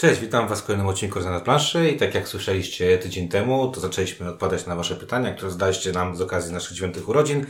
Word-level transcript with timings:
Cześć, 0.00 0.20
witam 0.20 0.48
Was 0.48 0.60
w 0.60 0.64
kolejnym 0.64 0.86
odcinku 0.86 1.20
na 1.20 1.40
planszy 1.40 1.90
i 1.90 1.96
tak 1.96 2.14
jak 2.14 2.28
słyszeliście 2.28 2.98
tydzień 2.98 3.28
temu, 3.28 3.68
to 3.68 3.80
zaczęliśmy 3.80 4.28
odpowiadać 4.28 4.66
na 4.66 4.76
Wasze 4.76 4.96
pytania, 4.96 5.34
które 5.34 5.50
zadaliście 5.50 5.92
nam 5.92 6.16
z 6.16 6.20
okazji 6.20 6.52
naszych 6.52 6.76
dziewiątych 6.76 7.08
urodzin. 7.08 7.46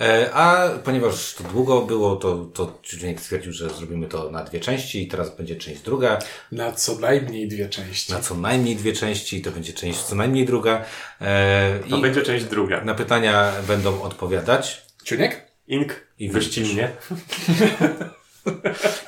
E, 0.00 0.30
a 0.34 0.68
ponieważ 0.84 1.34
to 1.34 1.44
długo 1.44 1.80
było, 1.80 2.16
to, 2.16 2.44
to 2.44 2.78
Czujnik 2.82 3.20
stwierdził, 3.20 3.52
że 3.52 3.70
zrobimy 3.70 4.06
to 4.06 4.30
na 4.30 4.44
dwie 4.44 4.60
części 4.60 5.02
i 5.02 5.08
teraz 5.08 5.36
będzie 5.36 5.56
część 5.56 5.80
druga. 5.80 6.18
Na 6.52 6.72
co 6.72 6.98
najmniej 6.98 7.48
dwie 7.48 7.68
części. 7.68 8.12
Na 8.12 8.20
co 8.20 8.34
najmniej 8.34 8.76
dwie 8.76 8.92
części 8.92 9.36
i 9.36 9.42
to 9.42 9.50
będzie 9.50 9.72
część 9.72 9.98
co 9.98 10.14
najmniej 10.14 10.46
druga. 10.46 10.84
E, 11.20 11.78
to 11.90 11.98
będzie 11.98 12.22
część 12.22 12.44
druga. 12.44 12.84
Na 12.84 12.94
pytania 12.94 13.52
będą 13.68 14.02
odpowiadać. 14.02 14.86
Ciuniek? 15.04 15.46
Ink 15.68 16.06
i 16.18 16.30
wyścignie. 16.30 16.90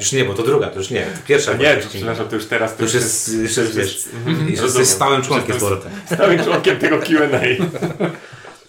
Już 0.00 0.12
nie, 0.12 0.24
bo 0.24 0.34
to 0.34 0.42
druga, 0.42 0.66
to 0.66 0.78
już 0.78 0.90
nie. 0.90 1.06
Pierwsza. 1.26 1.54
nie, 1.54 1.76
to, 1.76 1.88
przepraszam, 1.88 2.28
to 2.28 2.36
już 2.36 2.46
teraz. 2.46 2.76
To 2.76 2.82
już 2.82 2.94
jest, 2.94 3.34
jest, 3.34 3.58
jest, 3.76 4.78
jest 4.78 4.92
stałym 4.92 5.22
członkiem 5.22 5.56
z 5.60 5.62
Stałym 6.14 6.44
członkiem 6.44 6.78
tego 6.78 6.98
Q&A. 6.98 7.64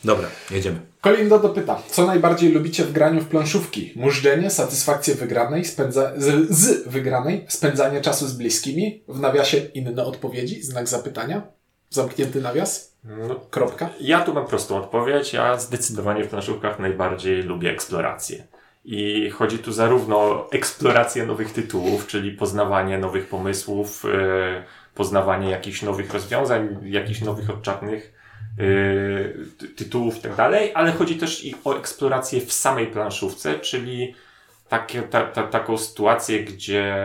Dobra, 0.03 0.27
jedziemy. 0.51 0.79
Kolindo 1.01 1.39
dopyta, 1.39 1.81
co 1.89 2.05
najbardziej 2.05 2.51
lubicie 2.51 2.83
w 2.83 2.91
graniu 2.91 3.21
w 3.21 3.27
planszówki? 3.27 3.93
Mużdżenie, 3.95 4.49
satysfakcję 4.49 5.15
wygranej, 5.15 5.65
spędza... 5.65 6.11
z, 6.17 6.51
z 6.51 6.87
wygranej, 6.87 7.45
spędzanie 7.49 8.01
czasu 8.01 8.27
z 8.27 8.33
bliskimi, 8.33 9.03
w 9.07 9.19
nawiasie 9.19 9.57
inne 9.57 10.05
odpowiedzi, 10.05 10.63
znak 10.63 10.87
zapytania, 10.87 11.47
zamknięty 11.89 12.41
nawias, 12.41 12.93
no, 13.03 13.35
kropka. 13.49 13.89
Ja 13.99 14.21
tu 14.21 14.33
mam 14.33 14.47
prostą 14.47 14.77
odpowiedź, 14.77 15.33
ja 15.33 15.59
zdecydowanie 15.59 16.23
w 16.23 16.27
planszówkach 16.27 16.79
najbardziej 16.79 17.43
lubię 17.43 17.71
eksplorację. 17.71 18.47
I 18.85 19.29
chodzi 19.29 19.59
tu 19.59 19.71
zarówno 19.71 20.17
o 20.17 20.51
eksplorację 20.51 21.25
nowych 21.25 21.53
tytułów, 21.53 22.07
czyli 22.07 22.31
poznawanie 22.31 22.97
nowych 22.97 23.27
pomysłów, 23.27 24.03
yy, 24.03 24.63
poznawanie 24.95 25.49
jakichś 25.49 25.81
nowych 25.81 26.13
rozwiązań, 26.13 26.77
jakichś 26.83 27.21
nowych 27.21 27.49
odczarnych 27.49 28.13
yy, 28.57 29.67
tytułów 29.75 30.17
i 30.17 30.21
tak 30.21 30.39
ale 30.73 30.91
chodzi 30.91 31.15
też 31.15 31.45
i 31.45 31.55
o 31.63 31.77
eksplorację 31.77 32.41
w 32.41 32.53
samej 32.53 32.87
planszówce, 32.87 33.59
czyli 33.59 34.15
takie, 34.69 35.01
ta, 35.01 35.23
ta, 35.23 35.43
taką 35.43 35.77
sytuację, 35.77 36.43
gdzie 36.43 36.95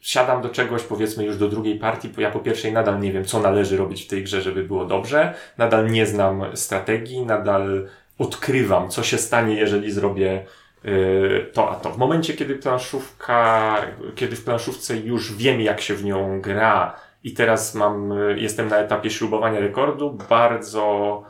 siadam 0.00 0.42
do 0.42 0.48
czegoś, 0.48 0.82
powiedzmy 0.82 1.24
już 1.24 1.36
do 1.36 1.48
drugiej 1.48 1.78
partii, 1.78 2.08
bo 2.08 2.20
ja 2.20 2.30
po 2.30 2.40
pierwszej 2.40 2.72
nadal 2.72 3.00
nie 3.00 3.12
wiem, 3.12 3.24
co 3.24 3.40
należy 3.40 3.76
robić 3.76 4.04
w 4.04 4.06
tej 4.06 4.24
grze, 4.24 4.42
żeby 4.42 4.64
było 4.64 4.84
dobrze, 4.84 5.34
nadal 5.58 5.90
nie 5.90 6.06
znam 6.06 6.56
strategii, 6.56 7.26
nadal 7.26 7.88
odkrywam, 8.20 8.90
co 8.90 9.02
się 9.02 9.18
stanie, 9.18 9.54
jeżeli 9.54 9.92
zrobię 9.92 10.46
y, 10.84 11.46
to 11.52 11.70
a 11.70 11.74
to. 11.74 11.90
W 11.90 11.98
momencie, 11.98 12.34
kiedy 12.34 12.54
planszówka, 12.54 13.76
kiedy 14.14 14.36
w 14.36 14.44
planszówce 14.44 14.96
już 14.96 15.36
wiem, 15.36 15.60
jak 15.60 15.80
się 15.80 15.94
w 15.94 16.04
nią 16.04 16.40
gra 16.40 16.96
i 17.24 17.32
teraz 17.32 17.74
mam, 17.74 18.12
y, 18.12 18.40
jestem 18.40 18.68
na 18.68 18.76
etapie 18.76 19.10
śrubowania 19.10 19.60
rekordu, 19.60 20.18
bardzo, 20.28 21.22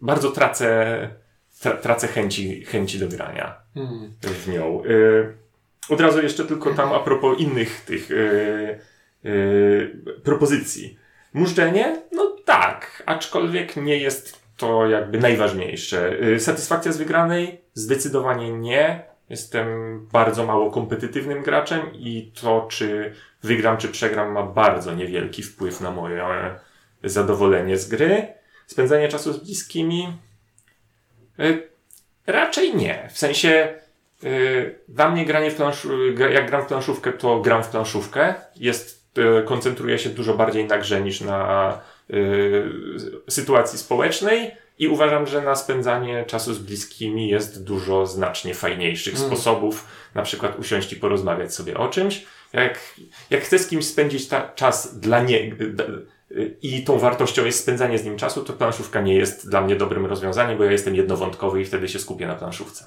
bardzo 0.00 0.30
tracę, 0.30 1.08
tracę 1.82 2.08
chęci, 2.08 2.64
chęci 2.64 2.98
do 2.98 3.08
grania 3.08 3.54
hmm. 3.74 4.12
w 4.22 4.48
nią. 4.48 4.82
Y, 4.84 5.34
od 5.88 6.00
razu 6.00 6.22
jeszcze 6.22 6.44
tylko 6.44 6.74
tam 6.74 6.92
a 6.92 7.00
propos 7.00 7.38
innych 7.38 7.80
tych 7.80 8.08
propozycji. 10.22 10.98
Mużdżenie? 11.34 12.02
No 12.12 12.36
tak, 12.44 13.02
aczkolwiek 13.06 13.76
nie 13.76 13.96
jest 13.96 14.41
to 14.56 14.88
jakby 14.88 15.18
najważniejsze. 15.18 16.22
Y, 16.22 16.40
satysfakcja 16.40 16.92
z 16.92 16.96
wygranej? 16.96 17.60
Zdecydowanie 17.74 18.52
nie. 18.52 19.04
Jestem 19.28 19.66
bardzo 20.12 20.46
mało 20.46 20.70
kompetytywnym 20.70 21.42
graczem 21.42 21.80
i 21.94 22.32
to, 22.40 22.66
czy 22.70 23.14
wygram, 23.42 23.76
czy 23.76 23.88
przegram, 23.88 24.32
ma 24.32 24.42
bardzo 24.42 24.94
niewielki 24.94 25.42
wpływ 25.42 25.80
na 25.80 25.90
moje 25.90 26.24
zadowolenie 27.04 27.76
z 27.76 27.88
gry. 27.88 28.26
Spędzanie 28.66 29.08
czasu 29.08 29.32
z 29.32 29.38
bliskimi? 29.38 30.12
Y, 31.40 31.68
raczej 32.26 32.76
nie. 32.76 33.08
W 33.12 33.18
sensie, 33.18 33.74
y, 34.24 34.78
dla 34.88 35.10
mnie 35.10 35.26
granie 35.26 35.50
w 35.50 35.54
plansz... 35.54 35.86
jak 36.32 36.46
gram 36.46 36.62
w 36.62 36.66
planszówkę, 36.66 37.12
to 37.12 37.40
gram 37.40 37.64
w 37.64 37.68
planszówkę. 37.68 38.34
Jest, 38.56 39.02
koncentruję 39.44 39.98
się 39.98 40.10
dużo 40.10 40.34
bardziej 40.34 40.64
na 40.66 40.78
grze 40.78 41.00
niż 41.00 41.20
na 41.20 41.80
sytuacji 43.28 43.78
społecznej 43.78 44.50
i 44.78 44.88
uważam, 44.88 45.26
że 45.26 45.42
na 45.42 45.54
spędzanie 45.54 46.24
czasu 46.24 46.54
z 46.54 46.58
bliskimi 46.58 47.28
jest 47.28 47.64
dużo 47.64 48.06
znacznie 48.06 48.54
fajniejszych 48.54 49.14
mm. 49.14 49.26
sposobów, 49.26 49.86
na 50.14 50.22
przykład 50.22 50.58
usiąść 50.58 50.92
i 50.92 50.96
porozmawiać 50.96 51.54
sobie 51.54 51.76
o 51.76 51.88
czymś. 51.88 52.26
Jak, 52.52 52.94
jak 53.30 53.42
chcę 53.42 53.58
z 53.58 53.68
kimś 53.68 53.84
spędzić 53.84 54.28
ta, 54.28 54.48
czas 54.54 55.00
dla 55.00 55.22
niego 55.22 55.56
i 56.62 56.84
tą 56.84 56.98
wartością 56.98 57.44
jest 57.44 57.60
spędzanie 57.60 57.98
z 57.98 58.04
nim 58.04 58.16
czasu, 58.16 58.44
to 58.44 58.52
planszówka 58.52 59.00
nie 59.00 59.14
jest 59.14 59.48
dla 59.48 59.60
mnie 59.60 59.76
dobrym 59.76 60.06
rozwiązaniem, 60.06 60.58
bo 60.58 60.64
ja 60.64 60.72
jestem 60.72 60.96
jednowątkowy 60.96 61.60
i 61.60 61.64
wtedy 61.64 61.88
się 61.88 61.98
skupię 61.98 62.26
na 62.26 62.34
planszówce. 62.34 62.84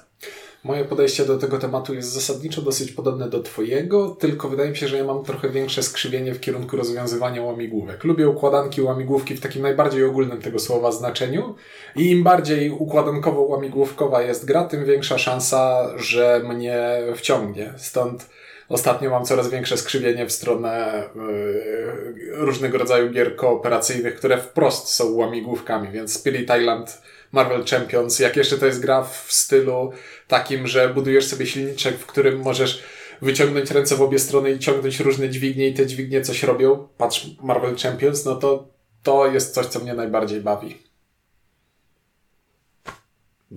Moje 0.64 0.84
podejście 0.84 1.24
do 1.24 1.38
tego 1.38 1.58
tematu 1.58 1.94
jest 1.94 2.12
zasadniczo 2.12 2.62
dosyć 2.62 2.92
podobne 2.92 3.30
do 3.30 3.42
Twojego, 3.42 4.08
tylko 4.08 4.48
wydaje 4.48 4.70
mi 4.70 4.76
się, 4.76 4.88
że 4.88 4.96
ja 4.96 5.04
mam 5.04 5.24
trochę 5.24 5.50
większe 5.50 5.82
skrzywienie 5.82 6.34
w 6.34 6.40
kierunku 6.40 6.76
rozwiązywania 6.76 7.42
łamigłówek. 7.42 8.04
Lubię 8.04 8.28
układanki 8.28 8.82
łamigłówki 8.82 9.34
w 9.34 9.40
takim 9.40 9.62
najbardziej 9.62 10.04
ogólnym 10.04 10.42
tego 10.42 10.58
słowa 10.58 10.92
znaczeniu 10.92 11.54
i 11.96 12.10
im 12.10 12.22
bardziej 12.22 12.70
układankowo-łamigłówkowa 12.70 14.22
jest 14.22 14.44
gra, 14.44 14.64
tym 14.64 14.84
większa 14.84 15.18
szansa, 15.18 15.92
że 15.96 16.40
mnie 16.44 17.02
wciągnie. 17.14 17.74
Stąd 17.76 18.26
ostatnio 18.68 19.10
mam 19.10 19.24
coraz 19.24 19.50
większe 19.50 19.76
skrzywienie 19.76 20.26
w 20.26 20.32
stronę 20.32 21.02
yy, 21.14 22.44
różnego 22.44 22.78
rodzaju 22.78 23.10
gier 23.10 23.36
kooperacyjnych, 23.36 24.14
które 24.14 24.38
wprost 24.38 24.88
są 24.88 25.10
łamigłówkami, 25.10 25.88
więc 25.88 26.14
Spirit 26.14 26.50
Island 26.60 27.02
Marvel 27.32 27.64
Champions, 27.64 28.18
jak 28.18 28.36
jeszcze 28.36 28.58
to 28.58 28.66
jest 28.66 28.80
gra 28.80 29.04
w 29.04 29.26
stylu 29.28 29.92
takim, 30.28 30.66
że 30.66 30.88
budujesz 30.88 31.26
sobie 31.26 31.46
silniczek, 31.46 31.98
w 31.98 32.06
którym 32.06 32.42
możesz 32.42 32.82
wyciągnąć 33.22 33.70
ręce 33.70 33.96
w 33.96 34.02
obie 34.02 34.18
strony 34.18 34.50
i 34.50 34.58
ciągnąć 34.58 35.00
różne 35.00 35.30
dźwignie 35.30 35.68
i 35.68 35.74
te 35.74 35.86
dźwignie 35.86 36.22
coś 36.22 36.42
robią, 36.42 36.88
patrz 36.98 37.26
Marvel 37.42 37.76
Champions, 37.76 38.24
no 38.24 38.36
to 38.36 38.68
to 39.02 39.26
jest 39.26 39.54
coś, 39.54 39.66
co 39.66 39.80
mnie 39.80 39.94
najbardziej 39.94 40.40
bawi. 40.40 40.78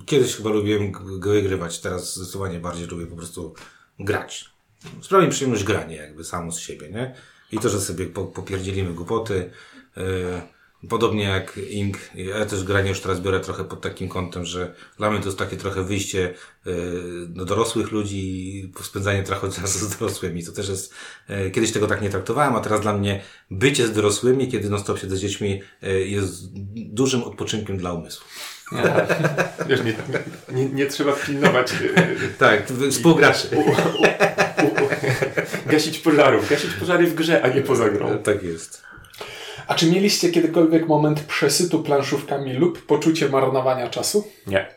Kiedyś 0.06 0.36
chyba 0.36 0.50
lubiłem 0.50 0.92
gry 1.20 1.42
grywać, 1.42 1.80
teraz 1.80 2.16
zdecydowanie 2.16 2.60
bardziej 2.60 2.88
lubię 2.88 3.06
po 3.06 3.16
prostu 3.16 3.54
grać. 4.00 4.59
Sprawia 5.02 5.26
mi 5.26 5.32
przyjemność 5.32 5.64
granie 5.64 5.96
jakby 5.96 6.24
samo 6.24 6.52
z 6.52 6.60
siebie, 6.60 6.90
nie? 6.90 7.16
I 7.52 7.60
to, 7.60 7.70
że 7.70 7.82
sobie 7.82 8.06
popierdzielimy 8.06 8.94
głupoty, 8.94 9.52
yy, 9.98 10.04
Podobnie 10.90 11.24
jak 11.24 11.60
Ink, 11.70 11.98
ja 12.16 12.46
też 12.46 12.64
granie 12.64 12.90
już 12.90 13.02
teraz 13.02 13.20
biorę 13.20 13.40
trochę 13.40 13.64
pod 13.64 13.82
takim 13.82 14.10
kątem, 14.10 14.46
że 14.46 14.74
dla 14.98 15.12
mnie 15.12 15.20
to 15.20 15.26
jest 15.26 15.38
takie 15.38 15.58
trochę 15.58 15.84
wyjście 15.84 16.34
yy, 16.66 16.74
do 17.28 17.46
dorosłych 17.46 17.92
ludzi 17.92 18.18
i 18.20 18.72
spędzanie 18.84 19.24
trochę 19.24 19.52
czasu 19.52 19.80
z 19.86 19.98
dorosłymi. 19.98 20.46
To 20.46 20.52
też 20.52 20.70
jest, 20.70 20.94
yy, 21.30 21.52
kiedyś 21.52 21.72
tego 21.72 21.88
tak 21.88 22.02
nie 22.02 22.10
traktowałem, 22.10 22.56
a 22.56 22.60
teraz 22.60 22.82
dla 22.82 22.94
mnie 22.94 23.22
bycie 23.52 23.88
z 23.88 23.94
dorosłymi, 23.94 24.48
kiedy 24.48 24.70
non 24.70 24.80
stop 24.80 25.00
siedzę 25.00 25.18
z 25.18 25.20
dziećmi, 25.20 25.62
jest 26.06 26.44
dużym 26.76 27.24
odpoczynkiem 27.24 27.78
dla 27.78 27.94
umysłu. 27.94 28.26
No, 28.72 28.82
wiesz, 29.68 29.80
nie, 29.84 29.96
nie, 30.52 30.66
nie 30.66 30.86
trzeba 30.86 31.14
pilnować. 31.14 31.74
tak, 32.38 32.68
współgraczy. 32.92 33.48
gasić 35.72 36.00
pożarów. 36.00 36.50
Gasić 36.50 36.74
pożary 36.74 37.08
w 37.08 37.16
grze, 37.16 37.42
a 37.42 37.48
nie 37.48 37.62
poza 37.62 37.90
grą. 37.90 38.18
Tak 38.18 38.44
jest. 38.44 38.84
A 39.68 39.76
czy 39.76 39.92
mieliście 39.92 40.30
kiedykolwiek 40.30 40.88
moment 40.88 41.20
przesytu 41.20 41.84
planszówkami 41.84 42.54
lub 42.54 42.86
poczucie 42.86 43.30
marnowania 43.30 43.90
czasu? 43.90 44.28
Nie. 44.48 44.68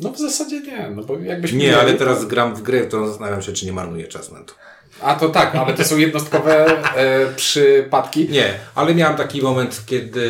No 0.00 0.12
w 0.12 0.18
zasadzie 0.18 0.60
nie, 0.60 0.90
no 0.96 1.02
bo 1.02 1.18
jakbyś... 1.18 1.52
Nie, 1.52 1.78
ale 1.78 1.94
teraz 1.94 2.26
gram 2.26 2.54
w 2.54 2.62
grę, 2.62 2.80
to 2.80 3.08
zastanawiam 3.08 3.42
się, 3.42 3.52
czy 3.52 3.66
nie 3.66 3.72
marnuję 3.72 4.08
czasu 4.08 4.34
na 4.34 4.40
to. 4.40 4.54
A 5.02 5.14
to 5.14 5.28
tak, 5.28 5.54
ale 5.54 5.74
to 5.74 5.84
są 5.84 5.96
jednostkowe 5.96 6.66
e, 6.96 7.34
przypadki. 7.36 8.28
Nie, 8.28 8.54
ale 8.74 8.94
miałem 8.94 9.16
taki 9.16 9.42
moment, 9.42 9.82
kiedy 9.86 10.24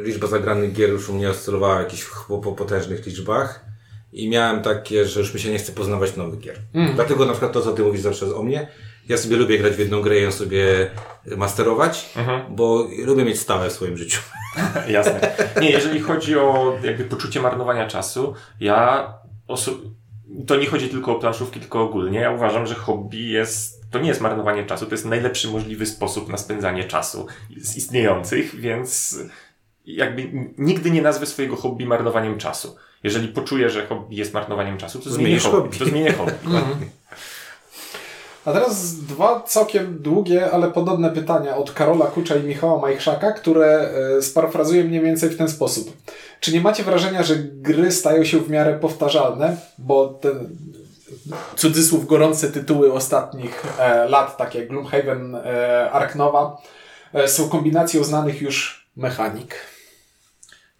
e, 0.00 0.04
liczba 0.04 0.26
zagranych 0.26 0.72
gier 0.72 0.90
już 0.90 1.08
u 1.08 1.14
mnie 1.14 1.30
oscylowała 1.30 1.78
w 1.78 1.82
jakichś 1.82 2.06
potężnych 2.56 3.06
liczbach 3.06 3.64
i 4.14 4.28
miałem 4.28 4.62
takie, 4.62 5.04
że 5.04 5.20
już 5.20 5.34
mi 5.34 5.40
się 5.40 5.50
nie 5.50 5.58
chce 5.58 5.72
poznawać 5.72 6.16
nowych 6.16 6.40
gier. 6.40 6.56
Mm. 6.74 6.94
Dlatego 6.94 7.26
na 7.26 7.32
przykład 7.32 7.52
to, 7.52 7.60
co 7.60 7.72
ty 7.72 7.82
mówisz 7.82 8.00
zawsze 8.00 8.36
o 8.36 8.42
mnie, 8.42 8.68
ja 9.08 9.16
sobie 9.16 9.36
lubię 9.36 9.58
grać 9.58 9.72
w 9.72 9.78
jedną 9.78 10.00
grę 10.00 10.18
i 10.18 10.22
ją 10.22 10.32
sobie 10.32 10.90
masterować, 11.36 12.12
mhm. 12.16 12.56
bo 12.56 12.88
lubię 13.04 13.24
mieć 13.24 13.40
stałe 13.40 13.70
w 13.70 13.72
swoim 13.72 13.96
życiu. 13.96 14.20
Jasne. 14.88 15.36
Nie, 15.60 15.70
jeżeli 15.70 16.00
chodzi 16.00 16.38
o 16.38 16.76
jakby 16.82 17.04
poczucie 17.04 17.40
marnowania 17.40 17.86
czasu, 17.86 18.34
ja 18.60 19.08
to 20.46 20.56
nie 20.56 20.66
chodzi 20.66 20.88
tylko 20.88 21.16
o 21.16 21.18
planszówki, 21.20 21.60
tylko 21.60 21.82
ogólnie. 21.82 22.18
Ja 22.18 22.30
uważam, 22.30 22.66
że 22.66 22.74
hobby 22.74 23.28
jest, 23.28 23.90
to 23.90 23.98
nie 23.98 24.08
jest 24.08 24.20
marnowanie 24.20 24.66
czasu, 24.66 24.86
to 24.86 24.92
jest 24.92 25.04
najlepszy 25.04 25.48
możliwy 25.48 25.86
sposób 25.86 26.28
na 26.28 26.36
spędzanie 26.36 26.84
czasu 26.84 27.26
z 27.56 27.76
istniejących, 27.76 28.54
więc 28.60 29.18
jakby 29.86 30.30
nigdy 30.58 30.90
nie 30.90 31.02
nazwę 31.02 31.26
swojego 31.26 31.56
hobby 31.56 31.86
marnowaniem 31.86 32.38
czasu. 32.38 32.76
Jeżeli 33.04 33.28
poczuję, 33.28 33.70
że 33.70 33.86
hobby 33.86 34.16
jest 34.16 34.34
marnowaniem 34.34 34.78
czasu, 34.78 34.98
to 34.98 35.10
zmienię 35.10 35.38
hobby. 35.38 35.56
hobby. 35.56 35.78
To 35.78 35.84
zmienię 35.84 36.12
hobby. 36.12 36.32
Mhm. 36.44 36.90
A 38.44 38.52
teraz 38.52 38.96
dwa 38.96 39.40
całkiem 39.40 39.98
długie, 39.98 40.50
ale 40.50 40.70
podobne 40.70 41.10
pytania 41.10 41.56
od 41.56 41.72
Karola 41.72 42.06
Kucza 42.06 42.36
i 42.36 42.42
Michała 42.42 42.80
Majchrzaka, 42.80 43.32
które 43.32 43.90
e, 44.18 44.22
sparafrazuję 44.22 44.84
mniej 44.84 45.00
więcej 45.00 45.30
w 45.30 45.36
ten 45.36 45.48
sposób. 45.48 45.96
Czy 46.40 46.52
nie 46.52 46.60
macie 46.60 46.82
wrażenia, 46.82 47.22
że 47.22 47.34
gry 47.36 47.92
stają 47.92 48.24
się 48.24 48.38
w 48.38 48.50
miarę 48.50 48.78
powtarzalne? 48.78 49.56
Bo 49.78 50.08
ten 50.08 50.56
cudzysłów 51.56 52.06
gorące 52.06 52.52
tytuły 52.52 52.92
ostatnich 52.92 53.62
e, 53.78 54.08
lat, 54.08 54.36
takie 54.36 54.58
jak 54.58 54.68
Gloomhaven, 54.68 55.34
e, 55.34 55.90
Ark 55.90 56.14
Nova, 56.14 56.56
e, 57.14 57.28
są 57.28 57.48
kombinacją 57.48 58.04
znanych 58.04 58.42
już 58.42 58.86
mechanik. 58.96 59.73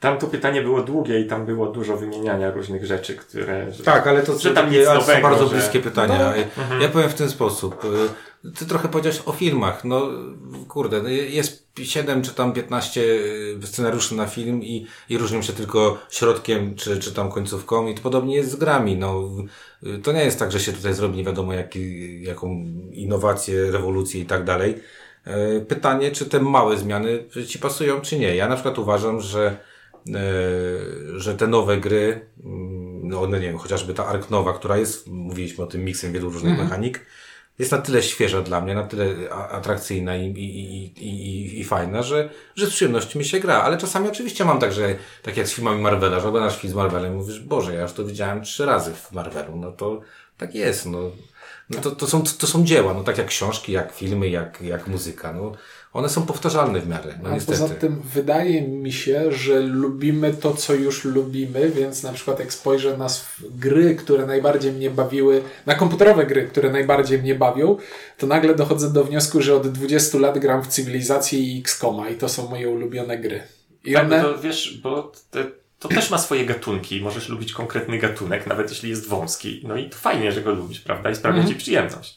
Tam 0.01 0.19
to 0.19 0.27
pytanie 0.27 0.63
było 0.63 0.83
długie 0.83 1.21
i 1.21 1.27
tam 1.27 1.47
było 1.47 1.67
dużo 1.67 1.97
wymieniania 1.97 2.51
różnych 2.51 2.85
rzeczy, 2.87 3.15
które... 3.17 3.73
Że... 3.73 3.85
Tak, 3.85 4.07
ale 4.07 4.23
to, 4.23 4.39
Że 4.39 4.49
są 4.49 4.55
tam 4.55 4.71
nic 4.71 4.85
są 4.85 4.95
nowego, 4.95 5.29
bardzo 5.29 5.47
że- 5.49 5.55
bliskie 5.55 5.81
pytania. 5.81 6.19
No. 6.19 6.37
Ja- 6.37 6.79
Ja 6.83 6.89
powiem 6.89 7.09
w 7.11 7.15
ten 7.15 7.29
sposób. 7.31 7.85
Y, 7.85 8.51
Ty 8.59 8.67
trochę 8.67 8.89
powiedziałeś 8.89 9.21
o 9.27 9.33
filmach. 9.33 9.85
No 9.85 10.09
kurde, 10.69 11.03
no, 11.03 11.09
jest 11.09 11.67
7 11.83 12.23
czy 12.23 12.35
tam 12.35 12.53
15 12.53 13.01
scenariuszy 13.63 14.15
na 14.15 14.27
film 14.27 14.63
i, 14.63 14.87
i 15.09 15.19
różnią 15.19 15.43
się 15.43 15.53
tylko 15.53 15.99
środkiem 16.11 16.75
czy, 16.75 16.99
czy 16.99 17.13
tam 17.15 17.31
końcówką 17.33 17.87
i 17.89 17.95
to 17.95 18.03
podobnie 18.03 18.37
jest 18.37 18.51
z 18.51 18.57
grami. 18.57 18.97
No, 18.97 19.31
y, 19.83 19.99
to 19.99 20.13
nie 20.13 20.25
jest 20.25 20.39
tak, 20.39 20.53
że 20.53 20.61
się 20.61 20.73
tutaj 20.73 20.95
zrobi 20.95 21.17
nie 21.17 21.25
wiadomo 21.25 21.53
jaki, 21.53 22.23
jaką 22.23 22.65
innowację, 22.93 23.71
rewolucję 23.71 24.21
i 24.21 24.27
tak 24.27 24.45
dalej. 24.45 24.75
Y, 25.57 25.65
Pytanie, 25.69 26.11
czy 26.11 26.27
te 26.27 26.41
małe 26.41 26.77
zmiany 26.77 27.25
Ci 27.49 27.59
pasują, 27.59 28.01
czy 28.01 28.19
nie. 28.19 28.37
Ja 28.37 28.49
na 28.49 28.55
przykład 28.55 28.79
uważam, 28.79 29.21
że 29.21 29.57
że 31.17 31.35
te 31.35 31.47
nowe 31.47 31.77
gry, 31.77 32.27
mm, 32.45 33.09
no 33.09 33.23
one 33.23 33.41
nie 33.41 33.47
wiem, 33.47 33.59
chociażby 33.59 33.95
ta 33.95 34.07
Ark 34.07 34.31
Nowa, 34.31 34.53
która 34.53 34.77
jest, 34.77 35.07
mówiliśmy 35.07 35.65
o 35.65 35.67
tym 35.67 35.85
miksem 35.85 36.13
wielu 36.13 36.31
różnych 36.31 36.59
mechanik, 36.59 37.01
jest 37.59 37.73
na 37.73 37.79
tyle 37.79 38.03
świeża 38.03 38.43
dla 38.43 38.61
mnie, 38.61 38.75
na 38.75 38.83
tyle 38.83 39.31
atrakcyjna 39.31 40.17
i, 40.17 40.27
i, 40.27 40.85
i, 41.07 41.61
i, 41.61 41.65
fajna, 41.65 42.03
że, 42.03 42.31
że 42.57 42.67
z 42.67 42.71
przyjemnością 42.71 43.19
mi 43.19 43.25
się 43.25 43.41
gra. 43.41 43.63
Ale 43.63 43.77
czasami 43.77 44.09
oczywiście 44.09 44.45
mam 44.45 44.59
tak, 44.59 44.73
że 44.73 44.97
tak 45.23 45.37
jak 45.37 45.49
z 45.49 45.53
filmami 45.53 45.83
Marvela, 45.83 46.21
że 46.21 46.29
oglądasz 46.29 46.59
film 46.59 46.73
z 46.73 46.77
Marvelem 46.77 47.13
i 47.13 47.17
mówisz, 47.17 47.41
Boże, 47.41 47.75
ja 47.75 47.83
już 47.83 47.93
to 47.93 48.05
widziałem 48.05 48.43
trzy 48.43 48.67
razy 48.67 48.95
w 48.95 49.13
Marvelu. 49.13 49.57
No 49.57 49.73
to 49.73 50.01
tak 50.39 50.55
jest, 50.55 50.87
no. 50.87 51.11
No 51.71 51.81
to, 51.81 51.91
to, 51.91 52.07
są, 52.07 52.23
to 52.39 52.47
są 52.47 52.65
dzieła, 52.65 52.95
no 52.95 53.05
tak 53.05 53.19
jak 53.19 53.27
książki, 53.27 53.73
jak 53.73 53.93
filmy, 53.93 54.29
jak, 54.29 54.63
jak 54.63 54.87
muzyka. 54.87 55.33
No, 55.33 55.53
one 55.95 56.09
są 56.09 56.27
powtarzalne 56.27 56.81
w 56.81 56.89
miarę, 56.89 57.19
no 57.23 57.29
A 57.29 57.35
niestety. 57.35 57.59
poza 57.59 57.75
tym 57.75 58.03
wydaje 58.15 58.63
mi 58.63 58.93
się, 58.93 59.33
że 59.33 59.61
lubimy 59.61 60.35
to, 60.35 60.55
co 60.55 60.75
już 60.75 61.05
lubimy, 61.05 61.71
więc 61.71 62.03
na 62.03 62.13
przykład 62.13 62.39
jak 62.39 62.53
spojrzę 62.53 62.97
na 62.97 63.07
gry, 63.51 63.95
które 63.95 64.27
najbardziej 64.27 64.73
mnie 64.73 64.91
bawiły, 64.91 65.43
na 65.67 65.75
komputerowe 65.75 66.27
gry, 66.27 66.45
które 66.45 66.71
najbardziej 66.71 67.19
mnie 67.23 67.35
bawią, 67.35 67.77
to 68.19 68.27
nagle 68.27 68.55
dochodzę 68.55 68.93
do 68.93 69.05
wniosku, 69.05 69.43
że 69.43 69.55
od 69.57 69.69
20 69.69 70.19
lat 70.19 70.39
gram 70.39 70.63
w 70.63 70.67
Cywilizację 70.67 71.39
i 71.39 71.61
X-Koma 71.61 72.09
i 72.09 72.15
to 72.15 72.29
są 72.29 72.49
moje 72.49 72.69
ulubione 72.69 73.19
gry. 73.19 73.43
I 73.85 73.93
Tak, 73.93 74.05
one... 74.05 74.23
to 74.23 74.39
wiesz, 74.39 74.81
bo 74.83 75.13
te, 75.31 75.45
to 75.79 75.89
też 75.89 76.11
ma 76.11 76.19
swoje 76.19 76.47
gatunki. 76.47 77.01
Możesz 77.01 77.29
lubić 77.29 77.53
konkretny 77.53 77.99
gatunek, 77.99 78.47
nawet 78.47 78.71
jeśli 78.71 78.91
jest 78.91 79.09
wąski. 79.09 79.61
No 79.69 79.77
i 79.77 79.91
to 79.91 79.97
fajnie, 79.97 80.33
że 80.33 80.43
go 80.43 80.51
lubisz, 80.55 80.81
prawda? 80.81 81.11
I 81.11 81.17
sprawia 81.17 81.45
ci 81.45 81.55
przyjemność. 81.55 82.17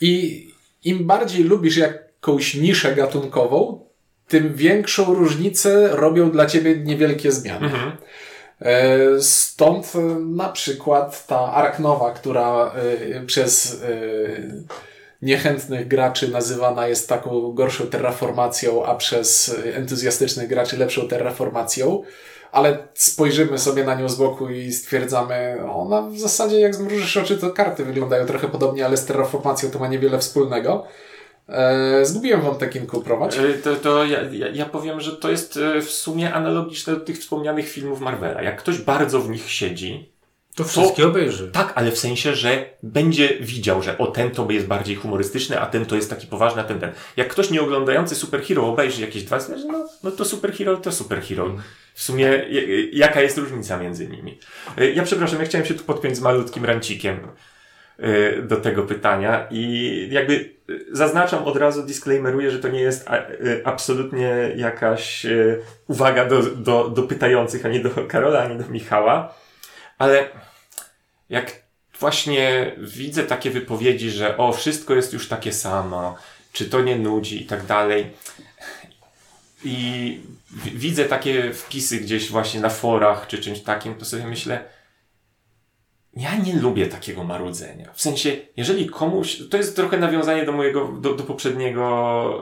I 0.00 0.46
im 0.84 1.06
bardziej 1.06 1.44
lubisz 1.44 1.76
jakąś 2.26 2.54
niszę 2.54 2.94
gatunkową, 2.94 3.80
tym 4.28 4.54
większą 4.54 5.14
różnicę 5.14 5.88
robią 5.88 6.30
dla 6.30 6.46
ciebie 6.46 6.76
niewielkie 6.76 7.32
zmiany. 7.32 7.70
E, 8.60 8.98
Stąd 9.20 9.92
e, 9.94 9.98
na 10.20 10.48
przykład 10.48 11.26
ta 11.26 11.52
Ark 11.52 11.78
Nova, 11.78 12.10
która 12.10 12.72
e, 13.14 13.26
przez 13.26 13.80
niechętnych 15.22 15.88
graczy 15.88 16.28
nazywana 16.28 16.88
jest 16.88 17.08
taką 17.08 17.52
gorszą 17.52 17.86
terraformacją, 17.86 18.84
a 18.84 18.94
przez 18.94 19.56
entuzjastycznych 19.74 20.48
graczy 20.48 20.76
lepszą 20.76 21.08
terraformacją, 21.08 22.02
ale 22.52 22.78
spojrzymy 22.94 23.58
sobie 23.58 23.84
na 23.84 23.94
nią 23.94 24.08
z 24.08 24.16
boku 24.16 24.50
i 24.50 24.72
stwierdzamy, 24.72 25.56
ona 25.74 26.02
w 26.02 26.18
zasadzie 26.18 26.60
jak 26.60 26.74
zmrużysz 26.74 27.16
oczy, 27.16 27.38
to 27.38 27.50
karty 27.50 27.84
wyglądają 27.84 28.26
trochę 28.26 28.48
podobnie, 28.48 28.86
ale 28.86 28.96
z 28.96 29.04
terraformacją 29.04 29.70
to 29.70 29.78
ma 29.78 29.88
niewiele 29.88 30.18
wspólnego. 30.18 30.86
E, 31.48 32.04
zgubiłem 32.04 32.40
wątek 32.40 32.76
Inku, 32.76 33.00
prowadź. 33.02 33.38
Y, 33.38 33.60
To, 33.64 33.76
to 33.76 34.04
ja, 34.04 34.22
ja, 34.22 34.48
ja 34.48 34.66
powiem, 34.66 35.00
że 35.00 35.12
to 35.16 35.30
jest 35.30 35.56
y, 35.56 35.80
w 35.82 35.90
sumie 35.90 36.34
analogiczne 36.34 36.92
do 36.94 37.00
tych 37.00 37.18
wspomnianych 37.18 37.68
filmów 37.68 38.00
Marvela. 38.00 38.42
Jak 38.42 38.58
ktoś 38.58 38.78
bardzo 38.78 39.20
w 39.20 39.30
nich 39.30 39.50
siedzi, 39.50 40.12
To 40.56 40.64
wszystkie 40.64 41.06
obejrzy. 41.06 41.50
tak, 41.52 41.72
ale 41.74 41.90
w 41.90 41.98
sensie, 41.98 42.34
że 42.34 42.64
będzie 42.82 43.28
widział, 43.40 43.82
że 43.82 43.98
o 43.98 44.06
ten 44.06 44.30
to 44.30 44.46
jest 44.50 44.66
bardziej 44.66 44.96
humorystyczny, 44.96 45.60
a 45.60 45.66
ten 45.66 45.86
to 45.86 45.96
jest 45.96 46.10
taki 46.10 46.26
poważny, 46.26 46.60
a 46.60 46.64
ten 46.64 46.80
ten. 46.80 46.92
Jak 47.16 47.28
ktoś 47.28 47.50
nie 47.50 47.62
oglądający 47.62 48.14
superhero 48.14 48.66
obejrzy 48.66 49.00
jakieś 49.00 49.22
dwa, 49.24 49.38
to 49.38 49.44
no, 49.72 49.88
no 50.02 50.10
to 50.10 50.24
superhero 50.24 50.76
to 50.76 50.92
superhero. 50.92 51.56
W 51.94 52.02
sumie 52.02 52.44
jaka 52.92 53.20
jest 53.20 53.38
różnica 53.38 53.76
między 53.78 54.08
nimi? 54.08 54.38
Ja 54.94 55.02
przepraszam, 55.02 55.40
ja 55.40 55.46
chciałem 55.46 55.66
się 55.66 55.74
tu 55.74 55.84
podpiąć 55.84 56.16
z 56.16 56.20
malutkim 56.20 56.64
rancikiem 56.64 57.20
do 58.42 58.56
tego 58.56 58.82
pytania 58.82 59.46
i 59.50 60.08
jakby 60.10 60.50
y, 60.70 60.86
zaznaczam 60.92 61.44
od 61.44 61.56
razu, 61.56 61.82
disclaimeruję, 61.82 62.50
że 62.50 62.58
to 62.58 62.68
nie 62.68 62.80
jest 62.80 63.08
y, 63.30 63.62
absolutnie 63.64 64.52
jakaś 64.56 65.26
y, 65.26 65.60
uwaga 65.86 66.24
do, 66.24 66.42
do, 66.42 66.88
do 66.88 67.02
pytających, 67.02 67.66
ani 67.66 67.80
do 67.80 67.90
Karola, 68.08 68.40
ani 68.40 68.58
do 68.58 68.68
Michała, 68.68 69.34
ale 69.98 70.28
jak 71.30 71.52
właśnie 72.00 72.72
widzę 72.78 73.22
takie 73.22 73.50
wypowiedzi, 73.50 74.10
że 74.10 74.36
o, 74.36 74.52
wszystko 74.52 74.94
jest 74.94 75.12
już 75.12 75.28
takie 75.28 75.52
samo, 75.52 76.16
czy 76.52 76.70
to 76.70 76.82
nie 76.82 76.96
nudzi 76.96 77.42
i 77.42 77.46
tak 77.46 77.66
dalej. 77.66 78.10
I 79.64 80.20
widzę 80.74 81.04
takie 81.04 81.52
wpisy 81.52 81.98
gdzieś 81.98 82.30
właśnie 82.30 82.60
na 82.60 82.70
forach 82.70 83.26
czy 83.26 83.38
czymś 83.38 83.60
takim, 83.60 83.94
to 83.94 84.04
sobie 84.04 84.26
myślę, 84.26 84.64
ja 86.16 86.36
nie 86.36 86.54
lubię 86.54 86.86
takiego 86.86 87.24
marudzenia. 87.24 87.92
W 87.94 88.00
sensie, 88.02 88.36
jeżeli 88.56 88.86
komuś, 88.86 89.42
to 89.50 89.56
jest 89.56 89.76
trochę 89.76 89.98
nawiązanie 89.98 90.44
do 90.44 90.52
mojego, 90.52 90.88
do, 91.00 91.14
do 91.14 91.24
poprzedniego, 91.24 92.40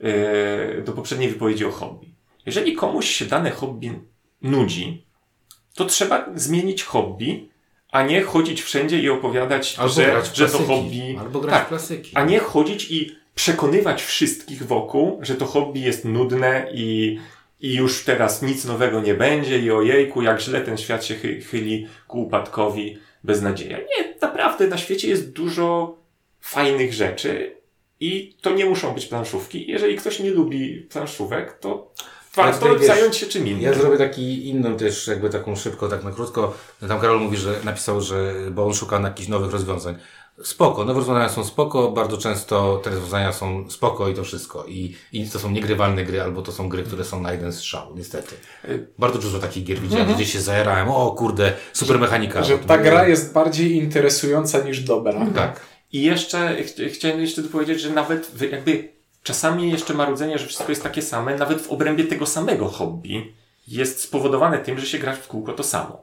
yy, 0.00 0.82
do 0.84 0.92
poprzedniej 0.92 1.28
wypowiedzi 1.28 1.64
o 1.64 1.70
hobby. 1.70 2.06
Jeżeli 2.46 2.74
komuś 2.74 3.10
się 3.10 3.24
dane 3.24 3.50
hobby 3.50 4.00
nudzi, 4.42 5.04
to 5.74 5.84
trzeba 5.84 6.26
zmienić 6.34 6.82
hobby, 6.82 7.48
a 7.92 8.02
nie 8.02 8.22
chodzić 8.22 8.62
wszędzie 8.62 8.98
i 8.98 9.08
opowiadać, 9.08 9.76
Albo 9.78 9.92
że, 9.92 10.22
że 10.34 10.48
to 10.48 10.58
hobby. 10.58 11.16
Albo 11.20 11.40
grać 11.40 11.54
tak, 11.54 11.68
klasyki. 11.68 12.10
a 12.14 12.24
nie 12.24 12.38
chodzić 12.38 12.90
i 12.90 13.16
przekonywać 13.34 14.02
wszystkich 14.02 14.66
wokół, 14.66 15.18
że 15.22 15.34
to 15.34 15.46
hobby 15.46 15.80
jest 15.80 16.04
nudne 16.04 16.68
i, 16.74 17.18
i 17.64 17.74
już 17.74 18.04
teraz 18.04 18.42
nic 18.42 18.64
nowego 18.64 19.00
nie 19.00 19.14
będzie 19.14 19.58
i 19.58 19.70
ojejku, 19.70 20.22
jak 20.22 20.40
źle 20.40 20.60
ten 20.60 20.78
świat 20.78 21.04
się 21.04 21.14
chy, 21.14 21.40
chyli 21.40 21.88
ku 22.08 22.22
upadkowi, 22.22 22.98
beznadzieja. 23.24 23.78
Nie, 23.78 24.14
naprawdę 24.22 24.66
na 24.66 24.78
świecie 24.78 25.08
jest 25.08 25.32
dużo 25.32 25.96
fajnych 26.40 26.92
rzeczy 26.92 27.56
i 28.00 28.36
to 28.40 28.50
nie 28.50 28.66
muszą 28.66 28.94
być 28.94 29.06
planszówki. 29.06 29.70
Jeżeli 29.70 29.96
ktoś 29.96 30.20
nie 30.20 30.30
lubi 30.30 30.86
planszówek, 30.90 31.58
to 31.58 31.92
warto 32.34 32.78
wiesz, 32.78 32.86
zająć 32.86 33.16
się 33.16 33.26
czym 33.26 33.46
innym. 33.46 33.62
Ja 33.62 33.74
zrobię 33.74 33.98
taki 33.98 34.48
inną 34.48 34.76
też, 34.76 35.06
jakby 35.06 35.30
taką 35.30 35.56
szybko, 35.56 35.88
tak 35.88 36.04
na 36.04 36.12
krótko. 36.12 36.56
Tam 36.88 37.00
Karol 37.00 37.20
mówi, 37.20 37.36
że 37.36 37.54
napisał, 37.64 38.00
że, 38.00 38.34
bo 38.50 38.66
on 38.66 38.74
szuka 38.74 39.00
jakichś 39.00 39.28
nowych 39.28 39.52
rozwiązań. 39.52 39.94
Spoko, 40.42 40.84
nowe 40.84 41.00
rozwiązania 41.00 41.28
są 41.28 41.44
spoko, 41.44 41.90
bardzo 41.90 42.18
często 42.18 42.80
te 42.84 42.90
rozwiązania 42.90 43.32
są 43.32 43.70
spoko 43.70 44.08
i 44.08 44.14
to 44.14 44.24
wszystko. 44.24 44.64
I, 44.66 44.96
I 45.12 45.30
to 45.30 45.38
są 45.38 45.50
niegrywalne 45.50 46.04
gry, 46.04 46.22
albo 46.22 46.42
to 46.42 46.52
są 46.52 46.68
gry, 46.68 46.82
które 46.82 47.04
są 47.04 47.20
na 47.20 47.32
jeden 47.32 47.52
strzał, 47.52 47.96
niestety. 47.96 48.34
Bardzo 48.98 49.18
dużo 49.18 49.38
takich 49.38 49.64
gier 49.64 49.78
widziałem, 49.78 50.14
gdzie 50.14 50.26
się 50.26 50.40
zajarałem, 50.40 50.88
o 50.88 51.10
kurde, 51.10 51.52
super 51.72 51.98
mechanika. 51.98 52.44
Że 52.44 52.58
ta 52.58 52.78
gra 52.78 53.08
jest 53.08 53.32
bardziej 53.32 53.76
interesująca 53.76 54.58
niż 54.58 54.80
dobra. 54.80 55.26
Tak. 55.34 55.60
I 55.92 56.02
jeszcze 56.02 56.56
ch 56.64 56.94
chciałem 56.94 57.20
jeszcze 57.20 57.42
tu 57.42 57.48
powiedzieć, 57.48 57.80
że 57.80 57.90
nawet 57.90 58.42
jakby 58.50 58.88
czasami 59.22 59.70
jeszcze 59.70 59.94
marudzenie, 59.94 60.38
że 60.38 60.46
wszystko 60.46 60.72
jest 60.72 60.82
takie 60.82 61.02
same, 61.02 61.36
nawet 61.36 61.62
w 61.62 61.70
obrębie 61.70 62.04
tego 62.04 62.26
samego 62.26 62.68
hobby 62.68 63.32
jest 63.68 64.00
spowodowane 64.00 64.58
tym, 64.58 64.78
że 64.78 64.86
się 64.86 64.98
gra 64.98 65.12
w 65.12 65.28
kółko 65.28 65.52
to 65.52 65.62
samo. 65.62 66.02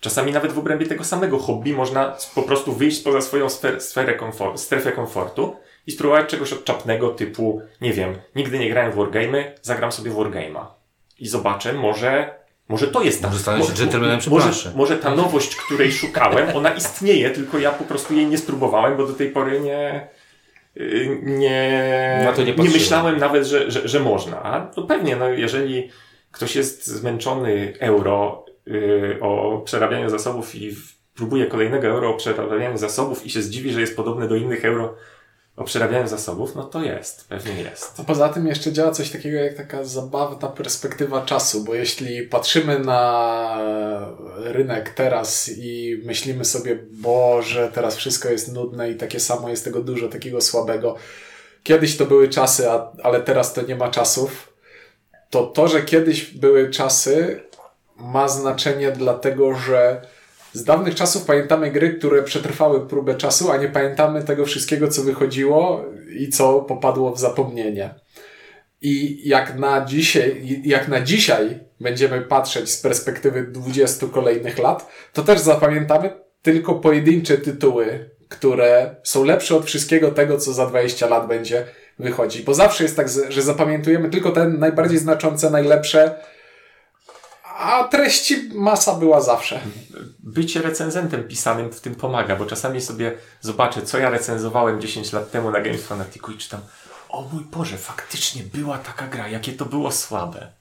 Czasami 0.00 0.32
nawet 0.32 0.52
w 0.52 0.58
obrębie 0.58 0.86
tego 0.86 1.04
samego 1.04 1.38
hobby 1.38 1.72
można 1.72 2.16
po 2.34 2.42
prostu 2.42 2.72
wyjść 2.72 3.02
poza 3.02 3.20
swoją 3.20 3.50
sfer 3.50 3.80
sferę 3.80 4.14
komfor 4.14 4.58
strefę 4.58 4.92
komfortu 4.92 5.56
i 5.86 5.92
spróbować 5.92 6.30
czegoś 6.30 6.52
odczapnego 6.52 7.08
typu, 7.08 7.62
nie 7.80 7.92
wiem, 7.92 8.14
nigdy 8.36 8.58
nie 8.58 8.70
grałem 8.70 8.92
w 8.92 8.94
wargamy, 8.94 9.54
zagram 9.62 9.92
sobie 9.92 10.10
wargame'a. 10.10 10.66
I 11.18 11.28
zobaczę, 11.28 11.72
może, 11.72 12.34
może 12.68 12.86
to 12.86 13.02
jest 13.02 13.22
ta... 13.22 13.28
Może 13.28 13.40
stanę 13.40 13.64
się 13.64 13.68
mo- 14.10 14.18
przy 14.18 14.30
może, 14.30 14.72
może 14.74 14.96
ta 14.98 15.14
nowość, 15.14 15.56
której 15.56 15.92
szukałem, 15.92 16.56
ona 16.56 16.70
istnieje, 16.70 17.30
tylko 17.30 17.58
ja 17.58 17.70
po 17.70 17.84
prostu 17.84 18.14
jej 18.14 18.26
nie 18.26 18.38
spróbowałem, 18.38 18.96
bo 18.96 19.06
do 19.06 19.12
tej 19.12 19.30
pory 19.30 19.60
nie, 19.60 20.08
y, 20.76 21.20
nie, 21.22 22.32
nie 22.38 22.54
nie 22.64 22.70
myślałem 22.70 23.18
nawet, 23.18 23.46
że, 23.46 23.70
że, 23.70 23.88
że 23.88 24.00
można. 24.00 24.42
A 24.42 24.70
no 24.76 24.82
pewnie, 24.82 25.16
no 25.16 25.28
jeżeli 25.28 25.90
ktoś 26.32 26.56
jest 26.56 26.86
zmęczony 26.86 27.72
euro, 27.80 28.44
o 29.20 29.62
przerabianiu 29.64 30.10
zasobów 30.10 30.54
i 30.54 30.76
próbuje 31.14 31.46
kolejnego 31.46 31.86
euro 31.88 32.10
o 32.10 32.16
przerabianiu 32.16 32.78
zasobów 32.78 33.26
i 33.26 33.30
się 33.30 33.42
zdziwi, 33.42 33.72
że 33.72 33.80
jest 33.80 33.96
podobne 33.96 34.28
do 34.28 34.36
innych 34.36 34.64
euro 34.64 34.94
o 35.56 35.64
przerabianiu 35.64 36.08
zasobów, 36.08 36.54
no 36.54 36.64
to 36.64 36.82
jest, 36.82 37.28
pewnie 37.28 37.62
jest. 37.62 38.00
A 38.00 38.04
poza 38.04 38.28
tym 38.28 38.46
jeszcze 38.46 38.72
działa 38.72 38.90
coś 38.90 39.10
takiego 39.10 39.38
jak 39.38 39.54
taka 39.54 39.84
zabawna 39.84 40.48
perspektywa 40.48 41.22
czasu, 41.22 41.64
bo 41.64 41.74
jeśli 41.74 42.22
patrzymy 42.22 42.78
na 42.78 43.58
rynek 44.36 44.90
teraz 44.90 45.50
i 45.56 46.02
myślimy 46.04 46.44
sobie, 46.44 46.78
Boże, 46.90 47.70
teraz 47.74 47.96
wszystko 47.96 48.28
jest 48.28 48.52
nudne 48.52 48.90
i 48.90 48.96
takie 48.96 49.20
samo 49.20 49.48
jest 49.48 49.64
tego 49.64 49.80
dużo, 49.80 50.08
takiego 50.08 50.40
słabego. 50.40 50.96
Kiedyś 51.62 51.96
to 51.96 52.06
były 52.06 52.28
czasy, 52.28 52.70
a, 52.70 52.92
ale 53.02 53.20
teraz 53.20 53.54
to 53.54 53.62
nie 53.62 53.76
ma 53.76 53.88
czasów. 53.88 54.52
To 55.30 55.46
to, 55.46 55.68
że 55.68 55.82
kiedyś 55.82 56.34
były 56.34 56.70
czasy, 56.70 57.40
ma 58.00 58.28
znaczenie 58.28 58.92
dlatego, 58.92 59.54
że 59.54 60.00
z 60.52 60.64
dawnych 60.64 60.94
czasów 60.94 61.24
pamiętamy 61.24 61.70
gry, 61.70 61.94
które 61.94 62.22
przetrwały 62.22 62.86
próbę 62.86 63.14
czasu, 63.14 63.50
a 63.50 63.56
nie 63.56 63.68
pamiętamy 63.68 64.24
tego 64.24 64.46
wszystkiego, 64.46 64.88
co 64.88 65.02
wychodziło 65.02 65.84
i 66.18 66.28
co 66.28 66.60
popadło 66.60 67.14
w 67.14 67.20
zapomnienie. 67.20 67.94
I 68.82 69.20
jak 69.28 69.58
na 69.58 69.84
dzisiaj, 69.84 70.60
jak 70.64 70.88
na 70.88 71.00
dzisiaj 71.00 71.58
będziemy 71.80 72.20
patrzeć 72.20 72.70
z 72.70 72.80
perspektywy 72.80 73.42
20 73.42 74.06
kolejnych 74.06 74.58
lat, 74.58 74.90
to 75.12 75.22
też 75.22 75.40
zapamiętamy 75.40 76.10
tylko 76.42 76.74
pojedyncze 76.74 77.38
tytuły, 77.38 78.10
które 78.28 78.96
są 79.02 79.24
lepsze 79.24 79.56
od 79.56 79.66
wszystkiego 79.66 80.10
tego, 80.10 80.38
co 80.38 80.52
za 80.52 80.66
20 80.66 81.06
lat 81.06 81.28
będzie 81.28 81.66
wychodzić. 81.98 82.42
Bo 82.42 82.54
zawsze 82.54 82.84
jest 82.84 82.96
tak, 82.96 83.08
że 83.28 83.42
zapamiętujemy 83.42 84.10
tylko 84.10 84.30
te 84.30 84.48
najbardziej 84.48 84.98
znaczące, 84.98 85.50
najlepsze, 85.50 86.14
a 87.60 87.84
treści 87.84 88.50
masa 88.54 88.94
była 88.94 89.20
zawsze. 89.20 89.60
Bycie 90.18 90.62
recenzentem 90.62 91.28
pisanym 91.28 91.72
w 91.72 91.80
tym 91.80 91.94
pomaga, 91.94 92.36
bo 92.36 92.46
czasami 92.46 92.80
sobie 92.80 93.12
zobaczę, 93.40 93.82
co 93.82 93.98
ja 93.98 94.10
recenzowałem 94.10 94.80
10 94.80 95.12
lat 95.12 95.30
temu 95.30 95.50
na 95.50 95.60
Games 95.60 95.86
Fanaticu 95.86 96.32
i 96.32 96.38
czytam 96.38 96.60
o 97.08 97.22
mój 97.32 97.44
Boże, 97.44 97.78
faktycznie 97.78 98.42
była 98.42 98.78
taka 98.78 99.06
gra, 99.06 99.28
jakie 99.28 99.52
to 99.52 99.64
było 99.64 99.92
słabe. 99.92 100.46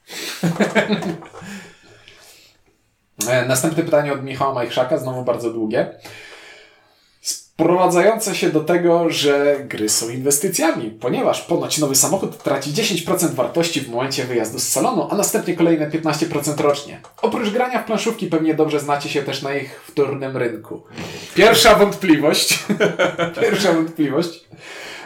E, 3.27 3.46
następne 3.46 3.84
pytanie 3.84 4.13
od 4.13 4.24
Michała 4.24 4.53
Majchrzaka, 4.53 4.98
znowu 4.98 5.24
bardzo 5.24 5.50
długie 5.50 6.00
sprowadzające 7.60 8.36
się 8.36 8.50
do 8.50 8.60
tego, 8.60 9.10
że 9.10 9.56
gry 9.68 9.89
są 9.89 10.10
inwestycjami, 10.10 10.89
ponieważ 10.89 11.42
ponoć 11.42 11.78
nowy 11.78 11.96
samochód 11.96 12.44
traci 12.44 12.72
10% 12.72 13.34
wartości 13.34 13.82
w 13.82 13.89
momencie 13.89 14.25
wyjazdu 14.25 14.60
z 14.60 14.68
salonu, 14.68 15.08
a 15.12 15.16
następnie 15.16 15.54
kolejne 15.54 15.89
15% 15.89 16.62
rocznie. 16.62 17.00
Oprócz 17.22 17.50
grania 17.50 17.80
w 17.80 17.86
planszówki 17.86 18.28
pewnie 18.28 18.54
dobrze 18.54 18.80
znacie 18.80 19.10
się 19.10 19.24
też 19.24 19.42
na 19.42 19.56
ich 19.56 19.82
wtórnym 19.88 20.38
rynku. 20.38 20.82
Pierwsza 21.36 21.75
wątpliwość. 21.75 22.60
Pierwsza 23.42 23.74
wątpliwość. 23.74 24.46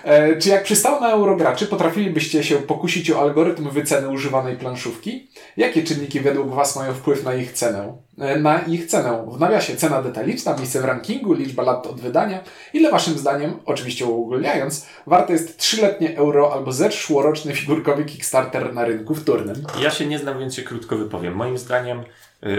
E, 0.04 0.38
czy 0.38 0.50
jak 0.50 0.64
przystało 0.64 1.00
na 1.00 1.12
eurograczy, 1.12 1.68
potrafilibyście 1.68 2.44
się 2.44 2.56
pokusić 2.56 3.12
o 3.12 3.22
algorytm 3.22 3.70
wyceny 3.70 4.10
używanej 4.10 4.58
planszówki? 4.58 5.28
Jakie 5.58 5.84
czynniki 5.84 6.20
według 6.20 6.50
Was 6.50 6.76
mają 6.76 6.94
wpływ 6.94 7.24
na 7.24 7.34
ich 7.34 7.52
cenę? 7.52 7.98
E, 8.20 8.40
na 8.40 8.60
ich 8.60 8.86
cenę. 8.86 9.26
W 9.32 9.40
nawiasie 9.40 9.76
cena 9.76 10.02
detaliczna, 10.02 10.58
miejsce 10.58 10.82
w 10.82 10.86
rankingu, 10.86 11.34
liczba 11.34 11.64
lat 11.64 11.88
od 11.88 12.02
wydania. 12.02 12.44
Ile 12.74 12.92
Waszym 12.92 13.18
zdaniem, 13.18 13.60
oczywiście 13.66 14.06
uogólniając, 14.06 14.86
warte 15.08 15.34
jest 15.34 15.58
trzyletnie 15.58 16.18
euro 16.18 16.54
albo 16.54 16.72
zeszłoroczny 16.72 17.54
figurkowy 17.54 18.06
Kickstarter 18.06 18.74
na 18.74 18.86
rynku 18.86 19.16
wtórnym? 19.16 19.56
Ja 19.82 19.92
się 19.92 20.06
nie 20.06 20.20
znam, 20.20 20.40
więc 20.40 20.56
się 20.56 20.62
krótko 20.62 20.98
wypowiem. 20.98 21.36
Moim 21.36 21.58
zdaniem 21.58 22.04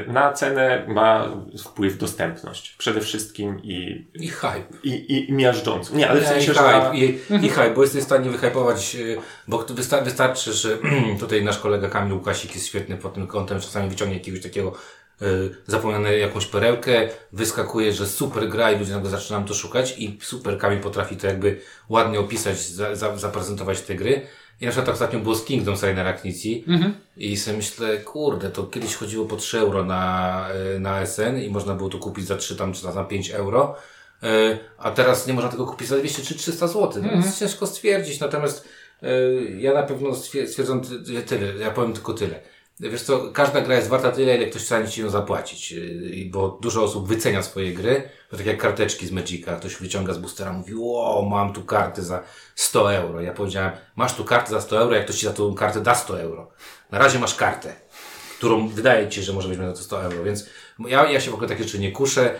na 0.06 0.32
cenę 0.32 0.84
ma 0.88 1.28
wpływ 1.64 1.98
dostępność. 1.98 2.74
Przede 2.78 3.00
wszystkim 3.00 3.62
i... 3.62 4.06
I 4.14 4.28
hype. 4.28 4.64
I, 4.82 4.90
i, 4.90 5.30
i 5.30 5.32
miażdżący. 5.32 5.96
Nie, 5.96 6.10
ale 6.10 6.20
w 6.20 6.26
sensie, 6.26 6.52
i 6.52 6.54
hype, 6.54 6.90
że... 6.92 6.96
I, 6.96 7.46
I 7.46 7.48
hype, 7.48 7.74
bo 7.74 7.82
jesteś 7.82 8.02
w 8.02 8.06
stanie 8.06 8.30
wyhypować, 8.30 8.94
y, 8.94 9.16
bo 9.48 9.66
wystarczy, 10.04 10.52
że 10.52 10.78
tutaj 11.20 11.44
nasz 11.44 11.58
kolega 11.58 11.88
Kamil 11.88 12.14
Łukasik 12.14 12.54
jest 12.54 12.66
świetny 12.66 12.96
pod 12.96 13.14
tym 13.14 13.26
kątem, 13.26 13.60
czasami 13.60 13.88
wyciągnie 13.88 14.16
jakiegoś 14.16 14.42
takiego 14.42 14.72
y, 15.22 15.54
zapomniane 15.66 16.18
jakąś 16.18 16.46
perełkę, 16.46 17.08
wyskakuje, 17.32 17.92
że 17.92 18.06
super 18.06 18.48
gra 18.48 18.72
i 18.72 18.78
ludzie 18.78 18.92
nagle 18.92 19.10
zaczynają 19.10 19.44
to 19.44 19.54
szukać 19.54 19.98
i 19.98 20.18
super 20.22 20.58
Kamil 20.58 20.80
potrafi 20.80 21.16
to 21.16 21.26
jakby 21.26 21.60
ładnie 21.88 22.20
opisać, 22.20 22.60
za, 22.60 22.96
za, 22.96 23.16
zaprezentować 23.16 23.80
te 23.80 23.94
gry. 23.94 24.26
I 24.60 24.64
na 24.64 24.70
przykład 24.70 24.94
ostatnio 24.94 25.20
było 25.20 25.34
z 25.34 25.44
Kingdom 25.44 25.74
Rainer 25.82 26.06
Aknicji 26.06 26.64
mhm. 26.68 26.94
i 27.16 27.36
sobie 27.36 27.56
myślę, 27.56 27.98
kurde, 27.98 28.50
to 28.50 28.64
kiedyś 28.64 28.94
chodziło 28.94 29.26
po 29.26 29.36
3 29.36 29.58
euro 29.58 29.84
na, 29.84 30.48
e, 30.74 30.78
na 30.78 31.06
SN 31.06 31.40
i 31.42 31.50
można 31.50 31.74
było 31.74 31.88
to 31.88 31.98
kupić 31.98 32.26
za 32.26 32.36
3 32.36 32.56
tam, 32.56 32.72
czy 32.72 32.80
za 32.80 33.04
5 33.04 33.30
euro. 33.30 33.76
E, 34.22 34.58
a 34.78 34.90
teraz 34.90 35.26
nie 35.26 35.34
można 35.34 35.50
tego 35.50 35.66
kupić 35.66 35.88
za 35.88 35.98
200 35.98 36.22
czy 36.22 36.34
300 36.34 36.66
zł. 36.68 36.90
No 36.96 36.98
mhm. 36.98 37.22
Więc 37.22 37.38
ciężko 37.38 37.66
stwierdzić. 37.66 38.20
Natomiast 38.20 38.68
e, 39.02 39.08
ja 39.58 39.74
na 39.74 39.82
pewno 39.82 40.14
stwierdzam 40.14 40.82
tyle. 41.26 41.54
Ja 41.58 41.70
powiem 41.70 41.92
tylko 41.92 42.14
tyle 42.14 42.40
Wiesz 42.80 43.02
co, 43.02 43.30
każda 43.32 43.60
gra 43.60 43.76
jest 43.76 43.88
warta 43.88 44.12
tyle, 44.12 44.36
ile 44.36 44.46
ktoś 44.46 44.62
stanie 44.62 44.88
ci 44.88 45.00
ją 45.00 45.10
zapłacić, 45.10 45.72
yy, 45.72 46.30
bo 46.30 46.58
dużo 46.60 46.82
osób 46.82 47.08
wycenia 47.08 47.42
swoje 47.42 47.72
gry, 47.72 48.08
to 48.30 48.36
tak 48.36 48.46
jak 48.46 48.58
karteczki 48.58 49.06
z 49.06 49.10
Magica, 49.10 49.56
ktoś 49.56 49.76
wyciąga 49.76 50.12
z 50.12 50.18
boostera, 50.18 50.52
mówi, 50.52 50.74
o, 50.82 51.26
mam 51.30 51.52
tu 51.52 51.62
karty 51.62 52.02
za 52.02 52.22
100 52.54 52.94
euro. 52.94 53.20
Ja 53.20 53.32
powiedziałem, 53.32 53.72
masz 53.96 54.14
tu 54.14 54.24
kartę 54.24 54.50
za 54.50 54.60
100 54.60 54.78
euro, 54.78 54.94
jak 54.94 55.04
ktoś 55.04 55.16
ci 55.16 55.26
za 55.26 55.32
tą 55.32 55.54
kartę 55.54 55.80
da 55.80 55.94
100 55.94 56.20
euro. 56.20 56.50
Na 56.90 56.98
razie 56.98 57.18
masz 57.18 57.34
kartę, 57.34 57.74
którą 58.38 58.68
wydaje 58.68 59.08
ci, 59.08 59.22
że 59.22 59.32
może 59.32 59.48
być 59.48 59.58
za 59.58 59.72
to 59.72 59.78
100 59.78 60.02
euro, 60.02 60.24
więc 60.24 60.46
ja, 60.78 61.10
ja 61.10 61.20
się 61.20 61.30
w 61.30 61.34
ogóle 61.34 61.48
takie 61.48 61.64
rzeczy 61.64 61.78
nie 61.78 61.92
kuszę, 61.92 62.34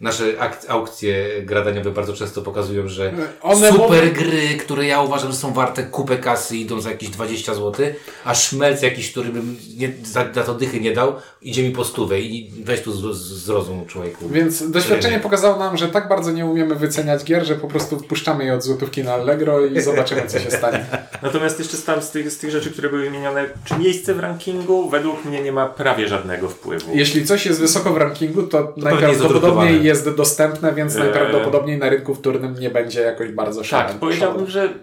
nasze 0.00 0.24
aukcje 0.68 1.42
gradaniowe 1.42 1.90
bardzo 1.90 2.12
często 2.12 2.42
pokazują, 2.42 2.88
że 2.88 3.12
One 3.42 3.72
super 3.72 3.88
mówią... 3.88 4.12
gry, 4.12 4.56
które 4.58 4.86
ja 4.86 5.02
uważam, 5.02 5.30
że 5.30 5.36
są 5.36 5.52
warte 5.52 5.82
kupę 5.82 6.18
kasy, 6.18 6.56
idą 6.56 6.80
za 6.80 6.90
jakieś 6.90 7.08
20 7.08 7.54
zł, 7.54 7.86
a 8.24 8.34
szmelc 8.34 8.82
jakiś, 8.82 9.12
który 9.12 9.28
bym 9.28 9.56
nie, 9.76 9.92
za, 10.04 10.32
za 10.34 10.42
to 10.44 10.54
dychy 10.54 10.80
nie 10.80 10.92
dał, 10.92 11.12
idzie 11.42 11.62
mi 11.62 11.70
po 11.70 11.84
stówę 11.84 12.20
i 12.20 12.52
weź 12.64 12.80
tu 12.80 12.92
z, 12.92 13.16
z, 13.16 13.44
zrozum 13.44 13.86
człowieku. 13.86 14.28
Więc 14.28 14.70
doświadczenie 14.70 15.20
pokazało 15.20 15.58
nam, 15.58 15.76
że 15.76 15.88
tak 15.88 16.08
bardzo 16.08 16.32
nie 16.32 16.46
umiemy 16.46 16.74
wyceniać 16.74 17.24
gier, 17.24 17.46
że 17.46 17.54
po 17.54 17.68
prostu 17.68 17.98
wpuszczamy 17.98 18.44
je 18.44 18.54
od 18.54 18.62
złotówki 18.62 19.04
na 19.04 19.14
Allegro 19.14 19.66
i 19.66 19.80
zobaczymy, 19.80 20.22
co 20.26 20.38
się 20.38 20.50
stanie. 20.50 20.86
Natomiast 21.22 21.58
jeszcze 21.58 21.76
tam 21.78 22.02
z 22.02 22.10
tych, 22.10 22.30
z 22.30 22.38
tych 22.38 22.50
rzeczy, 22.50 22.70
które 22.70 22.88
były 22.88 23.02
wymienione, 23.02 23.46
czy 23.64 23.78
miejsce 23.78 24.14
w 24.14 24.20
rankingu 24.20 24.90
według 24.90 25.24
mnie 25.24 25.42
nie 25.42 25.52
ma 25.52 25.66
prawie 25.66 26.08
żadnego 26.08 26.48
wpływu. 26.48 26.90
Jeśli 26.94 27.26
coś 27.26 27.46
jest 27.46 27.60
wysoko 27.60 27.92
w 27.92 27.96
rankingu, 27.96 28.42
to, 28.42 28.62
to 28.62 28.72
najprawdopodobniej 28.76 29.29
najprawdopodobniej 29.32 29.84
jest 29.84 30.10
dostępne, 30.10 30.74
więc 30.74 30.96
eee. 30.96 31.02
najprawdopodobniej 31.02 31.78
na 31.78 31.88
rynku 31.88 32.14
wtórnym 32.14 32.54
nie 32.60 32.70
będzie 32.70 33.00
jakoś 33.00 33.32
bardzo 33.32 33.64
szalone. 33.64 33.88
Tak, 33.88 33.98
powiedziałbym, 33.98 34.50
że 34.50 34.74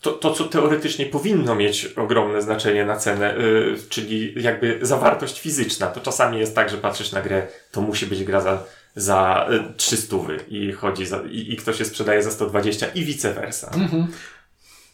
to, 0.00 0.12
to, 0.12 0.32
co 0.32 0.44
teoretycznie 0.44 1.06
powinno 1.06 1.54
mieć 1.54 1.86
ogromne 1.86 2.42
znaczenie 2.42 2.84
na 2.84 2.96
cenę, 2.96 3.34
yy, 3.38 3.76
czyli 3.88 4.42
jakby 4.42 4.78
zawartość 4.82 5.40
fizyczna, 5.40 5.86
to 5.86 6.00
czasami 6.00 6.38
jest 6.38 6.54
tak, 6.54 6.70
że 6.70 6.76
patrzysz 6.76 7.12
na 7.12 7.22
grę, 7.22 7.46
to 7.72 7.80
musi 7.80 8.06
być 8.06 8.24
gra 8.24 8.40
za 8.40 8.62
za 8.96 9.48
300 9.76 10.16
i 10.48 10.72
chodzi 10.72 11.06
za, 11.06 11.22
i, 11.30 11.52
i 11.52 11.56
ktoś 11.56 11.78
się 11.78 11.84
sprzedaje 11.84 12.22
za 12.22 12.30
120 12.30 12.86
i 12.86 13.04
vice 13.04 13.34
versa. 13.34 13.70
Mhm. 13.74 14.06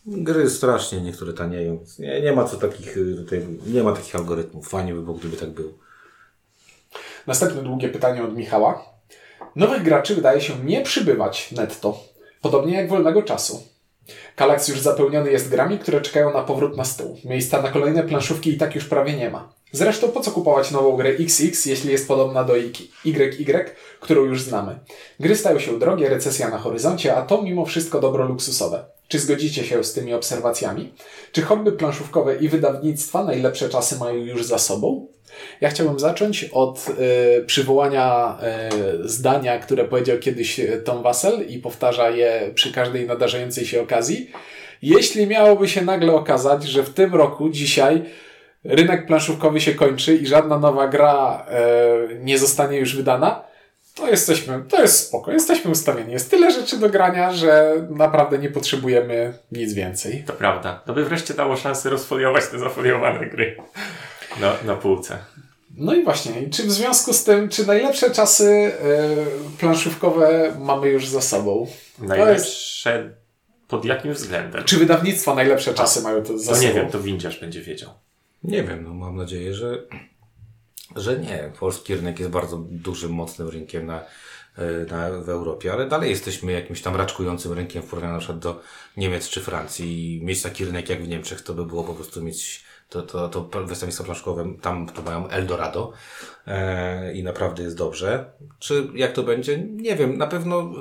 Gry 0.06 0.50
strasznie 0.50 1.00
niektóre 1.00 1.32
tanieją. 1.32 1.84
Nie, 1.98 2.20
nie 2.20 2.32
ma 2.32 2.44
co 2.44 2.56
takich 2.56 2.96
y, 2.96 3.14
tutaj, 3.16 3.46
nie 3.66 3.82
ma 3.82 3.92
takich 3.92 4.16
algorytmów. 4.16 4.68
Fajnie 4.68 4.94
by 4.94 5.02
było, 5.02 5.16
gdyby 5.16 5.36
tak 5.36 5.50
było. 5.50 5.72
Następne 7.26 7.62
długie 7.62 7.88
pytanie 7.88 8.22
od 8.22 8.36
Michała. 8.36 8.84
Nowych 9.56 9.82
graczy 9.82 10.14
wydaje 10.14 10.40
się 10.40 10.54
nie 10.64 10.82
przybywać 10.82 11.52
netto, 11.52 12.04
podobnie 12.40 12.76
jak 12.76 12.88
wolnego 12.88 13.22
czasu. 13.22 13.62
Kalaks 14.36 14.68
już 14.68 14.80
zapełniony 14.80 15.30
jest 15.30 15.48
grami, 15.48 15.78
które 15.78 16.00
czekają 16.00 16.32
na 16.32 16.42
powrót 16.42 16.76
na 16.76 16.84
stół. 16.84 17.16
Miejsca 17.24 17.62
na 17.62 17.68
kolejne 17.68 18.02
planszówki 18.02 18.50
i 18.50 18.58
tak 18.58 18.74
już 18.74 18.84
prawie 18.84 19.12
nie 19.12 19.30
ma. 19.30 19.52
Zresztą 19.72 20.08
po 20.08 20.20
co 20.20 20.30
kupować 20.30 20.70
nową 20.70 20.96
grę 20.96 21.10
XX, 21.10 21.66
jeśli 21.66 21.92
jest 21.92 22.08
podobna 22.08 22.44
do 22.44 22.56
YY, 22.56 23.74
którą 24.00 24.24
już 24.24 24.42
znamy? 24.42 24.78
Gry 25.20 25.36
stają 25.36 25.58
się 25.58 25.78
drogie, 25.78 26.08
recesja 26.08 26.48
na 26.48 26.58
horyzoncie, 26.58 27.16
a 27.16 27.22
to 27.22 27.42
mimo 27.42 27.64
wszystko 27.64 28.00
dobro 28.00 28.24
luksusowe. 28.24 28.84
Czy 29.10 29.18
zgodzicie 29.18 29.64
się 29.64 29.84
z 29.84 29.92
tymi 29.92 30.14
obserwacjami? 30.14 30.92
Czy 31.32 31.42
hobby 31.42 31.72
planszówkowe 31.72 32.36
i 32.36 32.48
wydawnictwa 32.48 33.24
najlepsze 33.24 33.68
czasy 33.68 33.98
mają 33.98 34.14
już 34.14 34.44
za 34.44 34.58
sobą? 34.58 35.06
Ja 35.60 35.70
chciałbym 35.70 35.98
zacząć 35.98 36.44
od 36.44 36.86
y, 37.40 37.44
przywołania 37.44 38.38
y, 39.02 39.08
zdania, 39.08 39.58
które 39.58 39.84
powiedział 39.84 40.18
kiedyś 40.18 40.60
Tom 40.84 41.02
Wassel 41.02 41.46
i 41.48 41.58
powtarza 41.58 42.10
je 42.10 42.50
przy 42.54 42.72
każdej 42.72 43.06
nadarzającej 43.06 43.66
się 43.66 43.82
okazji. 43.82 44.30
Jeśli 44.82 45.26
miałoby 45.26 45.68
się 45.68 45.82
nagle 45.82 46.12
okazać, 46.12 46.64
że 46.64 46.82
w 46.82 46.90
tym 46.90 47.14
roku, 47.14 47.48
dzisiaj, 47.48 48.02
rynek 48.64 49.06
planszówkowy 49.06 49.60
się 49.60 49.74
kończy 49.74 50.16
i 50.16 50.26
żadna 50.26 50.58
nowa 50.58 50.88
gra 50.88 51.46
y, 52.10 52.18
nie 52.24 52.38
zostanie 52.38 52.78
już 52.78 52.96
wydana, 52.96 53.49
to 54.00 54.08
jesteśmy, 54.10 54.62
to 54.68 54.82
jest 54.82 55.06
spoko, 55.08 55.32
jesteśmy 55.32 55.70
ustawieni. 55.70 56.12
Jest 56.12 56.30
tyle 56.30 56.50
rzeczy 56.50 56.76
do 56.78 56.88
grania, 56.90 57.32
że 57.32 57.74
naprawdę 57.90 58.38
nie 58.38 58.50
potrzebujemy 58.50 59.32
nic 59.52 59.72
więcej. 59.72 60.24
To 60.26 60.32
prawda. 60.32 60.82
To 60.86 60.92
by 60.94 61.04
wreszcie 61.04 61.34
dało 61.34 61.56
szansę 61.56 61.90
rozfoliować 61.90 62.46
te 62.46 62.58
zafoliowane 62.58 63.26
gry 63.26 63.56
na, 64.40 64.54
na 64.64 64.74
półce. 64.74 65.18
No 65.76 65.94
i 65.94 66.04
właśnie, 66.04 66.50
czy 66.50 66.62
w 66.62 66.70
związku 66.72 67.12
z 67.12 67.24
tym, 67.24 67.48
czy 67.48 67.66
najlepsze 67.66 68.10
czasy 68.10 68.44
y, 68.44 68.72
planszówkowe 69.58 70.54
mamy 70.58 70.88
już 70.88 71.06
za 71.08 71.20
sobą? 71.20 71.66
Najlepsze 71.98 73.10
pod 73.68 73.84
jakim 73.84 74.12
względem? 74.12 74.64
Czy 74.64 74.76
wydawnictwa 74.76 75.34
najlepsze 75.34 75.74
czasy 75.74 76.00
mają 76.02 76.22
to 76.22 76.38
za 76.38 76.50
No 76.50 76.56
sobą? 76.56 76.68
nie 76.68 76.74
wiem, 76.74 76.90
to 76.90 77.00
windziarz 77.00 77.40
będzie 77.40 77.60
wiedział. 77.60 77.90
Nie 78.44 78.62
wiem, 78.62 78.84
no 78.84 78.94
mam 78.94 79.16
nadzieję, 79.16 79.54
że, 79.54 79.78
że 80.96 81.18
nie. 81.18 81.52
Polski 81.60 81.94
rynek 81.94 82.18
jest 82.18 82.30
bardzo 82.30 82.56
dużym, 82.70 83.12
mocnym 83.12 83.48
rynkiem 83.48 83.86
na, 83.86 84.00
e, 84.56 84.86
na, 84.90 85.10
w 85.10 85.28
Europie, 85.28 85.72
ale 85.72 85.88
dalej 85.88 86.10
jesteśmy 86.10 86.52
jakimś 86.52 86.82
tam 86.82 86.96
raczkującym 86.96 87.52
rynkiem 87.52 87.82
w 87.82 87.86
porównaniu 87.86 88.12
na 88.12 88.18
przykład 88.18 88.38
do 88.38 88.60
Niemiec 88.96 89.28
czy 89.28 89.40
Francji. 89.40 90.16
I 90.16 90.24
mieć 90.24 90.42
taki 90.42 90.64
rynek 90.64 90.88
jak 90.88 91.02
w 91.02 91.08
Niemczech, 91.08 91.42
to 91.42 91.54
by 91.54 91.66
było 91.66 91.84
po 91.84 91.94
prostu 91.94 92.22
mieć 92.22 92.64
to, 92.88 93.02
to, 93.02 93.28
to 93.28 93.40
wydawnictwa 93.44 94.04
planszkowe, 94.04 94.54
tam 94.62 94.86
to 94.86 95.02
mają 95.02 95.28
Eldorado 95.28 95.92
e, 96.46 97.14
i 97.14 97.22
naprawdę 97.22 97.62
jest 97.62 97.76
dobrze. 97.76 98.32
Czy 98.58 98.88
jak 98.94 99.12
to 99.12 99.22
będzie? 99.22 99.58
Nie 99.58 99.96
wiem. 99.96 100.18
Na 100.18 100.26
pewno 100.26 100.72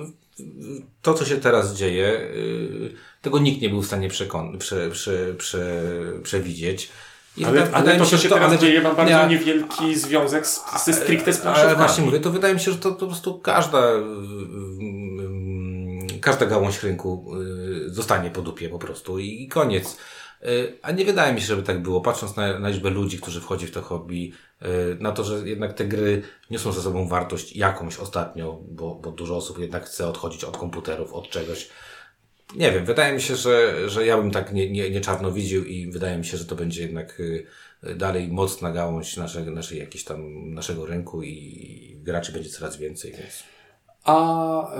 to, 1.01 1.13
co 1.13 1.25
się 1.25 1.37
teraz 1.37 1.75
dzieje, 1.75 2.21
y, 2.21 2.93
tego 3.21 3.39
nikt 3.39 3.61
nie 3.61 3.69
był 3.69 3.81
w 3.81 3.87
stanie 3.87 4.09
przekon- 4.09 4.57
prze, 4.57 4.89
prze, 4.89 5.33
prze, 5.33 5.81
przewidzieć. 6.23 6.89
I 7.39 7.45
Ale, 7.45 7.71
ale 7.73 7.93
to, 7.97 8.03
mi 8.03 8.09
co 8.09 8.17
się 8.17 8.23
że 8.23 8.29
teraz 8.29 8.49
ale- 8.49 8.59
dzieje, 8.59 8.81
ma 8.81 8.93
bardzo 8.93 9.27
nie, 9.27 9.37
niewielki 9.37 9.95
związek 9.95 10.47
z, 10.47 10.61
ze 10.85 10.93
stricte 10.93 11.33
z 11.33 11.35
ale 11.35 11.43
planszówkami. 11.43 11.77
właśnie 11.77 12.03
mówię, 12.05 12.19
to 12.19 12.31
wydaje 12.31 12.53
mi 12.53 12.59
się, 12.59 12.71
że 12.71 12.77
to 12.77 12.91
po 12.91 13.05
prostu 13.07 13.39
każda, 13.39 13.81
każda 16.21 16.45
gałąź 16.45 16.83
rynku 16.83 17.25
y, 17.87 17.93
zostanie 17.93 18.29
po 18.31 18.41
dupie 18.41 18.69
po 18.69 18.79
prostu 18.79 19.19
i, 19.19 19.43
i 19.43 19.47
koniec. 19.47 19.97
Y, 20.45 20.77
A 20.81 20.91
nie 20.91 21.05
wydaje 21.05 21.33
mi 21.33 21.41
się, 21.41 21.47
żeby 21.47 21.63
tak 21.63 21.81
było. 21.81 22.01
Patrząc 22.01 22.35
na, 22.35 22.59
na 22.59 22.69
liczbę 22.69 22.89
ludzi, 22.89 23.17
którzy 23.17 23.41
wchodzi 23.41 23.67
w 23.67 23.71
to 23.71 23.81
hobby, 23.81 24.33
y, 24.61 24.97
na 24.99 25.11
to, 25.11 25.23
że 25.23 25.49
jednak 25.49 25.73
te 25.73 25.85
gry 25.85 26.21
niosą 26.51 26.71
ze 26.71 26.81
sobą 26.81 27.07
wartość 27.07 27.55
jakąś 27.55 27.97
ostatnio, 27.97 28.59
bo, 28.67 28.95
bo 28.95 29.11
dużo 29.11 29.35
osób 29.37 29.59
jednak 29.59 29.85
chce 29.85 30.07
odchodzić 30.07 30.43
od 30.43 30.57
komputerów, 30.57 31.13
od 31.13 31.29
czegoś. 31.29 31.69
Nie 32.55 32.71
wiem, 32.71 32.85
wydaje 32.85 33.13
mi 33.13 33.21
się, 33.21 33.35
że, 33.35 33.89
że 33.89 34.05
ja 34.05 34.17
bym 34.17 34.31
tak 34.31 34.53
nie, 34.53 34.71
nie, 34.71 34.89
nie 34.89 35.01
czarno 35.01 35.31
widział 35.31 35.63
i 35.63 35.91
wydaje 35.91 36.17
mi 36.17 36.25
się, 36.25 36.37
że 36.37 36.45
to 36.45 36.55
będzie 36.55 36.81
jednak 36.81 37.19
y, 37.19 37.45
dalej 37.95 38.27
mocna 38.27 38.71
gałąź 38.71 39.17
naszego, 39.17 39.51
naszej 39.51 39.79
jakiejś 39.79 40.03
tam, 40.03 40.51
naszego 40.53 40.85
rynku 40.85 41.23
i 41.23 41.97
graczy 42.03 42.31
będzie 42.31 42.49
coraz 42.49 42.77
więcej, 42.77 43.11
więc. 43.11 43.43
A 44.03 44.75
y, 44.75 44.79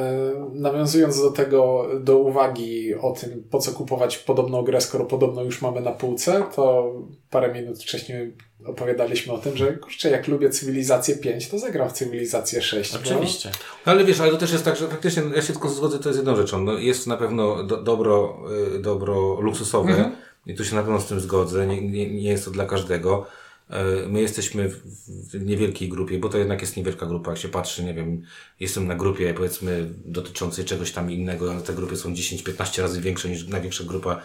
nawiązując 0.53 1.21
do 1.21 1.31
tego, 1.31 1.85
do 1.99 2.17
uwagi 2.17 2.95
o 2.95 3.11
tym, 3.11 3.43
po 3.51 3.59
co 3.59 3.71
kupować 3.71 4.17
podobną 4.17 4.63
grę, 4.63 4.81
skoro 4.81 5.05
podobno 5.05 5.43
już 5.43 5.61
mamy 5.61 5.81
na 5.81 5.91
półce, 5.91 6.43
to 6.55 6.93
parę 7.29 7.53
minut 7.53 7.83
wcześniej 7.83 8.33
opowiadaliśmy 8.65 9.33
o 9.33 9.37
tym, 9.37 9.57
że 9.57 9.73
kurczę, 9.77 10.09
jak 10.09 10.27
lubię 10.27 10.49
Cywilizację 10.49 11.15
5, 11.15 11.49
to 11.49 11.59
zagram 11.59 11.89
w 11.89 11.93
Cywilizację 11.93 12.61
6. 12.61 12.93
bo- 12.93 12.99
Oczywiście. 12.99 13.51
No 13.85 13.91
ale 13.91 14.05
wiesz, 14.05 14.19
ale 14.21 14.31
to 14.31 14.37
też 14.37 14.51
jest 14.51 14.65
tak, 14.65 14.75
że 14.75 14.87
faktycznie, 14.87 15.23
ja 15.35 15.41
się 15.41 15.53
tylko 15.53 15.69
zgodzę, 15.69 15.99
to 15.99 16.09
jest 16.09 16.19
jedną 16.19 16.35
rzeczą. 16.35 16.63
No, 16.63 16.73
jest 16.73 17.07
na 17.07 17.17
pewno 17.17 17.63
do, 17.63 17.77
dobro, 17.77 18.37
y, 18.75 18.79
dobro 18.79 19.41
luksusowe 19.41 20.11
i 20.45 20.55
tu 20.55 20.65
się 20.65 20.75
na 20.75 20.81
pewno 20.81 20.99
z 20.99 21.05
tym 21.05 21.19
zgodzę. 21.19 21.67
Nie, 21.67 21.81
nie, 21.81 22.09
nie 22.13 22.29
jest 22.29 22.45
to 22.45 22.51
dla 22.51 22.65
każdego. 22.65 23.25
Y, 23.69 24.07
My 24.07 24.21
jesteśmy 24.21 24.69
w, 24.69 25.45
niewielkiej 25.45 25.89
grupie, 25.89 26.19
bo 26.19 26.29
to 26.29 26.37
jednak 26.37 26.61
jest 26.61 26.77
niewielka 26.77 27.05
grupa. 27.05 27.31
Jak 27.31 27.39
się 27.39 27.49
patrzy, 27.49 27.83
nie 27.83 27.93
wiem, 27.93 28.21
jestem 28.59 28.87
na 28.87 28.95
grupie 28.95 29.33
powiedzmy 29.33 29.89
dotyczącej 30.05 30.65
czegoś 30.65 30.91
tam 30.91 31.11
innego, 31.11 31.51
ale 31.51 31.61
te 31.61 31.73
grupy 31.73 31.97
są 31.97 32.13
10-15 32.13 32.81
razy 32.81 33.01
większe 33.01 33.29
niż 33.29 33.47
największa 33.47 33.83
grupa 33.83 34.21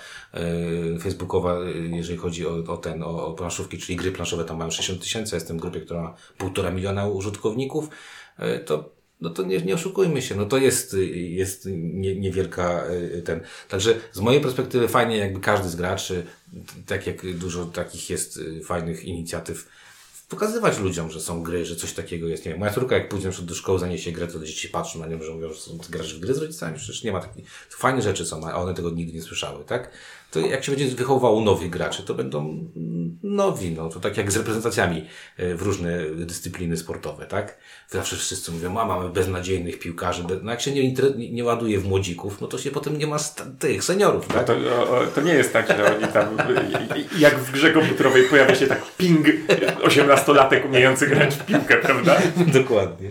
y, 0.96 0.98
facebookowa, 1.00 1.60
y, 1.60 1.90
jeżeli 1.92 2.18
chodzi 2.18 2.46
o, 2.46 2.54
o 2.66 2.76
ten, 2.76 3.02
o, 3.02 3.26
o 3.26 3.34
planszówki, 3.34 3.78
czyli 3.78 3.96
gry 3.96 4.12
planszowe 4.12 4.44
tam 4.44 4.56
mają 4.56 4.70
60 4.70 5.02
tysięcy, 5.02 5.36
jestem 5.36 5.58
w 5.58 5.60
grupie, 5.60 5.80
która 5.80 6.02
ma 6.02 6.14
półtora 6.38 6.70
miliona 6.70 7.06
użytkowników, 7.06 7.88
to 8.66 8.93
no 9.25 9.31
to 9.31 9.43
nie, 9.43 9.59
nie 9.59 9.75
oszukujmy 9.75 10.23
się, 10.23 10.35
no 10.35 10.47
to 10.47 10.57
jest, 10.57 10.97
jest 11.12 11.69
nie, 11.73 12.16
niewielka 12.16 12.85
y, 12.90 13.23
ten. 13.23 13.40
Także 13.69 13.95
z 14.12 14.21
mojej 14.21 14.40
perspektywy 14.40 14.88
fajnie 14.88 15.16
jakby 15.16 15.40
każdy 15.40 15.69
z 15.69 15.76
graczy, 15.76 16.26
tak 16.87 17.07
jak 17.07 17.37
dużo 17.37 17.64
takich 17.64 18.11
jest 18.11 18.37
y, 18.37 18.61
fajnych 18.64 19.04
inicjatyw, 19.04 19.69
pokazywać 20.28 20.78
ludziom, 20.78 21.10
że 21.10 21.21
są 21.21 21.43
gry, 21.43 21.67
że 21.67 21.76
coś 21.76 21.93
takiego 21.93 22.28
jest. 22.28 22.45
Nie 22.45 22.50
wiem, 22.50 22.60
moja 22.60 22.73
córka 22.73 22.97
jak 22.97 23.08
pójdzie 23.08 23.30
do 23.43 23.54
szkoły 23.54 23.78
zaniesie 23.78 24.13
grę, 24.13 24.26
to 24.26 24.39
dzieci 24.39 24.69
patrzą 24.69 24.99
na 24.99 25.06
nią, 25.06 25.23
że 25.23 25.32
mówią, 25.32 25.52
że 25.52 25.60
grasz 25.91 26.15
w 26.15 26.21
gry 26.21 26.34
z 26.34 26.39
rodzicami, 26.39 26.76
przecież 26.76 27.04
nie 27.04 27.13
ma 27.13 27.21
takich. 27.21 27.50
Fajne 27.71 28.02
rzeczy 28.02 28.26
są, 28.26 28.47
a 28.47 28.54
one 28.54 28.75
tego 28.75 28.91
nigdy 28.91 29.13
nie 29.13 29.23
słyszały, 29.23 29.65
tak? 29.65 29.91
To 30.34 30.40
jak 30.40 30.64
się 30.64 30.73
będzie 30.73 30.97
wychowywało 30.97 31.40
nowych 31.40 31.70
graczy, 31.70 32.02
to 32.02 32.14
będą 32.14 32.70
nowi, 33.23 33.70
no 33.70 33.88
to 33.88 34.00
tak 34.00 34.16
jak 34.16 34.32
z 34.32 34.36
reprezentacjami 34.36 35.06
y, 35.40 35.54
w 35.54 35.62
różne 35.62 36.04
dyscypliny 36.10 36.76
sportowe, 36.76 37.26
tak? 37.26 37.58
Zawsze 37.88 38.16
wszyscy 38.16 38.52
mówią, 38.52 38.78
a 38.78 38.84
mamy 38.84 39.08
beznadziejnych 39.08 39.78
piłkarzy, 39.78 40.25
no 40.42 40.50
jak 40.50 40.60
się 40.60 40.70
nie, 40.70 40.92
nie, 41.32 41.44
ładuje 41.44 41.78
w 41.78 41.84
młodzików, 41.84 42.40
no 42.40 42.47
to 42.47 42.58
się 42.58 42.70
potem 42.70 42.99
nie 42.99 43.06
ma 43.06 43.16
tych 43.58 43.84
seniorów, 43.84 44.28
tak? 44.28 44.47
To, 44.47 44.52
o, 44.52 44.99
o, 44.99 45.06
to 45.06 45.20
nie 45.20 45.34
jest 45.34 45.52
tak, 45.52 45.68
że 45.68 45.97
oni 45.97 46.12
tam, 46.12 46.36
jak 47.18 47.38
w 47.38 47.52
grze 47.52 47.73
komputerowej 47.73 48.23
pojawia 48.25 48.54
się 48.54 48.66
tak 48.66 48.82
ping 48.97 49.26
18-latek 49.82 50.66
umiejący 50.66 51.06
grać 51.06 51.34
w 51.34 51.44
piłkę, 51.44 51.76
prawda? 51.76 52.23
Dokładnie. 52.60 53.10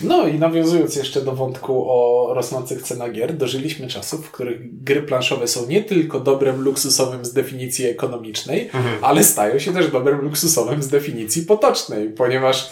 No 0.00 0.28
i 0.28 0.38
nawiązując 0.38 0.96
jeszcze 0.96 1.22
do 1.22 1.32
wątku 1.32 1.84
o 1.90 2.30
rosnących 2.34 2.82
cenach 2.82 3.12
gier, 3.12 3.36
dożyliśmy 3.36 3.88
czasów, 3.88 4.26
w 4.26 4.30
których 4.30 4.82
gry 4.84 5.02
planszowe 5.02 5.48
są 5.48 5.66
nie 5.66 5.82
tylko 5.82 6.20
dobrem 6.20 6.62
luksusowym 6.62 7.24
z 7.24 7.32
definicji 7.32 7.86
ekonomicznej, 7.86 8.70
ale 9.02 9.24
stają 9.24 9.58
się 9.58 9.72
też 9.72 9.90
dobrem 9.90 10.20
luksusowym 10.20 10.82
z 10.82 10.88
definicji 10.88 11.42
potocznej, 11.42 12.08
ponieważ 12.08 12.70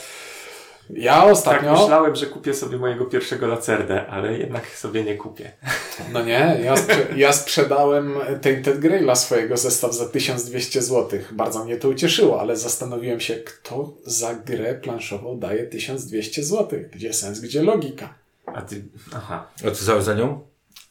ja 0.90 1.20
Tak 1.20 1.32
ostatnio... 1.32 1.72
myślałem, 1.72 2.16
że 2.16 2.26
kupię 2.26 2.54
sobie 2.54 2.76
mojego 2.76 3.04
pierwszego 3.04 3.46
Lacerdę, 3.46 4.06
ale 4.06 4.38
jednak 4.38 4.66
sobie 4.68 5.04
nie 5.04 5.16
kupię. 5.16 5.52
No 6.12 6.24
nie, 6.24 6.60
ja, 6.64 6.76
sprze 6.76 7.06
ja 7.16 7.32
sprzedałem 7.32 8.14
Tainted 8.42 8.78
Graila 8.78 9.14
swojego 9.14 9.56
zestaw 9.56 9.94
za 9.94 10.08
1200 10.08 10.82
zł. 10.82 11.20
Bardzo 11.32 11.64
mnie 11.64 11.76
to 11.76 11.88
ucieszyło, 11.88 12.40
ale 12.40 12.56
zastanowiłem 12.56 13.20
się, 13.20 13.36
kto 13.36 13.94
za 14.04 14.34
grę 14.34 14.74
planszową 14.74 15.38
daje 15.38 15.64
1200 15.64 16.42
zł? 16.44 16.78
Gdzie 16.92 17.12
sens, 17.12 17.40
gdzie 17.40 17.62
logika? 17.62 18.14
A 18.46 18.62
ty, 18.62 18.82
aha. 19.16 19.46
A 19.66 19.70
co 19.70 19.84
za, 19.84 20.00
za 20.00 20.14
nią? 20.14 20.40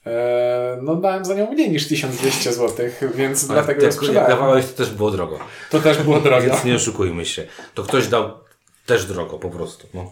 Eee, 0.05 0.77
no 0.81 0.95
dałem 0.95 1.25
za 1.25 1.33
nią 1.33 1.51
mniej 1.51 1.71
niż 1.71 1.87
1200 1.87 2.53
zł, 2.53 2.85
więc 3.15 3.47
dlatego 3.47 3.71
jak, 3.71 3.81
ją 3.81 3.85
jak 3.85 3.93
sprzedałem. 3.93 4.29
dawałeś, 4.29 4.65
to 4.65 4.73
też 4.73 4.89
było 4.91 5.11
drogo. 5.11 5.39
To 5.69 5.79
też 5.79 5.97
było 5.97 6.19
drogie. 6.19 6.47
Więc 6.47 6.63
nie 6.63 6.75
oszukujmy 6.75 7.25
się. 7.25 7.47
To 7.73 7.83
ktoś 7.83 8.07
dał 8.07 8.42
też 8.85 9.05
drogo, 9.05 9.39
po 9.39 9.49
prostu. 9.49 9.87
No. 9.93 10.11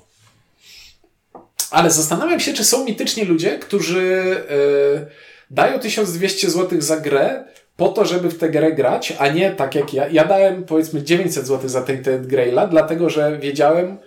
Ale 1.72 1.92
zastanawiam 1.92 2.40
się, 2.40 2.54
czy 2.54 2.64
są 2.64 2.86
mityczni 2.86 3.26
ludzie, 3.26 3.60
którzy 3.60 4.22
e, 4.50 5.06
dają 5.52 5.80
1200 5.80 6.50
zł 6.50 6.82
za 6.82 6.98
grę 6.98 7.44
po 7.78 7.90
to, 7.90 8.06
żeby 8.06 8.30
w 8.30 8.38
tę 8.38 8.50
grę 8.50 8.72
grać, 8.74 9.14
a 9.20 9.28
nie 9.28 9.52
tak 9.52 9.76
jak 9.76 9.94
ja. 9.94 10.08
Ja 10.08 10.26
dałem 10.26 10.64
powiedzmy 10.64 11.04
900 11.04 11.48
zł 11.48 11.70
za 11.70 11.82
Tainted 11.82 12.28
Graila, 12.28 12.68
dlatego 12.68 13.10
że 13.10 13.38
wiedziałem, 13.40 13.98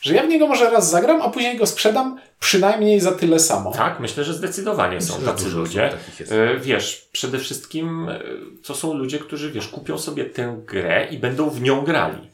że 0.00 0.14
ja 0.14 0.22
w 0.22 0.28
niego 0.28 0.46
może 0.46 0.70
raz 0.70 0.90
zagram, 0.90 1.22
a 1.22 1.30
później 1.30 1.56
go 1.58 1.66
sprzedam 1.66 2.20
przynajmniej 2.40 3.00
za 3.00 3.12
tyle 3.12 3.38
samo. 3.38 3.72
Tak, 3.72 4.00
myślę, 4.00 4.24
że 4.24 4.34
zdecydowanie 4.34 5.00
są 5.00 5.14
Myślę, 5.14 5.26
że 5.26 5.32
tacy 5.32 5.44
dużo 5.44 5.58
ludzie. 5.58 5.86
osób 5.86 5.98
takich 6.00 6.20
jest. 6.20 6.32
E, 6.32 6.58
Wiesz, 6.58 7.08
przede 7.12 7.38
wszystkim 7.38 8.08
e, 8.08 8.20
to 8.66 8.74
są 8.74 8.94
ludzie, 8.94 9.18
którzy, 9.18 9.52
wiesz, 9.52 9.68
kupią 9.68 9.98
sobie 9.98 10.24
tę 10.24 10.56
grę 10.66 11.08
i 11.10 11.18
będą 11.18 11.50
w 11.50 11.62
nią 11.62 11.82
grali. 11.82 12.28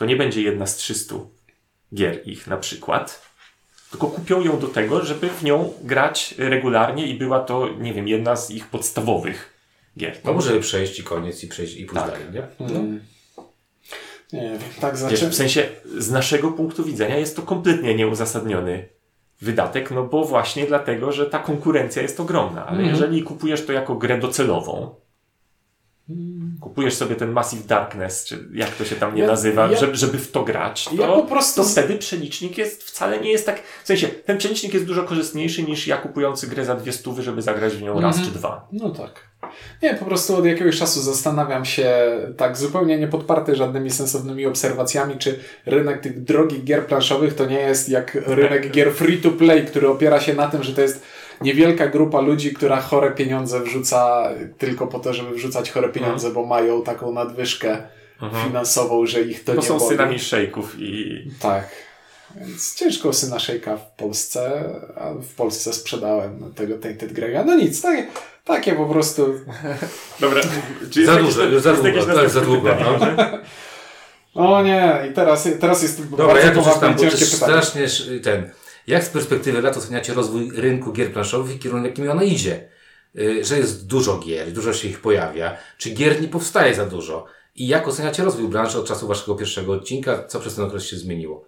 To 0.00 0.06
nie 0.06 0.16
będzie 0.16 0.42
jedna 0.42 0.66
z 0.66 0.76
300 0.76 1.14
gier 1.94 2.28
ich 2.28 2.46
na 2.46 2.56
przykład, 2.56 3.22
tylko 3.90 4.06
kupią 4.06 4.40
ją 4.40 4.58
do 4.58 4.68
tego, 4.68 5.04
żeby 5.04 5.28
w 5.28 5.42
nią 5.44 5.72
grać 5.82 6.34
regularnie 6.38 7.06
i 7.06 7.14
była 7.18 7.40
to, 7.40 7.68
nie 7.78 7.94
wiem, 7.94 8.08
jedna 8.08 8.36
z 8.36 8.50
ich 8.50 8.66
podstawowych 8.66 9.54
gier. 9.98 10.16
No 10.24 10.32
może 10.32 10.60
przejść 10.60 10.98
i 10.98 11.02
koniec 11.04 11.44
i 11.44 11.48
przejść 11.48 11.76
i 11.76 11.84
pójść 11.84 12.04
Tak. 12.04 12.10
dalej, 12.10 12.26
nie? 12.34 12.66
Mm. 12.66 13.00
Nie 14.32 14.40
wiem, 14.40 14.58
tak 14.80 14.92
Wiesz, 14.92 15.00
znaczy. 15.00 15.28
w 15.30 15.34
sensie 15.34 15.68
z 15.98 16.10
naszego 16.10 16.50
punktu 16.50 16.84
widzenia 16.84 17.16
jest 17.18 17.36
to 17.36 17.42
kompletnie 17.42 17.94
nieuzasadniony 17.94 18.88
wydatek, 19.40 19.90
no 19.90 20.04
bo 20.04 20.24
właśnie 20.24 20.66
dlatego, 20.66 21.12
że 21.12 21.26
ta 21.26 21.38
konkurencja 21.38 22.02
jest 22.02 22.20
ogromna. 22.20 22.66
Ale 22.66 22.78
Mhm. 22.78 22.88
jeżeli 22.88 23.22
kupujesz 23.22 23.66
to 23.66 23.72
jako 23.72 23.94
grę 23.94 24.18
docelową, 24.18 24.94
kupujesz 26.60 26.94
sobie 26.94 27.16
ten 27.16 27.32
Massive 27.32 27.66
Darkness, 27.66 28.24
czy 28.24 28.48
jak 28.54 28.70
to 28.70 28.84
się 28.84 28.96
tam 28.96 29.14
nie 29.14 29.22
Ja- 29.22 29.26
nazywa, 29.28 29.70
ja- 29.70 29.78
żeby, 29.78 29.96
żeby 29.96 30.18
w 30.18 30.30
to 30.30 30.44
grać, 30.44 30.84
to, 30.84 30.94
Ja 31.02 31.08
po 31.08 31.22
prostu 31.22 31.62
to 31.62 31.68
wtedy 31.68 31.98
przelicznik 31.98 32.58
jest 32.58 32.82
wcale 32.82 33.20
nie 33.20 33.32
jest 33.32 33.46
tak. 33.46 33.62
W 33.84 33.86
sensie, 33.86 34.08
ten 34.08 34.38
przelicznik 34.38 34.74
jest 34.74 34.86
dużo 34.86 35.02
korzystniejszy 35.04 35.62
niż 35.62 35.86
ja 35.86 35.96
kupujący 35.96 36.46
grę 36.46 36.64
za 36.64 36.74
dwie 36.74 36.92
stówy, 36.92 37.22
żeby 37.22 37.42
zagrać 37.42 37.72
w 37.72 37.82
nią 37.82 38.00
raz 38.00 38.16
Mhm. 38.16 38.32
czy 38.32 38.38
dwa. 38.38 38.68
No 38.72 38.90
tak. 38.90 39.30
Nie, 39.82 39.94
po 39.94 40.04
prostu 40.04 40.36
od 40.36 40.44
jakiegoś 40.44 40.78
czasu 40.78 41.00
zastanawiam 41.00 41.64
się, 41.64 41.94
tak 42.36 42.56
zupełnie 42.56 42.98
nie 42.98 43.08
podparty 43.08 43.56
żadnymi 43.56 43.90
sensownymi 43.90 44.46
obserwacjami, 44.46 45.18
czy 45.18 45.38
rynek 45.66 46.00
tych 46.00 46.24
drogich 46.24 46.64
gier 46.64 46.86
planszowych 46.86 47.34
to 47.34 47.46
nie 47.46 47.58
jest 47.60 47.88
jak 47.88 48.14
rynek 48.14 48.70
gier 48.70 48.92
free 48.92 49.18
to 49.18 49.30
play, 49.30 49.66
który 49.66 49.88
opiera 49.88 50.20
się 50.20 50.34
na 50.34 50.48
tym, 50.48 50.62
że 50.62 50.72
to 50.74 50.80
jest 50.80 51.02
niewielka 51.40 51.86
grupa 51.86 52.20
ludzi, 52.20 52.54
która 52.54 52.80
chore 52.80 53.10
pieniądze 53.10 53.60
wrzuca 53.60 54.28
tylko 54.58 54.86
po 54.86 54.98
to, 54.98 55.14
żeby 55.14 55.34
wrzucać 55.34 55.70
chore 55.70 55.88
pieniądze, 55.88 56.30
bo 56.30 56.46
mają 56.46 56.82
taką 56.82 57.12
nadwyżkę 57.12 57.76
finansową, 58.44 59.06
że 59.06 59.20
ich 59.22 59.44
to 59.44 59.54
Bo 59.54 59.60
nie 59.60 59.66
są 59.68 59.78
boli. 59.78 59.90
synami 59.90 60.18
szejków 60.18 60.74
i... 60.78 61.24
Tak. 61.40 61.68
Więc 62.36 62.74
ciężko 62.74 63.12
syna 63.12 63.38
Szejka 63.38 63.76
w 63.76 63.90
Polsce, 63.90 64.64
a 64.96 65.10
w 65.12 65.34
Polsce 65.34 65.72
sprzedałem 65.72 66.52
tego 66.54 66.78
Tainted 66.78 67.12
Greya. 67.12 67.44
No 67.46 67.54
nic, 67.56 67.82
takie, 67.82 68.06
takie 68.44 68.72
po 68.72 68.86
prostu... 68.86 69.34
Dobra, 70.20 70.40
czy 70.90 71.06
Za 71.06 71.12
jakieś- 71.12 71.26
dużo, 71.34 71.44
jest 71.48 71.64
za 71.64 71.72
długo, 71.74 72.06
tak, 72.14 72.30
za 72.30 72.40
długo? 72.40 72.70
O 74.34 74.42
no 74.50 74.62
nie, 74.62 74.98
i 75.10 75.14
teraz, 75.14 75.48
teraz 75.60 75.82
jest 75.82 76.10
Dobra, 76.10 76.26
bardzo 76.26 76.46
ja 76.46 76.54
to 76.54 76.62
przeczytam, 76.62 76.94
bo 76.94 76.98
to 77.00 77.04
jest 77.04 77.36
strasznie 77.36 77.84
sz- 77.84 78.24
ten. 78.24 78.50
Jak 78.90 79.04
z 79.04 79.08
perspektywy 79.08 79.62
lat 79.62 79.76
oceniacie 79.76 80.14
rozwój 80.14 80.50
rynku 80.54 80.92
gier 80.92 81.12
planszowych 81.12 81.56
i 81.56 81.58
kierunek, 81.58 81.90
jakim 81.90 82.10
ono 82.10 82.22
idzie? 82.22 82.68
Y, 83.18 83.44
Że 83.44 83.58
jest 83.58 83.86
dużo 83.86 84.18
gier, 84.18 84.52
dużo 84.52 84.72
się 84.72 84.88
ich 84.88 85.00
pojawia. 85.00 85.56
Czy 85.78 85.90
gier 85.90 86.22
nie 86.22 86.28
powstaje 86.28 86.74
za 86.74 86.86
dużo? 86.86 87.26
I 87.56 87.66
jak 87.68 87.88
oceniacie 87.88 88.24
rozwój 88.24 88.48
branży 88.48 88.78
od 88.78 88.88
czasu 88.88 89.08
waszego 89.08 89.34
pierwszego 89.34 89.72
odcinka? 89.72 90.24
Co 90.24 90.40
przez 90.40 90.54
ten 90.54 90.64
okres 90.64 90.84
się 90.86 90.96
zmieniło? 90.96 91.44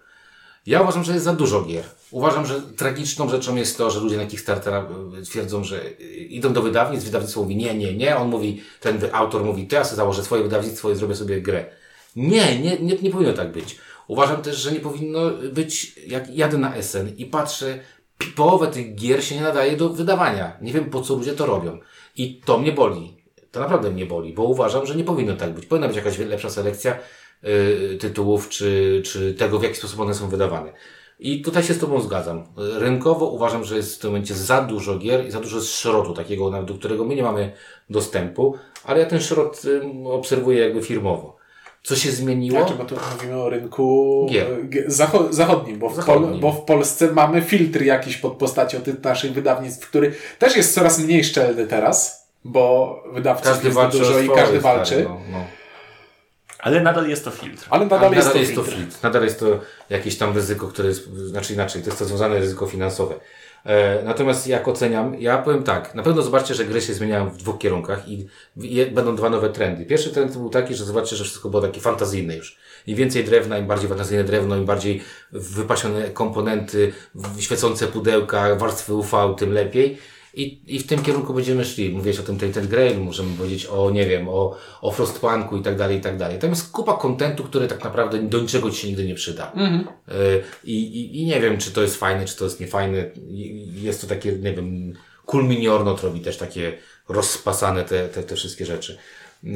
Ja 0.67 0.83
uważam, 0.83 1.05
że 1.05 1.13
jest 1.13 1.25
za 1.25 1.35
dużo 1.35 1.63
gier. 1.63 1.85
Uważam, 2.11 2.47
że 2.47 2.61
tragiczną 2.61 3.29
rzeczą 3.29 3.57
jest 3.57 3.79
to, 3.79 3.91
że 3.91 4.01
ludzie 4.01 4.17
na 4.17 4.27
Kickstartera 4.27 4.89
y, 5.19 5.23
twierdzą, 5.23 5.65
że 5.65 5.85
y, 5.85 5.93
idą 6.15 6.53
do 6.53 6.63
wydawnictw, 6.63 7.07
wydawnictwo 7.07 7.43
mówi 7.43 7.57
nie, 7.57 7.75
nie, 7.75 7.95
nie. 7.95 8.17
On 8.17 8.29
mówi, 8.29 8.63
ten 8.81 9.01
autor 9.13 9.45
mówi, 9.45 9.67
to 9.67 9.77
ja 9.77 9.85
sobie 9.85 9.97
założę 9.97 10.25
swoje 10.25 10.43
wydawnictwo 10.43 10.91
i 10.91 10.97
zrobię 10.97 11.15
sobie 11.15 11.41
grę. 11.41 11.65
Nie, 12.17 12.61
nie, 12.61 12.79
nie, 12.79 12.97
nie 12.97 13.11
powinno 13.11 13.33
tak 13.33 13.53
być. 13.53 13.79
Uważam 14.09 14.43
też, 14.43 14.57
że 14.57 14.73
nie 14.73 14.81
powinno 14.81 15.31
być, 15.53 15.97
jak 16.07 16.35
jadę 16.35 16.59
na 16.59 16.83
SN 16.83 17.09
i 17.17 17.27
patrzę, 17.27 17.79
połowę 18.37 18.67
tych 18.67 18.95
gier 18.95 19.25
się 19.25 19.35
nie 19.35 19.41
nadaje 19.41 19.77
do 19.77 19.89
wydawania. 19.89 20.57
Nie 20.61 20.73
wiem, 20.73 20.91
po 20.91 21.03
co 21.03 21.15
ludzie 21.15 21.33
to 21.33 21.47
robią. 21.47 21.79
I 22.17 22.41
to 22.45 22.59
mnie 22.59 22.73
boli. 22.73 23.17
To 23.51 23.61
naprawdę 23.61 23.91
mnie 23.91 24.07
boli, 24.07 24.33
bo 24.33 24.45
uważam, 24.45 24.87
że 24.87 24.97
nie 24.97 25.05
powinno 25.05 25.37
tak 25.37 25.55
być. 25.55 25.67
Powinna 25.67 25.89
być 25.89 25.97
jakaś 25.97 26.19
lepsza 26.19 26.51
selekcja 26.51 26.99
y, 27.45 27.99
tytułów, 28.01 28.49
czy, 28.49 29.03
czy 29.05 29.35
tego, 29.35 29.59
w 29.59 29.63
jaki 29.63 29.77
sposób 29.77 30.01
one 30.01 30.15
są 30.15 30.29
wydawane. 30.29 30.73
I 31.19 31.43
tutaj 31.43 31.63
się 31.63 31.75
z 31.75 31.79
Tobą 31.79 32.01
zgadzam. 32.01 32.45
Rynkowo 32.57 33.27
uważam, 33.27 33.65
że 33.65 33.77
jest 33.77 33.97
w 33.97 33.99
tym 33.99 34.11
momencie 34.11 34.35
za 34.35 34.63
dużo 34.63 34.99
gier 34.99 35.27
i 35.27 35.31
za 35.31 35.41
dużo 35.41 35.61
szrotu, 35.61 36.15
takiego, 36.15 36.63
do 36.63 36.75
którego 36.75 37.05
my 37.05 37.15
nie 37.15 37.23
mamy 37.23 37.53
dostępu, 37.91 38.57
ale 38.85 39.01
ja 39.01 39.07
ten 39.07 39.21
szrot 39.21 39.63
obserwuję 40.05 40.61
jakby 40.61 40.83
firmowo. 40.83 41.42
Co 41.83 41.97
się 41.97 42.11
zmieniło? 42.13 42.59
Znaczy, 42.59 42.75
bo 42.75 42.85
tu 42.85 42.97
mówimy 43.15 43.43
o 43.43 43.51
rynku 43.51 44.27
Gier. 44.31 44.53
e, 44.53 44.63
g- 44.65 44.85
zacho- 44.89 45.33
zachodnim, 45.33 45.79
bo 45.79 45.89
w, 45.91 45.97
Zachodnim. 45.97 46.41
Bo 46.41 46.53
w 46.53 46.65
Polsce 46.65 47.13
mamy 47.13 47.43
filtr 47.43 47.83
jakiś 47.83 48.17
pod 48.17 48.33
postacią 48.33 48.81
tych 48.81 49.03
naszych 49.05 49.33
wydawnictw, 49.33 49.89
który 49.89 50.15
też 50.39 50.57
jest 50.57 50.75
coraz 50.75 50.99
mniej 50.99 51.25
szczelny 51.25 51.67
teraz, 51.67 52.27
bo 52.45 52.97
wydawców 53.13 53.65
jest 53.65 53.77
walczy 53.77 53.99
dużo 53.99 54.19
i 54.21 54.29
każdy 54.29 54.43
stary, 54.45 54.61
walczy, 54.61 55.05
No, 55.09 55.21
no. 55.33 55.45
Ale 56.59 56.81
nadal 56.81 57.09
jest 57.09 57.25
to 57.25 57.31
filtr. 57.31 57.67
ale 57.71 57.85
nadal, 57.85 58.01
Nadal, 58.01 58.17
jest, 58.17 58.33
to 58.33 58.39
jest 58.39 58.55
to 58.55 58.63
filtr. 58.63 58.77
flit. 58.79 59.03
Nadal 59.03 59.23
jest 59.25 59.41
to 59.41 59.47
jakieś 59.91 60.19
tam 60.19 60.35
ryzyko, 60.35 60.69
które 60.69 60.89
jest, 60.89 61.05
znaczy 61.15 61.53
inaczej, 61.55 61.83
to 61.83 61.87
jest 61.89 61.99
to 61.99 62.05
związane 62.05 62.39
ryzyko 62.39 62.67
finansowe. 62.67 63.15
E, 63.65 64.03
natomiast 64.05 64.47
jak 64.47 64.69
oceniam, 64.69 65.21
ja 65.21 65.39
powiem 65.39 65.63
tak, 65.63 65.95
na 65.95 66.03
pewno 66.03 66.23
zobaczcie, 66.23 66.55
że 66.55 66.65
gry 66.65 66.81
się 66.81 66.95
zmieniają 66.95 67.31
w 67.31 67.37
dwóch 67.37 67.59
kierunkach 67.59 68.09
i 68.09 68.27
je, 68.57 68.87
będą 68.87 69.17
dwa 69.17 69.31
nowe 69.31 69.51
trendy. 69.51 69.87
Pierwszy 69.87 70.11
trend 70.11 70.37
był 70.37 70.51
taki, 70.51 70.75
że 70.75 70.85
zobaczcie, 70.85 71.17
że 71.17 71.25
wszystko 71.25 71.49
było 71.49 71.63
takie 71.63 71.81
fantazyjne 71.81 72.37
już. 72.37 72.57
Im 72.87 72.97
więcej 72.97 73.25
drewna, 73.25 73.59
im 73.59 73.67
bardziej 73.67 73.89
fantazyjne 73.89 74.25
drewno, 74.25 74.57
im 74.57 74.65
bardziej 74.65 75.03
wypasione 75.33 76.11
komponenty, 76.11 76.93
świecące 77.39 77.87
pudełka, 77.87 78.57
warstwy 78.57 78.95
UV, 78.95 79.35
tym 79.39 79.53
lepiej. 79.53 79.99
I, 80.35 80.63
I 80.67 80.79
w 80.79 80.87
tym 80.87 81.03
kierunku 81.03 81.35
będziemy 81.35 81.65
szli. 81.65 81.91
Mówiłeś 81.91 82.19
o 82.19 82.23
tym 82.23 82.39
Tainted 82.39 82.67
Grail, 82.67 83.01
możemy 83.01 83.37
powiedzieć 83.37 83.67
o, 83.67 83.91
nie 83.91 84.07
wiem, 84.07 84.29
o, 84.29 84.57
o 84.81 84.91
Frostpunku 84.91 85.57
i 85.57 85.63
tak 85.63 85.77
dalej, 85.77 85.99
i 85.99 86.01
tak 86.01 86.17
dalej. 86.17 86.39
Tam 86.39 86.51
jest 86.51 86.71
kupa 86.71 86.97
kontentu, 86.97 87.45
który 87.45 87.69
tak 87.69 87.85
naprawdę 87.85 88.23
do 88.23 88.41
niczego 88.41 88.71
ci 88.71 88.77
się 88.77 88.89
nigdy 88.89 89.05
nie 89.05 89.15
przyda. 89.15 89.53
Y, 90.09 90.43
I, 90.65 90.83
i, 90.83 91.23
I 91.23 91.27
nie 91.27 91.41
wiem, 91.41 91.59
czy 91.59 91.71
to 91.71 91.83
jest 91.83 91.97
fajne, 91.97 92.25
czy 92.25 92.37
to 92.37 92.45
jest 92.45 92.61
niefajne. 92.61 93.11
Jest 93.75 94.01
to 94.01 94.07
takie, 94.07 94.33
nie 94.33 94.53
wiem, 94.53 94.93
kulminiornot 95.27 96.03
robi 96.03 96.21
też 96.21 96.37
takie 96.37 96.73
rozpasane 97.09 97.85
te, 97.85 98.09
te, 98.09 98.23
te 98.23 98.37
wszystkie 98.37 98.67
rzeczy. 98.67 98.99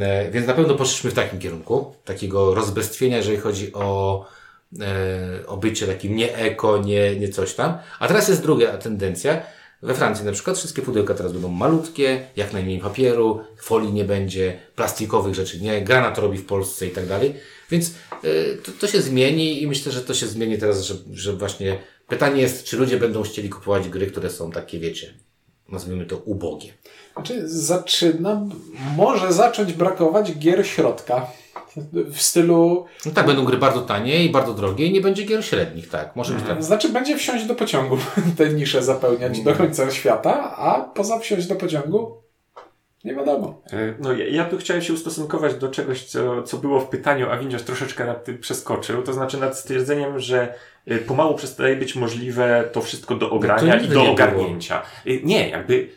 E, 0.00 0.30
Więc 0.30 0.46
na 0.46 0.54
pewno 0.54 0.74
poszliśmy 0.74 1.10
w 1.10 1.14
takim 1.14 1.38
kierunku, 1.38 1.94
takiego 2.04 2.54
rozbestwienia, 2.54 3.16
jeżeli 3.16 3.38
chodzi 3.38 3.72
o, 3.72 4.26
e, 4.80 5.46
o 5.46 5.56
bycie 5.56 5.86
takim 5.86 6.16
nie 6.16 6.36
eko, 6.36 6.78
nie, 6.78 7.16
nie 7.16 7.28
coś 7.28 7.54
tam. 7.54 7.78
A 7.98 8.08
teraz 8.08 8.28
jest 8.28 8.42
druga 8.42 8.78
tendencja. 8.78 9.42
We 9.82 9.94
Francji 9.94 10.24
na 10.24 10.32
przykład 10.32 10.58
wszystkie 10.58 10.82
pudełka 10.82 11.14
teraz 11.14 11.32
będą 11.32 11.48
malutkie, 11.48 12.26
jak 12.36 12.52
najmniej 12.52 12.78
papieru, 12.78 13.40
folii 13.62 13.92
nie 13.92 14.04
będzie, 14.04 14.58
plastikowych 14.76 15.34
rzeczy 15.34 15.60
nie, 15.60 15.82
Grana 15.82 16.10
to 16.10 16.20
robi 16.20 16.38
w 16.38 16.46
Polsce 16.46 16.86
i 16.86 16.90
tak 16.90 17.06
dalej. 17.06 17.34
Więc 17.70 17.90
y, 18.24 18.58
to, 18.64 18.72
to 18.80 18.86
się 18.86 19.02
zmieni 19.02 19.62
i 19.62 19.66
myślę, 19.66 19.92
że 19.92 20.00
to 20.00 20.14
się 20.14 20.26
zmieni 20.26 20.58
teraz, 20.58 20.82
że, 20.82 20.94
że 21.12 21.32
właśnie 21.32 21.78
pytanie 22.08 22.42
jest, 22.42 22.64
czy 22.64 22.76
ludzie 22.76 22.96
będą 22.96 23.22
chcieli 23.22 23.50
kupować 23.50 23.88
gry, 23.88 24.06
które 24.06 24.30
są 24.30 24.50
takie, 24.50 24.78
wiecie, 24.78 25.14
nazwijmy 25.68 26.06
to 26.06 26.16
ubogie. 26.16 26.72
Znaczy, 27.12 27.48
zaczyna, 27.48 28.46
może 28.96 29.32
zacząć 29.32 29.72
brakować 29.72 30.32
gier 30.38 30.66
środka. 30.66 31.26
W 32.12 32.20
stylu, 32.22 32.84
No 33.06 33.12
tak, 33.12 33.26
będą 33.26 33.44
gry 33.44 33.56
bardzo 33.56 33.80
tanie 33.80 34.24
i 34.24 34.30
bardzo 34.30 34.54
drogie 34.54 34.86
i 34.86 34.92
nie 34.92 35.00
będzie 35.00 35.24
gier 35.24 35.44
średnich, 35.44 35.88
tak, 35.88 36.16
może 36.16 36.34
być 36.34 36.44
tak. 36.44 36.64
znaczy 36.64 36.88
będzie 36.88 37.16
wsiąść 37.18 37.44
do 37.46 37.54
pociągu, 37.54 37.98
te 38.38 38.48
nisze 38.48 38.82
zapełniać 38.82 39.40
do 39.40 39.54
końca 39.54 39.90
świata, 39.90 40.56
a 40.56 40.80
poza 40.80 41.18
wsiąść 41.18 41.46
do 41.46 41.54
pociągu 41.54 42.16
nie 43.04 43.14
wiadomo. 43.14 43.62
E, 43.72 43.94
No, 43.98 44.12
ja, 44.12 44.26
ja 44.28 44.44
tu 44.44 44.58
chciałem 44.58 44.82
się 44.82 44.92
ustosunkować 44.92 45.54
do 45.54 45.68
czegoś, 45.68 46.04
co, 46.04 46.42
co 46.42 46.56
było 46.56 46.80
w 46.80 46.88
pytaniu, 46.88 47.30
a 47.30 47.38
Windziarz 47.38 47.62
troszeczkę 47.62 48.04
nad 48.06 48.24
tym 48.24 48.38
przeskoczył. 48.38 49.02
To 49.02 49.12
znaczy 49.12 49.38
nad 49.40 49.58
stwierdzeniem, 49.58 50.18
że 50.20 50.54
e, 50.86 50.98
pomału 50.98 51.34
przestaje 51.34 51.76
być 51.76 51.96
możliwe 51.96 52.68
to 52.72 52.80
wszystko 52.80 53.14
do 53.14 53.30
ogrania 53.30 53.74
nigdy 53.74 53.86
i 53.86 53.88
do 53.88 54.00
było. 54.00 54.12
ogarnięcia. 54.12 54.82
E, 55.06 55.16
Nie, 55.22 55.48
jakby, 55.48 55.88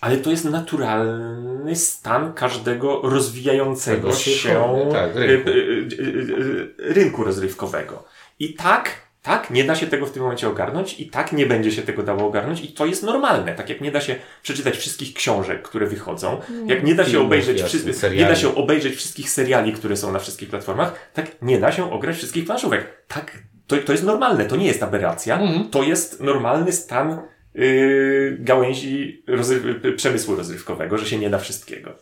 ale 0.00 0.16
to 0.16 0.30
jest 0.30 0.44
naturalny 0.44 1.76
stan 1.76 2.32
każdego 2.32 3.00
rozwijającego 3.04 4.12
się- 4.12 4.30
się 4.30 4.88
tak, 4.92 5.14
rynku. 5.14 5.50
e, 5.50 5.52
e, 5.52 5.56
e, 5.56 6.90
e, 6.90 6.94
rynku 6.94 7.24
rozrywkowego. 7.24 8.04
I 8.38 8.54
tak, 8.54 8.90
tak, 9.22 9.50
nie 9.50 9.64
da 9.64 9.74
się 9.74 9.86
tego 9.86 10.06
w 10.06 10.10
tym 10.10 10.22
momencie 10.22 10.48
ogarnąć 10.48 11.00
i 11.00 11.10
tak 11.10 11.32
nie 11.32 11.46
będzie 11.46 11.72
się 11.72 11.82
tego 11.82 12.02
dało 12.02 12.26
ogarnąć 12.26 12.60
i 12.60 12.68
to 12.72 12.86
jest 12.86 13.02
normalne. 13.02 13.54
Tak 13.54 13.68
jak 13.68 13.80
nie 13.80 13.90
da 13.90 14.00
się 14.00 14.16
przeczytać 14.42 14.76
wszystkich 14.76 15.14
książek, 15.14 15.62
które 15.62 15.86
wychodzą, 15.86 16.40
jak 16.66 16.84
nie 16.84 16.94
da 16.94 17.04
się 17.04 17.20
obejrzeć 17.20 17.60
jasne, 17.60 17.80
nie 17.86 17.92
seriali. 17.94 18.34
da 18.34 18.36
się 18.40 18.54
obejrzeć 18.54 18.96
wszystkich 18.96 19.30
seriali, 19.30 19.72
które 19.72 19.96
są 19.96 20.12
na 20.12 20.18
wszystkich 20.18 20.48
platformach, 20.48 21.10
tak 21.14 21.42
nie 21.42 21.58
da 21.60 21.72
się 21.72 21.92
ograć 21.92 22.16
wszystkich 22.16 22.44
planszówek. 22.44 23.04
Tak, 23.08 23.38
to, 23.66 23.76
to 23.76 23.92
jest 23.92 24.04
normalne, 24.04 24.44
to 24.44 24.56
nie 24.56 24.66
jest 24.66 24.82
aberracja, 24.82 25.40
to 25.70 25.82
jest 25.82 26.20
normalny 26.20 26.72
stan 26.72 27.22
yy, 27.56 28.36
gałęzi 28.40 29.24
rozry- 29.28 29.94
przemysłu 29.96 30.36
rozrywkowego, 30.36 30.98
że 30.98 31.06
się 31.06 31.18
nie 31.18 31.30
da 31.30 31.38
wszystkiego. 31.38 31.94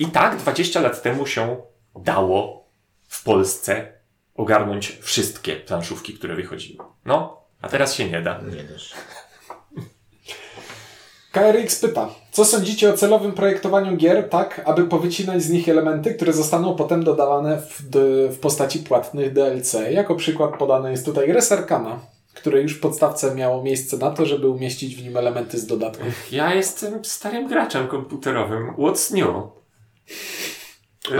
I 0.00 0.06
tak 0.06 0.36
20 0.36 0.80
lat 0.80 1.02
temu 1.02 1.26
się 1.26 1.56
dało 1.96 2.68
w 3.08 3.24
Polsce 3.24 3.92
ogarnąć 4.34 4.98
wszystkie 5.00 5.56
planszówki, 5.56 6.14
które 6.14 6.34
wychodziły. 6.34 6.84
No, 7.04 7.40
a 7.62 7.68
teraz 7.68 7.94
się 7.94 8.08
nie 8.10 8.22
da. 8.22 8.40
Nie 8.56 8.64
też. 8.64 8.94
KRX 11.32 11.80
pyta, 11.80 12.08
co 12.30 12.44
sądzicie 12.44 12.90
o 12.90 12.96
celowym 12.96 13.32
projektowaniu 13.32 13.96
gier 13.96 14.28
tak, 14.28 14.60
aby 14.64 14.84
powycinać 14.84 15.42
z 15.42 15.50
nich 15.50 15.68
elementy, 15.68 16.14
które 16.14 16.32
zostaną 16.32 16.76
potem 16.76 17.04
dodawane 17.04 17.62
w, 17.62 17.88
d- 17.88 18.28
w 18.28 18.38
postaci 18.38 18.78
płatnych 18.78 19.32
DLC? 19.32 19.76
Jako 19.90 20.14
przykład 20.14 20.58
podany 20.58 20.90
jest 20.90 21.04
tutaj 21.04 21.32
Reserkana, 21.32 22.00
które 22.48 22.62
już 22.62 22.74
w 22.74 22.80
podstawce 22.80 23.34
miało 23.34 23.62
miejsce 23.62 23.96
na 23.96 24.10
to, 24.10 24.26
żeby 24.26 24.48
umieścić 24.48 24.96
w 24.96 25.02
nim 25.02 25.16
elementy 25.16 25.58
z 25.58 25.66
dodatków. 25.66 26.32
Ja 26.32 26.54
jestem 26.54 27.04
starym 27.04 27.48
graczem 27.48 27.88
komputerowym. 27.88 28.74
What's 28.78 29.14
new? 29.14 29.28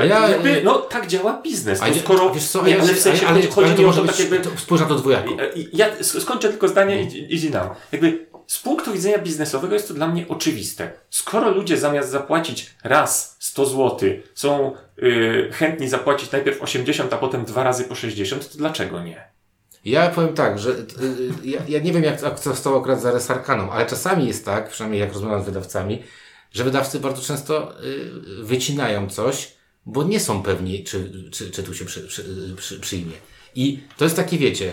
A 0.01 0.05
ja- 0.05 0.29
jakby, 0.29 0.63
no 0.65 0.79
tak 0.79 1.07
działa 1.07 1.41
biznes. 1.43 1.81
No, 1.81 1.87
skoro, 2.01 2.31
wiesz 2.35 2.49
co, 2.49 2.67
nie, 2.67 2.81
ale 2.81 2.93
w 2.95 2.99
sensie 3.01 3.27
ale- 3.27 3.35
chodzi, 3.37 3.47
ale 3.47 3.55
chodzi 3.55 3.75
to 3.77 3.83
mi 3.83 3.89
o 3.89 3.93
to 3.93 4.05
tak 4.05 4.19
jakby... 4.21 4.41
to 4.41 4.51
spójrz 4.57 4.81
na 4.81 4.87
to 4.87 4.95
dwojako. 4.95 5.37
Ja 5.73 5.97
sk- 5.97 6.21
skończę 6.21 6.49
tylko 6.49 6.69
zdanie 6.69 7.03
i, 7.03 7.47
i 7.47 7.51
nam. 7.51 7.69
Jakby 7.93 8.27
z 8.47 8.59
punktu 8.59 8.93
widzenia 8.93 9.19
biznesowego 9.19 9.75
jest 9.75 9.89
to 9.89 9.95
dla 9.95 10.07
mnie 10.09 10.25
oczywiste. 10.29 10.91
Skoro 11.11 11.51
ludzie 11.51 11.77
zamiast 11.77 12.11
zapłacić 12.11 12.71
raz 12.85 13.37
100 13.41 13.67
zł 13.67 13.99
są 14.35 14.73
y, 15.03 15.49
chętni 15.53 15.89
zapłacić 15.89 16.33
najpierw 16.33 16.63
80, 16.63 17.13
a 17.13 17.17
potem 17.19 17.45
dwa 17.45 17.63
razy 17.63 17.85
po 17.85 17.95
60, 17.95 18.53
to 18.53 18.59
dlaczego 18.59 19.03
nie? 19.03 19.28
Ja 19.91 20.11
powiem 20.11 20.35
tak, 20.35 20.59
że 20.59 20.71
y, 20.71 20.75
y, 20.75 21.33
ja, 21.45 21.61
ja 21.69 21.79
nie 21.79 21.93
wiem, 21.93 22.03
jak 22.03 22.41
to 22.41 22.57
stało 22.57 22.81
akurat 22.81 23.03
za 23.03 23.13
Resarkaną, 23.13 23.71
ale 23.71 23.87
czasami 23.87 24.27
jest 24.27 24.45
tak, 24.45 24.69
przynajmniej 24.69 25.01
jak 25.01 25.13
rozmawiam 25.13 25.43
z 25.43 25.47
wydawcami, 25.47 26.03
że 26.53 26.65
wydawcy 26.65 27.01
bardzo 27.01 27.23
często 27.23 27.85
y, 27.85 28.45
wycinają 28.45 29.09
coś, 29.09 29.53
bo 29.87 30.05
nie 30.05 30.21
są 30.21 30.43
pewni, 30.43 30.85
czy, 30.85 31.31
czy, 31.31 31.51
czy 31.51 31.63
tu 31.63 31.75
się 31.75 31.85
przy, 31.85 32.01
przy, 32.07 32.25
przy, 32.57 32.81
przyjmie. 32.81 33.13
I 33.55 33.81
to 33.97 34.05
jest 34.05 34.17
takie, 34.17 34.39
wiecie, 34.39 34.73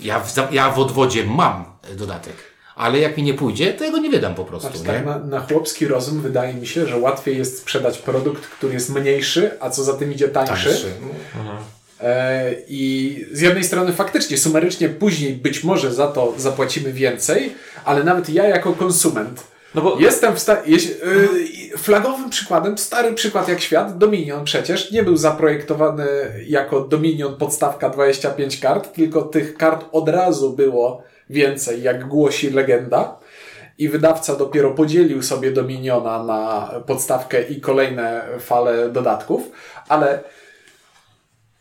ja 0.00 0.20
w, 0.20 0.52
ja 0.52 0.70
w 0.70 0.78
odwodzie 0.78 1.24
mam 1.24 1.64
dodatek, 1.96 2.34
ale 2.76 2.98
jak 2.98 3.16
mi 3.16 3.22
nie 3.22 3.34
pójdzie, 3.34 3.72
to 3.72 3.84
ja 3.84 3.90
go 3.90 3.98
nie 3.98 4.10
wydam 4.10 4.34
po 4.34 4.44
prostu, 4.44 4.68
Znaczy, 4.68 4.84
nie? 4.84 4.94
tak 4.94 5.06
na, 5.06 5.18
na 5.18 5.40
chłopski 5.40 5.86
rozum 5.86 6.20
wydaje 6.20 6.54
mi 6.54 6.66
się, 6.66 6.86
że 6.86 6.98
łatwiej 6.98 7.38
jest 7.38 7.58
sprzedać 7.58 7.98
produkt, 7.98 8.46
który 8.46 8.74
jest 8.74 8.90
mniejszy, 8.90 9.50
a 9.60 9.70
co 9.70 9.84
za 9.84 9.92
tym 9.92 10.12
idzie 10.12 10.28
tańszy. 10.28 10.68
Tańszy. 10.68 10.92
E, 11.36 11.75
I 12.68 13.26
z 13.32 13.40
jednej 13.40 13.64
strony 13.64 13.92
faktycznie, 13.92 14.38
sumarycznie 14.38 14.88
później 14.88 15.32
być 15.32 15.64
może 15.64 15.94
za 15.94 16.06
to 16.06 16.34
zapłacimy 16.36 16.92
więcej, 16.92 17.54
ale 17.84 18.04
nawet 18.04 18.28
ja 18.28 18.44
jako 18.44 18.72
konsument 18.72 19.44
No 19.74 19.82
bo 19.82 19.96
jestem 20.00 20.34
w 20.34 20.38
stanie. 20.38 20.60
flagowym 21.76 22.30
przykładem, 22.30 22.78
stary 22.78 23.12
przykład 23.12 23.48
jak 23.48 23.60
świat, 23.60 23.98
Dominion 23.98 24.44
przecież 24.44 24.90
nie 24.90 25.02
był 25.02 25.16
zaprojektowany 25.16 26.06
jako 26.46 26.80
Dominion 26.80 27.36
podstawka 27.36 27.90
25 27.90 28.60
kart, 28.60 28.94
tylko 28.94 29.22
tych 29.22 29.56
kart 29.56 29.84
od 29.92 30.08
razu 30.08 30.52
było 30.52 31.02
więcej, 31.30 31.82
jak 31.82 32.08
głosi 32.08 32.50
legenda. 32.50 33.18
I 33.78 33.88
wydawca 33.88 34.36
dopiero 34.36 34.70
podzielił 34.70 35.22
sobie 35.22 35.50
Dominiona 35.50 36.24
na 36.24 36.70
podstawkę 36.86 37.42
i 37.42 37.60
kolejne 37.60 38.24
fale 38.38 38.88
dodatków, 38.88 39.42
ale 39.88 40.20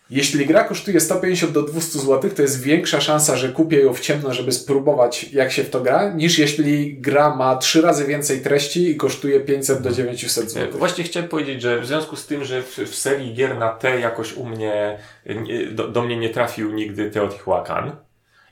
jeśli 0.10 0.46
gra 0.46 0.64
kosztuje 0.64 1.00
150 1.00 1.52
do 1.52 1.62
200 1.62 2.00
zł, 2.00 2.32
to 2.36 2.42
jest 2.42 2.62
większa 2.62 3.02
szansa, 3.02 3.38
że 3.38 3.50
kupię 3.50 3.80
ją 3.80 3.94
w 3.94 4.00
ciemno, 4.00 4.34
żeby 4.34 4.52
spróbować, 4.52 5.24
jak 5.34 5.52
się 5.52 5.64
w 5.64 5.70
to 5.70 5.82
gra, 5.82 6.14
niż 6.14 6.40
jeśli 6.40 6.98
gra 6.98 7.36
ma 7.36 7.56
trzy 7.56 7.82
razy 7.82 8.06
więcej 8.06 8.42
treści 8.42 8.90
i 8.90 8.96
kosztuje 8.96 9.40
500 9.40 9.82
do 9.82 9.92
900 9.92 10.46
E, 10.46 10.50
zł. 10.50 10.80
Właśnie 10.80 11.04
chciałem 11.04 11.30
powiedzieć, 11.30 11.62
że 11.62 11.80
w 11.80 11.86
związku 11.86 12.16
z 12.16 12.26
tym, 12.28 12.44
że 12.44 12.62
w, 12.62 12.78
w 12.78 12.96
serii 12.96 13.34
gier 13.34 13.58
na 13.58 13.70
T 13.70 14.00
jakoś 14.00 14.34
u 14.34 14.46
mnie, 14.46 15.00
nie, 15.26 15.66
do, 15.66 15.88
do 15.88 16.02
mnie 16.02 16.18
nie 16.18 16.30
trafił 16.30 16.72
nigdy 16.72 17.12
Teotihuacan. 17.12 17.96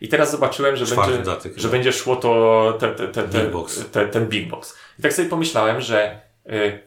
I 0.02 0.08
teraz 0.08 0.32
zobaczyłem, 0.32 0.76
że, 0.76 0.86
Czwarty 0.86 1.12
będzie, 1.14 1.50
że 1.56 1.70
będzie 1.70 1.94
szło 1.94 2.16
to 2.16 2.78
te, 2.80 2.96
te, 2.96 3.08
te, 3.08 3.24
te, 3.24 3.40
Big 3.40 3.52
box. 3.52 3.86
Te, 3.92 4.08
ten 4.08 4.28
big 4.28 4.50
box. 4.50 4.78
I 5.00 5.02
tak 5.02 5.14
sobie 5.14 5.30
pomyślałem, 5.30 5.82
że 5.82 6.22
y, 6.50 6.80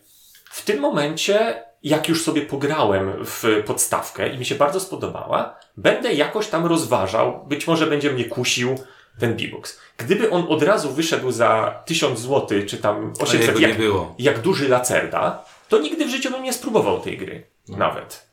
w 0.44 0.64
tym 0.64 0.80
momencie, 0.80 1.62
jak 1.82 2.08
już 2.08 2.24
sobie 2.24 2.42
pograłem 2.42 3.12
w 3.24 3.62
podstawkę 3.66 4.28
i 4.28 4.38
mi 4.38 4.44
się 4.44 4.54
bardzo 4.54 4.80
spodobała, 4.80 5.58
będę 5.76 6.12
jakoś 6.12 6.48
tam 6.48 6.66
rozważał, 6.66 7.44
być 7.46 7.66
może 7.66 7.86
będzie 7.86 8.12
mnie 8.12 8.24
kusił 8.24 8.74
ten 9.18 9.36
big 9.36 9.50
box. 9.50 9.78
Gdyby 9.96 10.30
on 10.30 10.46
od 10.48 10.62
razu 10.62 10.90
wyszedł 10.90 11.30
za 11.30 11.82
1000 11.86 12.20
zł, 12.20 12.48
czy 12.66 12.78
tam 12.78 12.96
Ale 12.96 13.28
800, 13.28 13.60
jego 13.60 13.94
jak, 14.18 14.34
jak 14.34 14.38
duży 14.38 14.68
lacerda, 14.68 15.44
to 15.68 15.78
nigdy 15.78 16.06
w 16.06 16.10
życiu 16.10 16.30
bym 16.30 16.42
nie 16.42 16.52
spróbował 16.52 17.00
tej 17.00 17.18
gry. 17.18 17.46
No. 17.68 17.76
Nawet. 17.76 18.26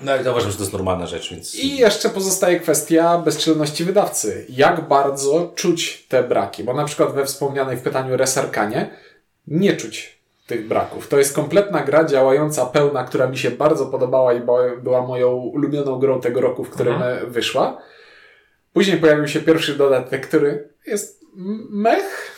No 0.00 0.16
i 0.16 0.24
to 0.24 0.30
uważam, 0.30 0.50
że 0.50 0.56
to 0.56 0.62
jest 0.62 0.72
normalna 0.72 1.06
rzecz, 1.06 1.30
więc... 1.30 1.54
I 1.54 1.76
jeszcze 1.76 2.10
pozostaje 2.10 2.60
kwestia 2.60 3.18
bezczelności 3.18 3.84
wydawcy. 3.84 4.46
Jak 4.48 4.88
bardzo 4.88 5.52
czuć 5.54 6.06
te 6.08 6.22
braki? 6.22 6.64
Bo 6.64 6.74
na 6.74 6.84
przykład 6.84 7.14
we 7.14 7.26
wspomnianej 7.26 7.76
w 7.76 7.82
pytaniu 7.82 8.16
Resarkanie 8.16 8.90
nie 9.46 9.76
czuć 9.76 10.15
tych 10.46 10.68
braków. 10.68 11.08
To 11.08 11.18
jest 11.18 11.34
kompletna 11.34 11.80
gra 11.80 12.04
działająca, 12.04 12.66
pełna, 12.66 13.04
która 13.04 13.26
mi 13.26 13.38
się 13.38 13.50
bardzo 13.50 13.86
podobała 13.86 14.32
i 14.34 14.40
była 14.82 15.06
moją 15.06 15.32
ulubioną 15.32 15.98
grą 15.98 16.20
tego 16.20 16.40
roku, 16.40 16.64
w 16.64 16.70
którym 16.70 17.02
e, 17.02 17.26
wyszła. 17.26 17.82
Później 18.72 18.96
pojawił 18.96 19.28
się 19.28 19.40
pierwszy 19.40 19.74
dodatek, 19.74 20.26
który 20.26 20.68
jest 20.86 21.24
mech 21.70 22.32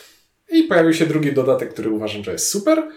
i 0.50 0.62
pojawił 0.62 0.92
się 0.92 1.06
drugi 1.06 1.32
dodatek, 1.32 1.72
który 1.72 1.90
uważam, 1.90 2.24
że 2.24 2.32
jest 2.32 2.48
super. 2.48 2.88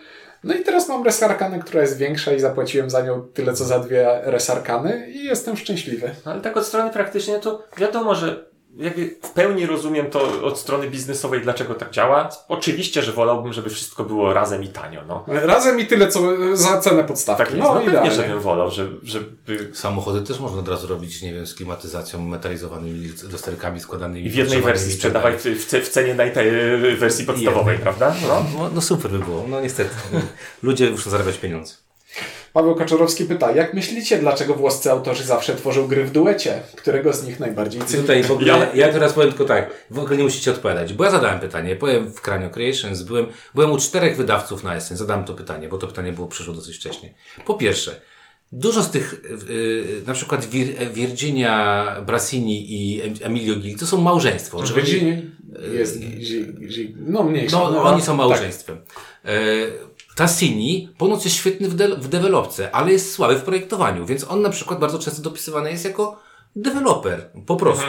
No 0.44 0.54
i 0.54 0.64
teraz 0.64 0.90
mam 0.90 1.04
Resarkanę, 1.04 1.60
która 1.60 1.82
jest 1.82 1.98
większa 1.98 2.34
i 2.34 2.40
zapłaciłem 2.40 2.90
za 2.90 3.02
nią 3.02 3.22
tyle, 3.22 3.54
co 3.54 3.66
za 3.66 3.80
dwie 3.80 4.08
Resarkany 4.24 5.12
i 5.12 5.24
jestem 5.24 5.58
szczęśliwy. 5.58 6.12
Ale 6.26 6.42
tak 6.42 6.58
od 6.58 6.66
strony 6.66 6.92
praktycznej, 6.92 7.42
to 7.42 7.64
wiadomo, 7.78 8.16
że 8.16 8.51
jakby 8.78 9.16
w 9.22 9.30
pełni 9.30 9.66
rozumiem 9.66 10.10
to 10.10 10.44
od 10.44 10.60
strony 10.60 10.90
biznesowej, 10.90 11.42
dlaczego 11.42 11.76
tak 11.76 11.92
działa. 11.92 12.30
Oczywiście, 12.48 13.02
że 13.02 13.12
wolałbym, 13.12 13.54
żeby 13.54 13.70
wszystko 13.70 14.04
było 14.04 14.34
razem 14.34 14.64
i 14.64 14.68
tanio, 14.68 15.02
no. 15.08 15.26
Razem 15.28 15.80
i 15.80 15.86
tyle, 15.86 16.08
co 16.08 16.22
za 16.58 16.82
cenę 16.82 17.04
podstawki. 17.04 17.44
Tak 17.44 17.54
jest. 17.54 17.68
No, 17.68 17.74
no, 17.74 17.92
pewnie, 17.92 18.12
żebym 18.12 18.40
wolał, 18.40 18.72
że, 18.72 18.88
żeby 19.04 19.26
Samochody 19.74 20.22
też 20.22 20.40
można 20.40 20.60
od 20.60 20.68
razu 20.68 20.88
robić, 20.88 21.22
nie 21.22 21.34
wiem, 21.34 21.48
z 21.48 21.56
klimatyzacją, 21.56 22.22
metalizowanymi 22.22 23.10
lusterkami 23.32 23.80
składanymi. 23.80 24.30
w 24.30 24.36
jednej 24.36 24.62
wersji 24.62 24.88
i 24.88 24.92
tak 24.92 24.98
sprzedawać 24.98 25.36
w, 25.36 25.86
w, 25.86 25.90
cenie 25.90 26.14
naj, 26.14 26.32
wersji 26.98 27.26
podstawowej, 27.26 27.78
Jednej. 27.78 27.94
prawda? 27.94 28.16
No. 28.28 28.46
No, 28.58 28.70
no 28.76 28.82
super 28.82 29.12
by 29.12 29.20
było, 29.20 29.46
no 29.48 29.62
niestety. 29.62 29.96
Ludzie 30.64 30.92
muszą 30.92 31.10
zarabiać 31.10 31.38
pieniądze. 31.38 31.74
Paweł 32.54 32.76
Kaczorowski 32.76 33.26
pyta, 33.26 33.52
jak 33.52 33.74
myślicie, 33.74 34.18
dlaczego 34.18 34.54
włoscy 34.54 34.92
autorzy 34.92 35.24
zawsze 35.24 35.56
tworzą 35.56 35.88
gry 35.88 36.06
w 36.06 36.12
duecie? 36.12 36.60
Którego 36.76 37.14
z 37.14 37.28
nich 37.28 37.40
najbardziej 37.40 37.82
cenicie? 37.82 37.98
Tutaj 38.02 38.24
w 38.24 38.32
ogóle, 38.32 38.48
Ja- 38.48 38.86
ja, 38.88 38.94
teraz 38.94 39.14
powiem 39.14 39.30
tylko 39.30 39.46
tak, 39.46 39.72
w 39.92 40.00
ogóle 40.00 40.18
nie 40.18 40.24
musicie 40.24 40.52
odpowiadać, 40.52 40.94
bo 40.94 41.04
ja 41.04 41.12
zadałem 41.12 41.40
pytanie, 41.40 41.76
byłem 41.76 42.12
w 42.14 42.22
Cranio 42.22 42.50
Creations, 42.50 43.02
byłem, 43.02 43.26
byłem 43.56 43.72
u 43.72 43.78
czterech 43.78 44.18
wydawców 44.18 44.64
na 44.64 44.76
Essen, 44.76 44.98
zadałem 44.98 45.26
to 45.26 45.34
pytanie, 45.34 45.68
bo 45.70 45.78
to 45.78 45.88
pytanie 45.88 46.12
było 46.14 46.28
przyszło 46.28 46.54
dosyć 46.54 46.76
wcześnie. 46.78 47.14
Po 47.46 47.54
pierwsze, 47.54 48.02
dużo 48.52 48.84
z 48.84 48.92
tych, 48.92 49.22
yy, 49.50 49.84
na 50.08 50.14
przykład 50.14 50.46
Vir, 50.46 50.68
Virginia 50.94 51.86
Brassini 52.06 52.74
i 52.74 53.02
Em- 53.02 53.14
Emilio 53.22 53.56
Gil, 53.56 53.78
to 53.80 53.86
są 53.88 54.02
małżeństwo. 54.02 54.64
Virginia 54.76 55.16
jest 55.74 56.00
Zi- 56.20 56.96
no 57.08 57.24
mniejsza. 57.24 57.58
No, 57.60 57.72
no, 57.72 57.84
oni 57.84 58.02
są 58.02 58.08
tak. 58.08 58.18
małżeństwem. 58.18 58.78
E, 59.26 59.30
Tassini 60.16 60.90
ponoć 60.98 61.26
jest 61.26 61.38
świetny 61.38 61.70
w, 61.70 61.76
de- 61.76 61.96
w 61.96 62.08
dewelopce, 62.08 62.76
ale 62.76 62.92
jest 62.92 63.12
słaby 63.14 63.36
w 63.36 63.44
projektowaniu, 63.44 64.06
więc 64.06 64.26
on 64.30 64.42
na 64.42 64.50
przykład 64.50 64.80
bardzo 64.80 65.00
często 65.00 65.22
dopisywany 65.22 65.72
jest 65.72 65.86
jako 65.86 66.20
deweloper, 66.56 67.30
po 67.46 67.56
prostu. 67.56 67.86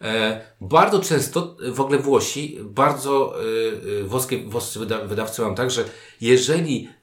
E, 0.00 0.40
bardzo 0.60 1.00
często 1.00 1.56
w 1.72 1.80
ogóle 1.80 1.98
Włosi, 1.98 2.58
bardzo 2.62 3.34
e, 3.40 4.00
e, 4.00 4.04
włoskie, 4.04 4.38
włoscy 4.38 4.78
wyda, 4.78 4.98
wydawcy 4.98 5.42
mam 5.42 5.54
tak, 5.54 5.70
że 5.70 5.84
jeżeli 6.20 6.88
e, 6.88 6.90
e, 6.90 7.01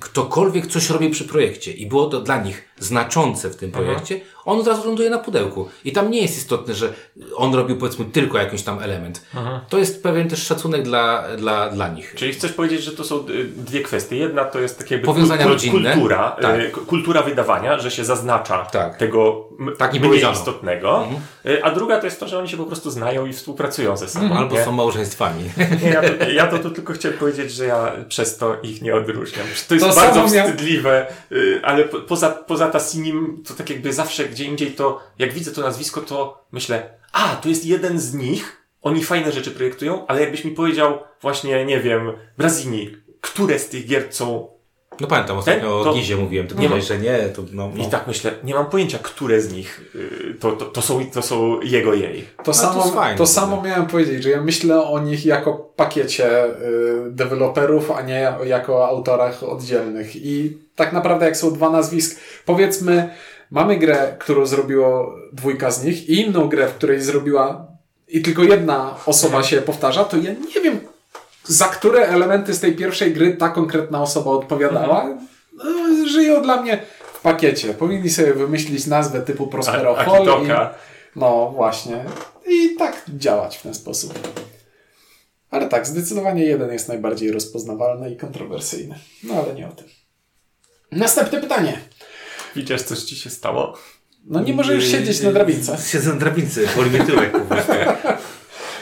ktokolwiek 0.00 0.66
coś 0.66 0.90
robi 0.90 1.10
przy 1.10 1.24
projekcie 1.24 1.72
i 1.72 1.86
było 1.86 2.06
to 2.06 2.20
dla 2.20 2.42
nich 2.42 2.68
znaczące 2.78 3.50
w 3.50 3.56
tym 3.56 3.72
projekcie, 3.72 4.20
on 4.44 4.60
od 4.60 4.66
razu 4.66 4.86
ląduje 4.86 5.10
na 5.10 5.18
pudełku. 5.18 5.68
I 5.84 5.92
tam 5.92 6.10
nie 6.10 6.22
jest 6.22 6.38
istotne, 6.38 6.74
że 6.74 6.92
on 7.36 7.54
robił 7.54 7.76
powiedzmy 7.76 8.04
tylko 8.04 8.38
jakiś 8.38 8.62
tam 8.62 8.78
element. 8.82 9.22
To 9.68 9.78
jest 9.78 10.02
pewien 10.02 10.28
też 10.28 10.42
szacunek 10.46 10.82
dla, 10.82 11.24
dla, 11.36 11.70
dla 11.70 11.88
nich. 11.88 12.14
Czyli 12.16 12.32
chcesz 12.32 12.52
powiedzieć, 12.52 12.82
że 12.82 12.92
to 12.92 13.04
są 13.04 13.28
y, 13.28 13.44
dwie 13.44 13.80
kwestie. 13.80 14.16
Jedna 14.16 14.44
to 14.44 14.60
jest 14.60 14.78
takie 14.78 14.98
Powiązania 14.98 15.44
kul- 15.44 15.52
rodzinne. 15.52 15.92
kultura, 15.92 16.36
Tak. 16.42 16.60
y, 16.60 16.70
kultura 16.70 17.22
wydawania, 17.22 17.78
że 17.78 17.90
się 17.90 18.04
zaznacza 18.04 18.64
Tak. 18.64 18.96
tego 18.96 19.48
m- 19.60 19.70
Tak 19.78 19.94
i 19.94 19.98
mniej 19.98 20.10
powiedziano. 20.10 20.32
istotnego. 20.38 21.08
Y, 21.46 21.64
A 21.64 21.70
druga 21.70 21.98
to 22.00 22.06
jest 22.06 22.20
to, 22.20 22.28
że 22.28 22.38
oni 22.38 22.48
się 22.48 22.56
po 22.56 22.64
prostu 22.64 22.90
znają 22.90 23.26
i 23.26 23.32
współpracują 23.32 23.96
ze 23.96 24.08
sobą. 24.08 24.34
Albo 24.34 24.54
nie? 24.56 24.64
są 24.64 24.72
małżeństwami. 24.72 25.44
Nie, 25.82 25.88
ja, 25.90 26.02
to, 26.02 26.30
ja 26.30 26.46
to 26.46 26.58
tu 26.58 26.70
tylko 26.70 26.92
chciałem 26.92 27.18
powiedzieć, 27.18 27.52
że 27.52 27.64
ja 27.64 27.92
przez 28.08 28.36
to 28.38 28.56
ich 28.62 28.82
nie 28.82 28.94
odróżniam. 28.94 29.25
To 29.68 29.74
jest 29.74 29.86
To 29.86 29.94
bardzo 29.94 30.28
wstydliwe, 30.28 31.06
y, 31.32 31.60
ale 31.62 31.84
po, 31.84 32.00
poza, 32.00 32.30
poza 32.30 32.70
Tassinim, 32.70 33.42
to 33.48 33.54
tak 33.54 33.70
jakby 33.70 33.92
zawsze 33.92 34.24
gdzie 34.24 34.44
indziej 34.44 34.72
to, 34.72 35.02
jak 35.18 35.32
widzę 35.32 35.52
to 35.52 35.60
nazwisko, 35.60 36.00
to 36.00 36.44
myślę, 36.52 36.90
a, 37.12 37.36
to 37.36 37.48
jest 37.48 37.66
jeden 37.66 38.00
z 38.00 38.14
nich, 38.14 38.62
oni 38.82 39.04
fajne 39.04 39.32
rzeczy 39.32 39.50
projektują, 39.50 40.06
ale 40.06 40.20
jakbyś 40.20 40.44
mi 40.44 40.50
powiedział 40.50 40.98
właśnie, 41.22 41.64
nie 41.64 41.80
wiem, 41.80 42.12
Brazini, 42.38 42.96
które 43.20 43.58
z 43.58 43.68
tych 43.68 43.86
gier 43.86 44.06
są 44.10 44.55
No 45.00 45.06
pamiętam, 45.06 45.38
ostatnio 45.38 45.84
to- 45.84 45.90
o 45.90 45.94
Gizie 45.94 46.16
mówiłem, 46.16 46.46
ty 46.46 46.54
nie 46.54 46.62
mówiłeś, 46.62 46.86
że 46.86 46.98
nie, 46.98 47.18
to 47.18 47.42
no, 47.52 47.70
no. 47.74 47.84
i 47.84 47.90
tak 47.90 48.06
myślę, 48.06 48.32
nie 48.44 48.54
mam 48.54 48.66
pojęcia, 48.66 48.98
które 49.02 49.40
z 49.40 49.52
nich 49.52 49.92
y, 49.94 50.34
to, 50.40 50.52
to, 50.52 50.64
to, 50.64 50.82
są, 50.82 51.10
to 51.10 51.22
są 51.22 51.60
jego 51.60 51.94
jej. 51.94 52.24
To, 52.36 52.42
to 52.42 52.54
samo, 52.54 52.82
jest 52.82 52.94
fajne 52.94 53.18
to 53.18 53.26
samo 53.26 53.62
miałem 53.62 53.86
powiedzieć, 53.86 54.22
że 54.22 54.30
ja 54.30 54.42
myślę 54.42 54.82
o 54.82 54.98
nich 54.98 55.26
jako 55.26 55.52
pakiecie 55.52 56.44
y, 56.44 56.50
deweloperów, 57.10 57.90
a 57.90 58.02
nie 58.02 58.32
jako 58.44 58.88
autorach 58.88 59.42
oddzielnych. 59.42 60.16
I 60.16 60.58
tak 60.76 60.92
naprawdę 60.92 61.26
jak 61.26 61.36
są 61.36 61.52
dwa 61.52 61.70
nazwisk, 61.70 62.20
powiedzmy, 62.44 63.10
mamy 63.50 63.76
grę, 63.76 64.16
którą 64.18 64.46
zrobiło 64.46 65.14
dwójka 65.32 65.70
z 65.70 65.84
nich 65.84 66.08
i 66.08 66.20
inną 66.20 66.48
grę, 66.48 66.68
w 66.68 66.74
której 66.74 67.00
zrobiła 67.00 67.66
i 68.08 68.22
tylko 68.22 68.42
jedna 68.42 68.94
osoba 69.06 69.42
się 69.42 69.56
powtarza, 69.62 70.04
to 70.04 70.16
ja 70.16 70.30
nie 70.54 70.60
wiem, 70.64 70.80
za 71.46 71.64
które 71.68 72.08
elementy 72.08 72.54
z 72.54 72.60
tej 72.60 72.76
pierwszej 72.76 73.12
gry 73.12 73.36
ta 73.36 73.48
konkretna 73.48 74.02
osoba 74.02 74.30
odpowiadała. 74.30 75.18
No, 75.52 75.64
żyją 76.08 76.42
dla 76.42 76.62
mnie 76.62 76.82
w 77.14 77.20
pakiecie. 77.20 77.74
Powinni 77.74 78.10
sobie 78.10 78.34
wymyślić 78.34 78.86
nazwę 78.86 79.22
typu 79.22 79.46
Prospero 79.46 79.98
A- 79.98 80.04
Hall. 80.04 80.22
i- 80.44 80.48
no 81.16 81.50
właśnie. 81.54 82.04
I 82.48 82.76
tak 82.78 83.02
działać 83.08 83.56
w 83.56 83.62
ten 83.62 83.74
sposób. 83.74 84.18
Ale 85.50 85.68
tak, 85.68 85.86
zdecydowanie 85.86 86.44
jeden 86.44 86.72
jest 86.72 86.88
najbardziej 86.88 87.30
rozpoznawalny 87.32 88.10
i 88.10 88.16
kontrowersyjny. 88.16 88.94
No 89.24 89.34
ale 89.44 89.54
nie 89.54 89.68
o 89.68 89.70
tym. 89.72 89.86
Następne 90.92 91.40
pytanie. 91.40 91.80
Widzisz, 92.56 92.82
coś 92.82 92.98
ci 92.98 93.16
się 93.16 93.30
stało? 93.30 93.78
No 94.24 94.40
nie 94.40 94.52
może 94.54 94.74
już 94.74 94.84
siedzieć 94.84 95.20
na 95.20 95.32
drabince. 95.32 95.76
Siedzę 95.86 96.10
na 96.12 96.16
drabince, 96.20 96.60
boli 96.76 96.90
mnie 96.90 97.04
tyłek 97.04 97.32
po 97.32 97.40
prostu. 97.40 97.72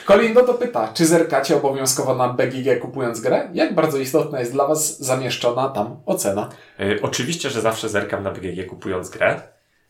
Colin 0.07 0.35
Dodo 0.35 0.55
pyta, 0.55 0.88
czy 0.95 1.07
zerkacie 1.07 1.57
obowiązkowo 1.57 2.14
na 2.14 2.29
BGG 2.29 2.81
kupując 2.81 3.21
grę? 3.21 3.49
Jak 3.55 3.75
bardzo 3.75 3.99
istotna 3.99 4.40
jest 4.40 4.53
dla 4.53 4.67
Was 4.67 4.99
zamieszczona 5.01 5.69
tam 5.69 5.97
ocena? 6.07 6.49
Y, 6.81 6.99
Oczywiście, 7.03 7.51
że 7.51 7.61
zawsze 7.61 7.88
zerkam 7.88 8.23
na 8.23 8.31
BGG 8.31 8.67
kupując 8.69 9.11
grę 9.11 9.40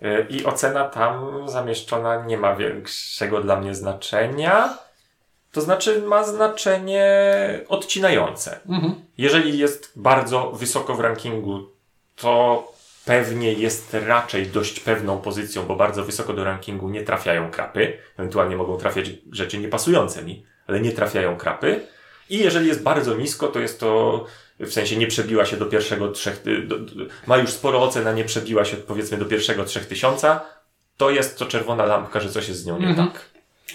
y, 0.03 0.27
i 0.31 0.44
ocena 0.44 0.88
tam 0.88 1.42
zamieszczona 1.48 2.24
nie 2.27 2.37
ma 2.38 2.57
większego 2.57 3.40
dla 3.40 3.57
mnie 3.57 3.74
znaczenia. 3.74 4.79
To 5.53 5.61
znaczy 5.61 6.03
ma 6.03 6.24
znaczenie 6.24 7.05
odcinające. 7.68 8.61
Mhm. 8.68 8.94
Jeżeli 9.18 9.59
jest 9.59 9.92
bardzo 9.96 10.50
wysoko 10.53 10.94
w 10.94 11.00
rankingu, 11.00 11.61
to 12.16 12.64
pewnie 13.04 13.52
jest 13.52 13.94
raczej 14.06 14.46
dość 14.46 14.80
pewną 14.80 15.18
pozycją, 15.18 15.66
bo 15.66 15.76
bardzo 15.76 16.04
wysoko 16.04 16.32
do 16.32 16.44
rankingu 16.44 16.88
nie 16.90 17.02
trafiają 17.02 17.50
krapy. 17.50 17.92
Ewentualnie 18.18 18.56
mogą 18.56 18.76
trafiać 18.76 19.10
rzeczy 19.32 19.58
niepasujące 19.58 20.22
mi, 20.22 20.46
ale 20.66 20.80
nie 20.80 20.92
trafiają 20.92 21.36
krapy. 21.36 21.80
I 22.30 22.38
jeżeli 22.38 22.68
jest 22.68 22.82
bardzo 22.82 23.16
nisko, 23.16 23.48
to 23.48 23.60
jest 23.60 23.80
to 23.80 24.24
w 24.60 24.72
sensie 24.72 24.96
nie 24.96 25.06
przebiła 25.06 25.44
się 25.44 25.56
do 25.56 25.66
pierwszego 25.66 26.08
trzech, 26.10 26.42
do, 26.66 26.78
do, 26.78 27.04
ma 27.26 27.36
już 27.38 27.50
sporo 27.50 27.82
ocen, 27.82 28.06
a 28.06 28.12
nie 28.12 28.24
przebiła 28.24 28.64
się 28.64 28.76
powiedzmy 28.76 29.18
do 29.18 29.24
pierwszego 29.24 29.64
trzech 29.64 29.86
tysiąca, 29.86 30.40
to 30.96 31.10
jest 31.10 31.38
to 31.38 31.46
czerwona 31.46 31.84
lampka, 31.86 32.20
że 32.20 32.30
coś 32.30 32.48
jest 32.48 32.60
z 32.60 32.66
nią 32.66 32.78
nie 32.78 32.86
Mhm. 32.88 33.08
tak. 33.08 33.20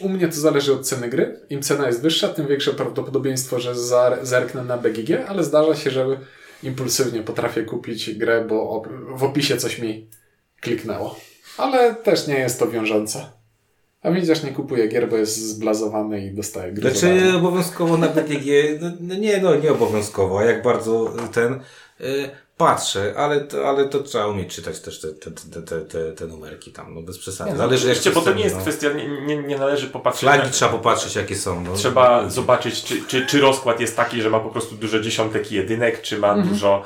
U 0.01 0.09
mnie 0.09 0.27
to 0.27 0.33
zależy 0.33 0.73
od 0.73 0.87
ceny 0.87 1.09
gry. 1.09 1.39
Im 1.49 1.61
cena 1.61 1.87
jest 1.87 2.01
wyższa, 2.01 2.27
tym 2.29 2.47
większe 2.47 2.73
prawdopodobieństwo, 2.73 3.59
że 3.59 3.73
zar- 3.75 4.25
zerknę 4.25 4.63
na 4.63 4.77
BGG, 4.77 5.25
ale 5.27 5.43
zdarza 5.43 5.75
się, 5.75 5.91
że 5.91 6.05
impulsywnie 6.63 7.23
potrafię 7.23 7.63
kupić 7.63 8.13
grę, 8.13 8.45
bo 8.49 8.83
w 9.15 9.23
opisie 9.23 9.57
coś 9.57 9.79
mi 9.79 10.07
kliknęło. 10.61 11.19
Ale 11.57 11.95
też 11.95 12.27
nie 12.27 12.39
jest 12.39 12.59
to 12.59 12.67
wiążące. 12.67 13.25
A 14.01 14.11
widzisz, 14.11 14.43
nie 14.43 14.51
kupuję 14.51 14.87
gier, 14.87 15.09
bo 15.09 15.17
jest 15.17 15.37
zblazowany 15.37 16.25
i 16.25 16.31
dostaję 16.31 16.73
gry. 16.73 16.91
Znaczy 16.91 17.33
obowiązkowo 17.37 17.97
na 17.97 18.07
BTG, 18.07 18.79
no, 18.81 18.91
no 18.99 19.15
nie, 19.15 19.41
no 19.41 19.55
nie 19.55 19.71
obowiązkowo, 19.71 20.39
a 20.39 20.43
jak 20.43 20.63
bardzo 20.63 21.13
ten 21.33 21.53
y, 22.01 22.29
patrzę, 22.59 23.13
ale 23.17 23.41
to, 23.41 23.69
ale 23.69 23.89
to 23.89 23.99
trzeba 23.99 24.27
umieć 24.27 24.55
czytać 24.55 24.79
też 24.79 25.01
te, 25.01 25.07
te, 25.07 25.31
te, 25.31 25.61
te, 25.61 25.81
te, 25.81 26.11
te 26.11 26.27
numerki 26.27 26.71
tam, 26.71 26.95
no 26.95 27.01
bez 27.01 27.17
przesady. 27.17 27.57
Zależy 27.57 27.87
jak 27.87 27.97
Oczywiście, 27.97 28.19
bo 28.19 28.31
to 28.31 28.37
nie 28.37 28.43
jest 28.43 28.55
no. 28.55 28.61
kwestia, 28.61 28.93
nie, 28.93 29.07
nie, 29.07 29.37
nie 29.37 29.57
należy 29.57 29.87
popatrzeć 29.87 30.21
Flagi 30.21 30.43
na, 30.43 30.49
trzeba 30.49 30.71
popatrzeć 30.71 31.15
jakie 31.15 31.35
są. 31.35 31.63
No. 31.63 31.73
Trzeba 31.73 32.29
zobaczyć, 32.29 32.83
czy, 32.83 33.01
czy, 33.07 33.25
czy 33.25 33.41
rozkład 33.41 33.79
jest 33.79 33.95
taki, 33.95 34.21
że 34.21 34.29
ma 34.29 34.39
po 34.39 34.49
prostu 34.49 34.75
dużo 34.75 34.99
dziesiątek 34.99 35.51
i 35.51 35.55
jedynek, 35.55 36.01
czy 36.01 36.19
ma 36.19 36.37
dużo 36.37 36.83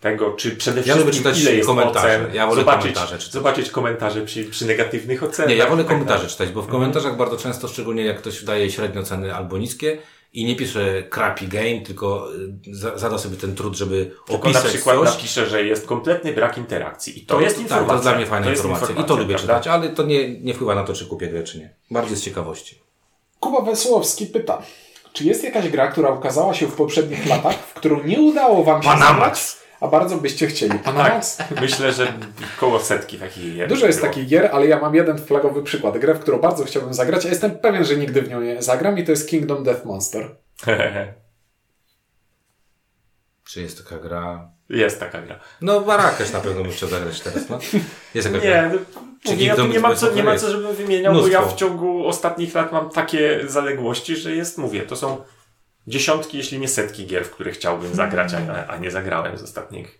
tego, 0.00 0.32
czy 0.32 0.56
przede 0.56 0.82
wszystkim 0.82 1.12
czytać 1.12 1.40
ile 1.40 1.54
jest 1.54 1.66
komentarze. 1.66 2.06
ocen. 2.06 2.34
Ja 2.34 2.46
wolę 2.46 2.60
zobaczyć, 2.60 2.82
komentarze 2.82 3.18
czytać. 3.18 3.32
zobaczyć 3.32 3.70
komentarze 3.70 4.22
przy, 4.22 4.44
przy 4.44 4.66
negatywnych 4.66 5.22
ocenach. 5.22 5.48
Nie, 5.50 5.56
ja 5.56 5.66
wolę 5.66 5.82
i 5.82 5.84
tak 5.84 5.92
komentarze 5.92 6.28
czytać, 6.28 6.48
bo 6.48 6.62
w 6.62 6.68
komentarzach 6.68 7.16
bardzo 7.16 7.36
często, 7.36 7.68
szczególnie 7.68 8.04
jak 8.04 8.18
ktoś 8.18 8.44
daje 8.44 8.70
średnio 8.70 9.02
ceny 9.02 9.34
albo 9.34 9.58
niskie 9.58 9.98
i 10.34 10.44
nie 10.44 10.56
pisze 10.56 11.02
crappy 11.10 11.46
game, 11.48 11.80
tylko 11.80 12.28
y, 12.68 12.74
za, 12.76 12.98
zada 12.98 13.18
sobie 13.18 13.36
ten 13.36 13.54
trud, 13.54 13.74
żeby 13.74 14.10
Tylko 14.26 14.48
na 14.48 14.58
opisać 14.58 14.72
przykład 14.72 14.96
coś. 15.18 15.48
że 15.48 15.64
jest 15.64 15.86
kompletny 15.86 16.32
brak 16.32 16.58
interakcji. 16.58 17.22
I 17.22 17.26
to, 17.26 17.40
jest 17.40 17.54
tak, 17.56 17.62
informacja. 17.62 17.88
to 17.88 17.94
jest 17.94 18.04
dla 18.04 18.16
mnie 18.16 18.26
fajna 18.26 18.44
To 18.44 18.50
jest 18.50 18.64
informacja. 18.64 19.04
I 19.04 19.04
to 19.04 19.16
lubię 19.16 19.34
prawda? 19.34 19.54
czytać, 19.54 19.66
ale 19.68 19.88
to 19.88 20.02
nie, 20.02 20.40
nie 20.40 20.54
wpływa 20.54 20.74
na 20.74 20.84
to, 20.84 20.92
czy 20.94 21.06
kupię 21.06 21.28
grę, 21.28 21.42
czy 21.42 21.58
nie. 21.58 21.74
Bardziej 21.90 22.16
z 22.16 22.22
ciekawości. 22.22 22.78
Kuba 23.40 23.60
Wesołowski 23.60 24.26
pyta, 24.26 24.62
czy 25.12 25.24
jest 25.24 25.44
jakaś 25.44 25.68
gra, 25.68 25.88
która 25.88 26.10
ukazała 26.10 26.54
się 26.54 26.66
w 26.66 26.74
poprzednich 26.74 27.26
latach, 27.26 27.56
w 27.56 27.74
którą 27.74 28.02
nie 28.04 28.20
udało 28.20 28.64
wam 28.64 28.82
się 28.82 28.88
Panamax. 28.88 29.63
A 29.84 29.88
bardzo 29.88 30.16
byście 30.16 30.46
chcieli? 30.46 30.78
Panamax? 30.78 31.36
Tak, 31.36 31.60
myślę, 31.60 31.92
że 31.92 32.12
koło 32.60 32.80
setki 32.80 33.18
takich 33.18 33.54
gier. 33.56 33.68
Dużo 33.68 33.86
jest 33.86 33.98
było. 34.00 34.10
takich 34.12 34.28
gier, 34.28 34.50
ale 34.52 34.66
ja 34.66 34.80
mam 34.80 34.94
jeden 34.94 35.18
flagowy 35.18 35.62
przykład. 35.62 35.98
Grę, 35.98 36.14
w 36.14 36.18
którą 36.20 36.38
bardzo 36.38 36.64
chciałbym 36.64 36.94
zagrać, 36.94 37.26
a 37.26 37.28
jestem 37.28 37.50
pewien, 37.58 37.84
że 37.84 37.96
nigdy 37.96 38.22
w 38.22 38.28
nią 38.28 38.40
nie 38.40 38.62
zagram 38.62 38.98
i 38.98 39.04
to 39.04 39.10
jest 39.10 39.28
Kingdom 39.28 39.64
Death 39.64 39.84
Monster. 39.84 40.36
Czy 43.48 43.62
jest 43.62 43.84
taka 43.84 44.02
gra? 44.02 44.50
jest 44.70 45.00
taka 45.00 45.22
gra. 45.22 45.40
No, 45.60 45.80
Barakesz 45.80 46.32
na 46.32 46.40
pewno 46.40 46.62
bym 46.62 46.72
chciał 46.72 46.88
zagrać 46.88 47.20
teraz, 47.20 47.48
no. 47.48 47.58
Jest 48.14 48.28
taka 48.32 48.44
Nie, 48.44 48.50
gra. 48.50 48.68
no, 48.68 48.78
Czy 49.24 49.32
mówię, 49.32 49.46
ja 49.46 49.56
nie, 49.66 49.80
ma 49.80 49.94
co, 49.94 50.12
nie 50.14 50.22
ma 50.22 50.36
co, 50.38 50.50
żebym 50.50 50.74
wymieniał, 50.74 51.14
bo 51.14 51.28
ja 51.28 51.38
Mnóstwo. 51.38 51.56
w 51.56 51.58
ciągu 51.60 52.06
ostatnich 52.06 52.54
lat 52.54 52.72
mam 52.72 52.90
takie 52.90 53.40
zaległości, 53.46 54.16
że 54.16 54.32
jest, 54.32 54.58
mówię, 54.58 54.80
to 54.82 54.96
są 54.96 55.16
dziesiątki, 55.86 56.36
jeśli 56.38 56.58
nie 56.58 56.68
setki 56.68 57.06
gier, 57.06 57.24
w 57.24 57.30
które 57.30 57.50
chciałbym 57.52 57.94
zagrać, 57.94 58.32
a, 58.34 58.66
a 58.66 58.76
nie 58.76 58.90
zagrałem 58.90 59.38
z 59.38 59.42
ostatnich 59.42 59.98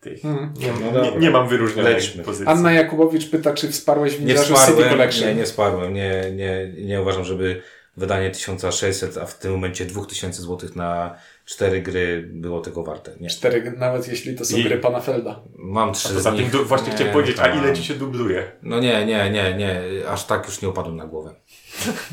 tych. 0.00 0.24
Mhm. 0.24 0.54
Nie, 0.58 0.72
No 0.92 1.02
nie, 1.02 1.10
nie 1.16 1.30
mam 1.30 1.48
wyróżnionej 1.48 1.94
Lećmy. 1.94 2.24
pozycji. 2.24 2.46
Anna 2.48 2.72
Jakubowicz 2.72 3.30
pyta, 3.30 3.54
czy 3.54 3.72
wsparłeś 3.72 4.12
w 4.16 4.20
Nie 4.20 4.26
Ninjago 4.26 4.54
City 4.66 4.88
Collection. 4.88 5.28
nie, 5.28 5.34
nie 5.34 5.44
wsparłem. 5.44 5.94
Nie, 5.94 6.30
nie, 6.32 6.72
nie 6.78 7.02
uważam, 7.02 7.24
żeby 7.24 7.62
wydanie 7.96 8.30
1600, 8.30 9.16
a 9.18 9.26
w 9.26 9.38
tym 9.38 9.52
momencie 9.52 9.84
2000 9.84 10.42
zł 10.42 10.70
na 10.74 11.14
cztery 11.48 11.82
gry 11.82 12.28
było 12.32 12.60
tego 12.60 12.84
warte. 12.84 13.12
Nie. 13.20 13.28
Cztery, 13.28 13.72
nawet 13.76 14.08
jeśli 14.08 14.34
to 14.36 14.44
są 14.44 14.56
I- 14.56 14.64
gry 14.64 14.78
pana 14.78 15.00
Felda. 15.00 15.40
Mam 15.56 15.92
trzy 15.92 16.08
Poza 16.08 16.20
z 16.20 16.24
tym 16.24 16.34
nich. 16.34 16.50
du- 16.52 16.64
właśnie 16.64 16.88
Nie, 16.88 16.94
chciałem 16.94 17.12
powiedzieć, 17.12 17.38
a 17.38 17.46
ile 17.48 17.72
ci 17.72 17.84
się 17.84 17.94
dubluje? 17.94 18.52
No 18.62 18.80
nie, 18.80 19.06
nie, 19.06 19.30
nie, 19.30 19.54
nie. 19.54 19.80
Aż 20.08 20.24
tak 20.26 20.46
już 20.46 20.62
nie 20.62 20.68
upadłem 20.68 20.96
na 20.96 21.06
głowę. 21.06 21.34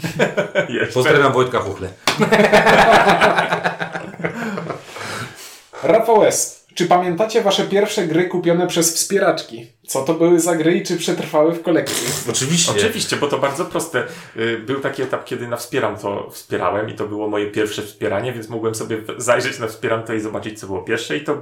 Pozdrawiam 0.94 1.34
Wojtka 1.34 1.60
Puchle. 1.60 1.90
Rafał 5.84 6.26
S. 6.26 6.65
Czy 6.76 6.86
pamiętacie 6.86 7.42
wasze 7.42 7.64
pierwsze 7.64 8.08
gry 8.08 8.28
kupione 8.28 8.68
przez 8.68 8.96
wspieraczki? 8.96 9.72
Co 9.88 10.02
to 10.02 10.14
były 10.14 10.40
za 10.40 10.56
gry 10.56 10.78
i 10.78 10.84
czy 10.84 10.98
przetrwały 10.98 11.54
w 11.54 11.64
kolekcji? 11.64 12.08
Oczywiście. 12.30 12.72
Oczywiście, 12.72 13.16
bo 13.16 13.28
to 13.28 13.38
bardzo 13.40 13.66
proste. 13.66 14.04
Y, 14.38 14.58
Był 14.58 14.80
taki 14.80 15.02
etap, 15.02 15.26
kiedy 15.26 15.48
na 15.48 15.58
Wspieram 15.58 15.98
to 15.98 16.30
wspierałem 16.30 16.90
i 16.90 16.94
to 16.94 17.08
było 17.08 17.30
moje 17.30 17.52
pierwsze 17.52 17.82
wspieranie, 17.82 18.34
więc 18.34 18.50
mogłem 18.50 18.76
sobie 18.76 18.98
zajrzeć 19.18 19.60
na 19.60 19.68
Wspieram 19.68 20.04
to 20.04 20.14
i 20.14 20.20
zobaczyć, 20.20 20.60
co 20.60 20.68
było 20.68 20.82
pierwsze 20.82 21.18
i 21.18 21.24
to 21.24 21.36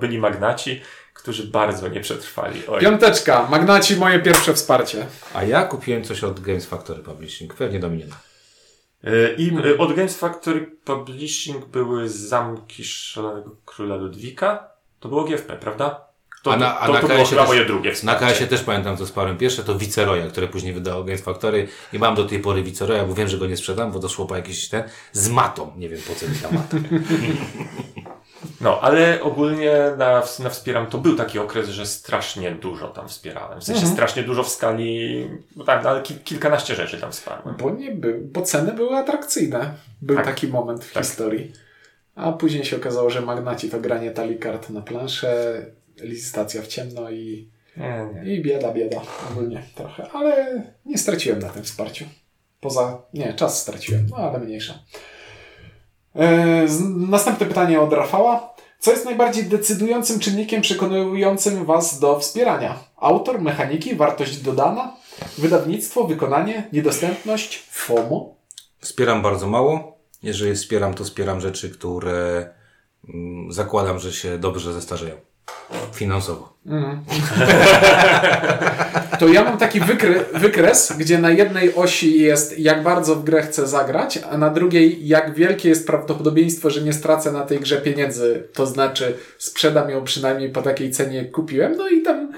byli 0.00 0.18
magnaci, 0.18 0.80
którzy 1.14 1.46
bardzo 1.46 1.88
nie 1.88 2.00
przetrwali. 2.00 2.62
Oj. 2.68 2.80
Piąteczka. 2.80 3.46
Magnaci, 3.50 3.96
moje 3.96 4.18
pierwsze 4.18 4.54
wsparcie. 4.54 5.06
A 5.34 5.44
ja 5.44 5.62
kupiłem 5.64 6.04
coś 6.04 6.24
od 6.24 6.40
Games 6.40 6.66
Factory 6.66 7.02
Publishing. 7.02 7.54
Pewnie 7.54 7.80
Dominiona. 7.80 8.16
Y, 9.04 9.34
I 9.38 9.58
y, 9.66 9.78
od 9.78 9.96
Games 9.96 10.18
Factory 10.18 10.70
Publishing 10.84 11.64
były 11.64 12.08
Zamki 12.08 12.84
Szalonego 12.84 13.56
Króla 13.64 13.96
Ludwika. 13.96 14.75
To 15.06 15.10
było 15.10 15.24
GFP, 15.24 15.56
prawda? 15.56 16.00
To, 16.42 16.52
A 16.52 16.56
na- 16.56 16.78
a 16.80 16.86
to, 16.86 16.92
na 16.92 17.00
to 17.00 17.08
było 17.08 17.24
też- 17.24 17.46
moje 17.48 17.64
drugie 17.64 17.90
Na 17.90 17.94
wsparcie. 17.96 18.26
KS-ie 18.26 18.46
też 18.48 18.62
pamiętam, 18.62 18.96
co 18.96 19.06
sparłem 19.06 19.38
pierwsze, 19.38 19.64
to 19.64 19.74
Viceroya, 19.78 20.28
które 20.30 20.48
później 20.48 20.72
wydało 20.72 21.04
Games 21.04 21.20
Factory 21.22 21.68
i 21.92 21.98
mam 21.98 22.14
do 22.14 22.24
tej 22.24 22.38
pory 22.38 22.62
Viceroya, 22.62 23.06
bo 23.08 23.14
wiem, 23.14 23.28
że 23.28 23.38
go 23.38 23.46
nie 23.46 23.56
sprzedam, 23.56 23.92
bo 23.92 23.98
doszło 23.98 24.26
po 24.26 24.36
jakiś 24.36 24.68
ten, 24.68 24.82
z 25.12 25.28
matą. 25.28 25.72
Nie 25.76 25.88
wiem, 25.88 26.00
po 26.08 26.14
co 26.14 26.26
mi 26.28 26.34
ta 26.36 26.50
mata. 26.50 26.76
No, 28.60 28.80
ale 28.80 29.22
ogólnie 29.22 29.72
na, 29.98 30.22
na 30.38 30.50
Wspieram 30.50 30.86
to 30.86 30.98
był 30.98 31.16
taki 31.16 31.38
okres, 31.38 31.68
że 31.68 31.86
strasznie 31.86 32.50
dużo 32.52 32.88
tam 32.88 33.08
wspierałem. 33.08 33.60
W 33.60 33.64
sensie 33.64 33.78
Mhm. 33.80 33.94
strasznie 33.96 34.22
dużo 34.22 34.42
w 34.42 34.48
skali, 34.48 35.26
no 35.56 35.64
tak, 35.64 35.84
no, 35.84 35.90
ale 35.90 36.02
ki, 36.02 36.14
kilkanaście 36.14 36.74
rzeczy 36.74 37.00
tam 37.00 37.12
wsparłem. 37.12 37.56
Bo 37.56 37.70
nie 37.70 37.90
był, 37.90 38.12
bo 38.22 38.42
ceny 38.42 38.72
były 38.72 38.96
atrakcyjne. 38.96 39.74
Był 40.02 40.16
Tak. 40.16 40.24
taki 40.26 40.48
moment 40.48 40.84
w 40.84 40.92
Tak. 40.92 41.04
historii. 41.04 41.52
A 42.16 42.32
później 42.32 42.64
się 42.64 42.76
okazało, 42.76 43.10
że 43.10 43.20
magnaci 43.20 43.70
to 43.70 43.80
granie 43.80 44.10
talii 44.10 44.38
kart 44.38 44.70
na 44.70 44.80
planszę, 44.82 45.56
licytacja 46.00 46.62
w 46.62 46.66
ciemno 46.66 47.10
i, 47.10 47.50
Nie, 47.76 48.08
nie. 48.14 48.34
i 48.34 48.42
bieda, 48.42 48.72
bieda 48.72 49.00
ogólnie 49.30 49.62
trochę. 49.74 50.06
Ale 50.12 50.62
nie 50.86 50.98
straciłem 50.98 51.38
na 51.38 51.48
tym 51.48 51.62
wsparciu. 51.64 52.04
Poza, 52.60 53.02
nie, 53.14 53.34
czas 53.34 53.62
straciłem, 53.62 54.06
no 54.10 54.16
ale 54.16 54.38
mniejsza. 54.38 54.74
E, 56.14 56.68
z- 56.68 56.80
następne 57.10 57.46
pytanie 57.46 57.80
od 57.80 57.92
Rafała. 57.92 58.54
Co 58.78 58.90
jest 58.90 59.04
najbardziej 59.04 59.44
decydującym 59.44 60.18
czynnikiem 60.20 60.62
przekonującym 60.62 61.64
Was 61.64 61.98
do 62.00 62.18
wspierania? 62.20 62.78
Autor, 62.96 63.40
mechaniki, 63.42 63.94
wartość 63.94 64.36
dodana, 64.36 64.96
wydawnictwo, 65.38 66.04
wykonanie, 66.04 66.68
niedostępność, 66.72 67.58
FOMO? 67.70 68.34
Wspieram 68.80 69.22
bardzo 69.22 69.46
mało. 69.46 69.95
Jeżeli 70.26 70.54
wspieram, 70.54 70.94
to 70.94 71.04
wspieram 71.04 71.40
rzeczy, 71.40 71.70
które 71.70 72.48
mm, 73.08 73.52
zakładam, 73.52 73.98
że 73.98 74.12
się 74.12 74.38
dobrze 74.38 74.72
zestarzeją. 74.72 75.14
Finansowo. 75.92 76.56
To 79.18 79.28
ja 79.28 79.44
mam 79.44 79.58
taki 79.58 79.80
wykry, 79.80 80.24
wykres, 80.34 80.92
gdzie 80.98 81.18
na 81.18 81.30
jednej 81.30 81.74
osi 81.74 82.20
jest 82.20 82.58
jak 82.58 82.82
bardzo 82.82 83.16
w 83.16 83.24
grę 83.24 83.42
chcę 83.42 83.66
zagrać, 83.66 84.18
a 84.30 84.38
na 84.38 84.50
drugiej 84.50 85.08
jak 85.08 85.34
wielkie 85.34 85.68
jest 85.68 85.86
prawdopodobieństwo, 85.86 86.70
że 86.70 86.80
nie 86.82 86.92
stracę 86.92 87.32
na 87.32 87.42
tej 87.42 87.60
grze 87.60 87.76
pieniędzy. 87.76 88.48
To 88.52 88.66
znaczy 88.66 89.14
sprzedam 89.38 89.90
ją 89.90 90.04
przynajmniej 90.04 90.50
po 90.50 90.62
takiej 90.62 90.90
cenie 90.90 91.16
jak 91.16 91.30
kupiłem. 91.30 91.76
No 91.76 91.88
i 91.88 92.02
tam 92.02 92.32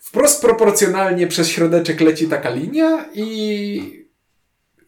wprost 0.00 0.42
proporcjonalnie 0.42 1.26
przez 1.26 1.48
środeczek 1.48 2.00
leci 2.00 2.28
taka 2.28 2.50
linia 2.50 3.04
i 3.14 4.03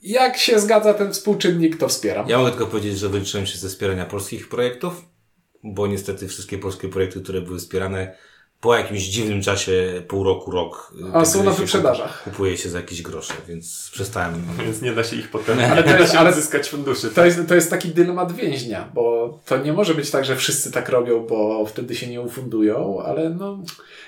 jak 0.07 0.37
się 0.37 0.61
zgadza 0.61 0.95
ten 0.95 1.13
współczynnik, 1.13 1.77
to 1.77 1.89
wspieram. 1.89 2.29
Ja 2.29 2.39
mogę 2.39 2.51
tylko 2.51 2.67
powiedzieć, 2.67 2.99
że 2.99 3.09
wyliczyłem 3.09 3.47
się 3.47 3.59
ze 3.59 3.69
wspierania 3.69 4.07
polskich 4.07 4.49
projektów, 4.49 5.05
bo 5.65 5.87
niestety 5.87 6.29
wszystkie 6.29 6.59
polskie 6.59 6.89
projekty, 6.89 7.21
które 7.21 7.41
były 7.41 7.59
wspierane, 7.59 8.17
po 8.67 8.77
jakimś 8.77 9.01
dziwnym 9.03 9.43
czasie, 9.43 10.03
pół 10.09 10.25
roku, 10.25 10.51
rok. 10.51 10.93
A 11.13 11.21
te 11.21 11.27
są 11.27 11.43
na 11.45 11.53
się 11.53 11.57
wyprzedażach. 11.59 12.23
Kupuje 12.25 12.57
się 12.59 12.69
za 12.69 12.79
jakieś 12.79 13.03
grosze, 13.03 13.33
więc 13.49 13.91
przestałem. 13.93 14.43
Więc 14.65 14.83
nie 14.83 14.93
da 14.93 15.05
się 15.05 15.17
ich 15.17 15.31
potem 15.31 15.59
Ale 15.73 15.83
to 15.83 15.89
nie 15.89 15.95
da 15.95 16.01
jest- 16.01 16.13
się 16.13 16.19
ale- 16.19 16.31
odzyskać 16.31 16.69
funduszy. 16.69 17.11
To 17.11 17.25
jest, 17.25 17.41
to 17.49 17.55
jest 17.55 17.71
taki 17.71 17.89
dylemat 17.89 18.33
więźnia, 18.33 18.89
bo 18.95 19.39
to 19.47 19.57
nie 19.59 19.73
może 19.73 19.95
być 19.95 20.11
tak, 20.11 20.25
że 20.25 20.37
wszyscy 20.37 20.73
tak 20.73 20.89
robią, 20.89 21.27
bo 21.27 21.67
wtedy 21.67 21.95
się 21.95 22.07
nie 22.07 22.21
ufundują, 22.21 23.03
ale 23.07 23.31
no. 23.31 23.59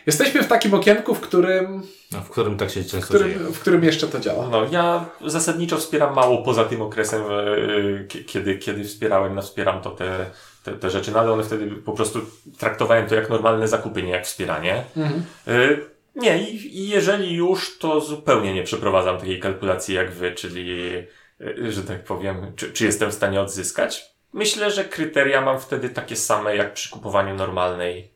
Jesteśmy 0.06 0.42
w 0.42 0.46
takim 0.48 0.74
okienku, 0.74 1.14
w 1.14 1.20
którym, 1.20 1.82
No, 2.12 2.20
w 2.20 2.30
którym 2.30 2.56
tak 2.56 2.70
się 2.70 2.82
w 2.82 2.86
często 2.86 3.18
dzieje. 3.18 3.34
którym, 3.34 3.52
w 3.52 3.60
którym 3.60 3.84
jeszcze 3.84 4.08
to 4.08 4.20
działa. 4.20 4.48
No, 4.48 4.66
ja 4.70 5.04
zasadniczo 5.26 5.76
wspieram 5.76 6.14
mało 6.14 6.42
poza 6.42 6.64
tym 6.64 6.82
okresem, 6.82 7.22
e, 7.22 7.26
e, 7.26 8.04
kie- 8.08 8.24
kiedy, 8.24 8.58
kiedy 8.58 8.84
wspierałem, 8.84 9.34
no 9.34 9.42
wspieram 9.42 9.80
to 9.82 9.90
te, 9.90 10.30
te, 10.70 10.76
te 10.76 10.90
rzeczy, 10.90 11.12
no 11.12 11.20
ale 11.20 11.32
one 11.32 11.42
wtedy 11.44 11.66
po 11.70 11.92
prostu 11.92 12.20
traktowałem 12.58 13.06
to 13.06 13.14
jak 13.14 13.30
normalne 13.30 13.68
zakupy, 13.68 14.02
nie 14.02 14.10
jak 14.12 14.26
wspieranie. 14.26 14.84
Mhm. 14.96 15.22
E, 15.46 15.52
Nie, 16.16 16.38
i, 16.50 16.78
i 16.78 16.88
jeżeli 16.88 17.34
już, 17.34 17.78
to 17.78 18.00
zupełnie 18.00 18.54
nie 18.54 18.62
przeprowadzam 18.62 19.18
takiej 19.18 19.40
kalkulacji 19.40 19.94
jak 19.94 20.10
wy, 20.10 20.32
czyli, 20.32 20.94
e, 21.40 21.72
że 21.72 21.82
tak 21.82 22.04
powiem, 22.04 22.52
czy, 22.56 22.72
czy 22.72 22.84
jestem 22.84 23.10
w 23.10 23.14
stanie 23.14 23.40
odzyskać. 23.40 24.04
Myślę, 24.32 24.70
że 24.70 24.84
kryteria 24.84 25.40
mam 25.40 25.60
wtedy 25.60 25.88
takie 25.90 26.16
same 26.16 26.56
jak 26.56 26.72
przy 26.72 26.90
kupowaniu 26.90 27.34
normalnej 27.34 28.10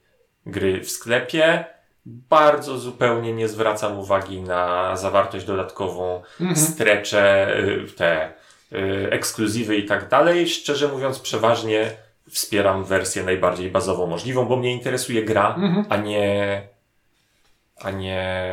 gry 0.46 0.80
w 0.80 0.90
sklepie. 0.90 1.64
Bardzo 2.07 2.78
zupełnie 2.78 3.32
nie 3.32 3.48
zwracam 3.48 3.98
uwagi 3.98 4.40
na 4.40 4.96
zawartość 4.96 5.44
dodatkową, 5.46 6.22
Mhm. 6.40 6.57
strecze, 6.57 7.57
y, 7.59 7.86
te 7.96 8.32
y, 8.72 9.09
ekskluzywy 9.11 9.76
i 9.76 9.86
tak 9.86 10.09
dalej. 10.09 10.48
Szczerze 10.48 10.88
mówiąc, 10.88 11.18
przeważnie 11.18 11.90
wspieram 12.33 12.85
wersję 12.85 13.22
najbardziej 13.24 13.70
bazową 13.70 14.07
możliwą, 14.07 14.45
bo 14.45 14.57
mnie 14.57 14.72
interesuje 14.72 15.22
gra, 15.24 15.55
Mhm. 15.59 15.85
a 15.89 15.97
nie 15.97 16.62
a 17.80 17.91
nie 17.91 18.45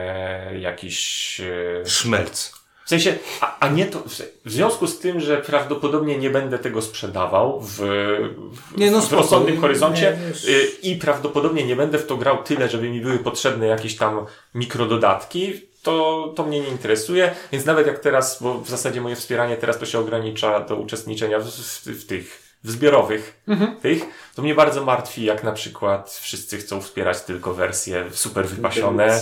jakiś 0.59 1.39
y, 1.39 1.83
Szmelc. 1.85 2.53
w 2.85 2.89
sensie, 2.89 3.15
a, 3.41 3.59
a 3.59 3.67
nie 3.69 3.85
to, 3.85 3.99
w 4.45 4.51
związku 4.51 4.87
z 4.87 4.99
tym, 4.99 5.19
że 5.19 5.37
prawdopodobnie 5.37 6.17
nie 6.17 6.29
będę 6.29 6.59
tego 6.59 6.81
sprzedawał 6.81 7.61
w, 7.61 7.75
w, 7.77 8.77
Nie, 8.77 8.91
no 8.91 9.01
w 9.01 9.11
rozsądnym 9.13 9.61
horyzoncie 9.61 10.17
Nie, 10.21 10.27
wiesz. 10.27 10.45
y, 10.45 10.67
i 10.81 10.95
prawdopodobnie 10.95 11.63
nie 11.65 11.75
będę 11.75 11.97
w 11.99 12.05
to 12.07 12.17
grał 12.17 12.43
tyle, 12.43 12.69
żeby 12.69 12.89
mi 12.89 13.01
były 13.01 13.19
potrzebne 13.19 13.67
jakieś 13.67 13.95
tam 13.97 14.25
mikrododatki, 14.55 15.61
to, 15.83 16.33
to 16.35 16.43
mnie 16.43 16.59
nie 16.59 16.67
interesuje. 16.67 17.35
Więc 17.51 17.65
nawet 17.65 17.87
jak 17.87 17.99
teraz, 17.99 18.43
bo 18.43 18.53
w 18.61 18.69
zasadzie 18.69 19.01
moje 19.01 19.15
wspieranie 19.15 19.57
teraz 19.57 19.79
to 19.79 19.85
się 19.85 19.99
ogranicza 19.99 20.59
do 20.59 20.75
uczestniczenia 20.75 21.39
w, 21.39 21.45
w, 21.49 21.85
w 21.87 22.05
tych 22.05 22.48
w 22.63 22.71
zbiorowych 22.71 23.41
Mhm. 23.47 23.75
tych, 23.75 24.03
to 24.35 24.41
mnie 24.41 24.55
bardzo 24.55 24.85
martwi, 24.85 25.23
jak 25.25 25.43
na 25.43 25.51
przykład 25.51 26.09
wszyscy 26.21 26.57
chcą 26.57 26.81
wspierać 26.81 27.21
tylko 27.21 27.53
wersje 27.53 28.05
super 28.11 28.47
wypasione 28.47 29.19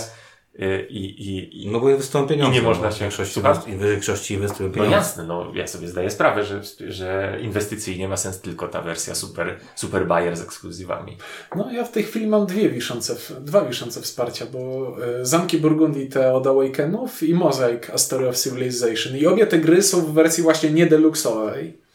y, 0.60 0.86
i, 0.90 1.04
i, 1.04 1.62
i, 1.66 1.70
No 1.70 1.80
bo 1.80 1.90
inwestują 1.90 2.26
pieniądze. 2.26 2.52
I 2.52 2.60
nie 2.60 2.62
można 2.68 2.84
no, 2.84 2.90
się- 2.90 2.96
W 2.96 3.00
większości, 3.00 3.40
większości 3.78 4.34
inwestują 4.34 4.72
No 4.76 4.84
jasne, 4.84 5.24
no 5.24 5.52
ja 5.54 5.66
sobie 5.66 5.88
zdaję 5.88 6.10
sprawę, 6.10 6.44
że, 6.44 6.60
że 6.88 7.38
inwestycyjnie 7.42 8.08
ma 8.08 8.16
sens 8.16 8.40
tylko 8.40 8.68
ta 8.68 8.82
wersja 8.82 9.14
super, 9.14 9.58
super 9.74 10.06
buyer 10.06 10.36
z 10.36 10.40
ekskluzywami. 10.40 11.16
No 11.56 11.72
ja 11.72 11.84
w 11.84 11.92
tej 11.92 12.02
chwili 12.02 12.26
mam 12.26 12.46
dwie 12.46 12.68
wiszące, 12.70 13.16
dwa 13.40 13.64
wiszące 13.64 14.00
wsparcia, 14.02 14.46
bo 14.52 14.96
e, 15.20 15.26
Zamki 15.26 15.58
Burgundii 15.58 16.08
te 16.08 16.32
od 16.32 16.46
Awakenów 16.46 17.22
i 17.22 17.34
Mosaic 17.34 17.90
A 17.94 17.98
Story 17.98 18.28
of 18.28 18.36
Civilization. 18.38 19.16
I 19.16 19.26
obie 19.26 19.46
te 19.46 19.58
gry 19.58 19.82
są 19.82 20.00
w 20.00 20.12
wersji 20.12 20.42
właśnie 20.42 20.70
nie 20.70 20.86
deluxowej. 20.86 21.87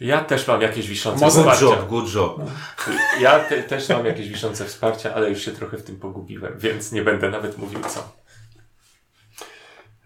Ja 0.00 0.24
też 0.24 0.46
mam 0.46 0.62
jakieś 0.62 0.88
wiszące 0.88 1.24
Może 1.24 1.42
Good 1.42 1.52
wsparcia. 1.52 1.76
job, 1.76 1.88
good 1.88 2.14
job. 2.14 2.40
Ja 3.20 3.40
te, 3.40 3.62
też 3.62 3.88
mam 3.88 4.06
jakieś 4.06 4.28
wiszące 4.28 4.64
wsparcia, 4.64 5.14
ale 5.14 5.30
już 5.30 5.44
się 5.44 5.50
trochę 5.52 5.76
w 5.78 5.82
tym 5.82 5.96
pogubiłem, 5.96 6.58
więc 6.58 6.92
nie 6.92 7.02
będę 7.02 7.30
nawet 7.30 7.58
mówił 7.58 7.80
co. 7.88 8.12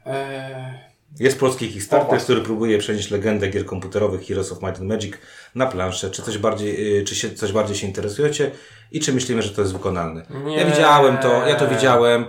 Eee, 0.06 0.74
Jest 1.20 1.40
polski 1.40 1.68
Kickstarter, 1.72 2.20
który 2.20 2.40
próbuje 2.40 2.78
przenieść 2.78 3.10
legendę 3.10 3.48
gier 3.48 3.64
komputerowych 3.66 4.26
Heroes 4.26 4.52
of 4.52 4.62
Might 4.62 4.78
and 4.80 4.88
Magic 4.88 5.14
na 5.54 5.66
planszę. 5.66 6.10
Czy 6.10 6.22
coś 6.22 6.38
bardziej, 6.38 6.98
y, 7.00 7.04
czy 7.04 7.14
się 7.14 7.30
coś 7.30 7.52
bardziej 7.52 7.76
się 7.76 7.86
interesujecie 7.86 8.50
i 8.92 9.00
czy 9.00 9.12
myślimy, 9.12 9.42
że 9.42 9.50
to 9.50 9.60
jest 9.60 9.72
wykonalne? 9.72 10.26
Nie. 10.44 10.56
Ja 10.56 10.64
widziałem 10.64 11.18
to, 11.18 11.46
ja 11.46 11.54
to 11.54 11.68
widziałem. 11.68 12.24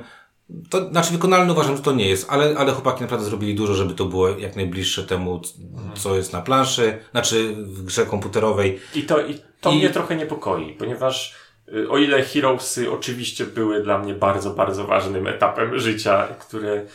To, 0.70 0.89
znaczy 0.89 1.12
wykonalne 1.12 1.54
uważam, 1.54 1.78
że 1.78 1.84
to 1.84 1.91
nie 1.91 2.10
jest, 2.10 2.26
ale, 2.30 2.56
ale 2.58 2.72
chłopaki 2.72 3.02
naprawdę 3.02 3.26
zrobili 3.26 3.56
dużo, 3.56 3.74
żeby 3.74 3.93
to 3.93 4.06
było 4.06 4.30
jak 4.30 4.56
najbliższe 4.56 5.04
temu, 5.04 5.39
c- 5.39 5.54
co 5.96 6.16
jest 6.16 6.34
na 6.34 6.41
planszy, 6.41 6.98
znaczy 7.12 7.54
w 7.56 7.84
grze 7.84 8.06
komputerowej. 8.06 8.80
I 8.96 9.04
to, 9.04 9.22
i 9.28 9.39
to 9.62 9.72
I- 9.72 9.78
mnie 9.78 9.89
trochę 9.89 10.16
niepokoi, 10.16 10.74
ponieważ 10.74 11.36
y, 11.74 11.89
o 11.89 11.98
ile 11.98 12.24
Heroesy 12.24 12.91
oczywiście 12.91 13.46
były 13.46 13.84
dla 13.84 13.98
mnie 13.98 14.14
bardzo, 14.14 14.50
bardzo 14.54 14.84
ważnym 14.88 15.28
etapem 15.28 15.80
życia, 15.80 16.28
które 16.39 16.86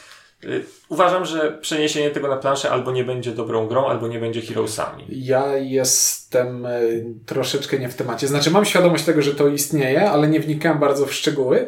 y, 0.44 0.64
uważam, 0.88 1.24
że 1.24 1.58
przeniesienie 1.60 2.10
tego 2.10 2.28
na 2.28 2.36
planszę 2.36 2.70
albo 2.70 2.92
nie 2.92 3.04
będzie 3.04 3.32
dobrą 3.32 3.66
grą, 3.66 3.86
albo 3.88 4.08
nie 4.08 4.18
będzie 4.18 4.40
Heroesami. 4.42 5.04
ja 5.08 5.56
jestem 5.56 6.66
e, 6.66 6.80
troszeczkę 7.26 7.78
nie 7.78 7.88
w 7.88 7.94
temacie. 7.94 8.28
Znaczy 8.28 8.50
mam 8.50 8.64
świadomość 8.64 9.04
tego, 9.04 9.22
że 9.22 9.34
to 9.34 9.48
istnieje, 9.48 10.10
ale 10.10 10.28
nie 10.28 10.40
wnikałem 10.40 10.78
bardzo 10.78 11.06
w 11.06 11.14
szczegóły 11.14 11.66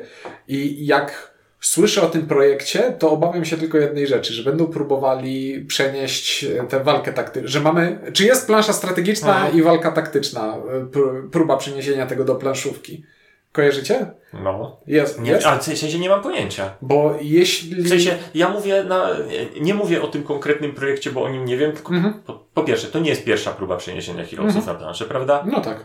i 0.48 0.86
jak 0.86 1.31
słyszę 1.62 2.02
o 2.02 2.06
tym 2.06 2.26
projekcie, 2.26 2.96
to 2.98 3.10
obawiam 3.10 3.44
się 3.44 3.56
tylko 3.56 3.78
jednej 3.78 4.06
rzeczy, 4.06 4.32
że 4.32 4.42
będą 4.42 4.66
próbowali 4.66 5.64
przenieść 5.64 6.44
e, 6.44 6.64
tę 6.68 6.84
walkę 6.84 7.12
taktyczną, 7.12 7.48
że 7.48 7.60
mamy, 7.60 7.98
czy 8.12 8.24
jest 8.24 8.46
plansza 8.46 8.72
strategiczna 8.72 9.34
Mhm. 9.36 9.54
i 9.58 9.62
walka 9.62 9.92
taktyczna, 9.92 10.56
e, 10.56 10.84
pr- 10.84 11.30
próba 11.30 11.56
przeniesienia 11.56 12.06
tego 12.06 12.24
do 12.24 12.34
planszówki. 12.34 13.04
Kojarzycie? 13.52 14.06
No. 14.32 14.80
Jest, 14.86 15.20
Nie, 15.20 15.30
jest? 15.30 15.46
ale 15.46 15.58
w 15.60 15.62
sensie 15.62 15.98
nie 15.98 16.08
mam 16.08 16.22
pojęcia. 16.22 16.74
Bo 16.82 17.18
jeśli... 17.20 17.82
W 17.82 17.88
sensie, 17.88 18.18
ja 18.34 18.48
mówię 18.48 18.84
na, 18.84 19.08
nie, 19.54 19.60
nie 19.60 19.74
mówię 19.74 20.02
o 20.02 20.06
tym 20.08 20.22
konkretnym 20.22 20.74
projekcie, 20.74 21.10
bo 21.12 21.22
o 21.22 21.28
nim 21.28 21.44
nie 21.44 21.56
wiem, 21.56 21.72
tylko 21.72 21.94
Mhm. 21.94 22.14
po, 22.26 22.46
po 22.54 22.62
pierwsze, 22.64 22.86
to 22.88 22.98
nie 22.98 23.10
jest 23.10 23.24
pierwsza 23.24 23.50
próba 23.52 23.76
przeniesienia 23.76 24.24
Heroesów 24.24 24.66
na 24.66 24.74
planszę, 24.74 25.04
prawda? 25.04 25.44
No 25.52 25.60
tak. 25.60 25.84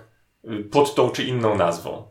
Pod 0.72 0.96
tą 0.96 1.10
czy 1.10 1.24
inną 1.24 1.56
nazwą. 1.56 2.04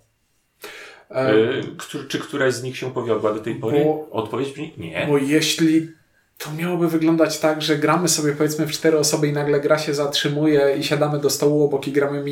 E, 1.11 1.33
któr- 1.77 2.09
czy 2.09 2.19
któraś 2.19 2.55
z 2.55 2.63
nich 2.63 2.77
się 2.77 2.91
powiodła 2.93 3.33
do 3.35 3.41
tej 3.41 3.55
pory? 3.55 3.85
Bo- 3.85 4.09
Odpowiedź 4.11 4.53
brzmi 4.53 4.75
nie. 4.79 5.07
Bo 5.11 5.19
jeśli 5.19 5.91
to 6.39 6.53
miałoby 6.53 6.89
wyglądać 6.89 7.39
tak, 7.39 7.63
że 7.63 7.77
gramy 7.77 8.09
sobie 8.09 8.33
powiedzmy 8.33 8.67
w 8.67 8.73
cztery 8.73 8.99
osoby 8.99 9.29
i 9.29 9.33
nagle 9.33 9.61
gra 9.61 9.79
się 9.79 9.95
zatrzymuje 9.95 10.77
i 10.79 10.85
siadamy 10.85 11.19
do 11.19 11.31
stołu 11.31 11.65
obok 11.65 11.89
i 11.89 11.93
gramy 11.93 12.25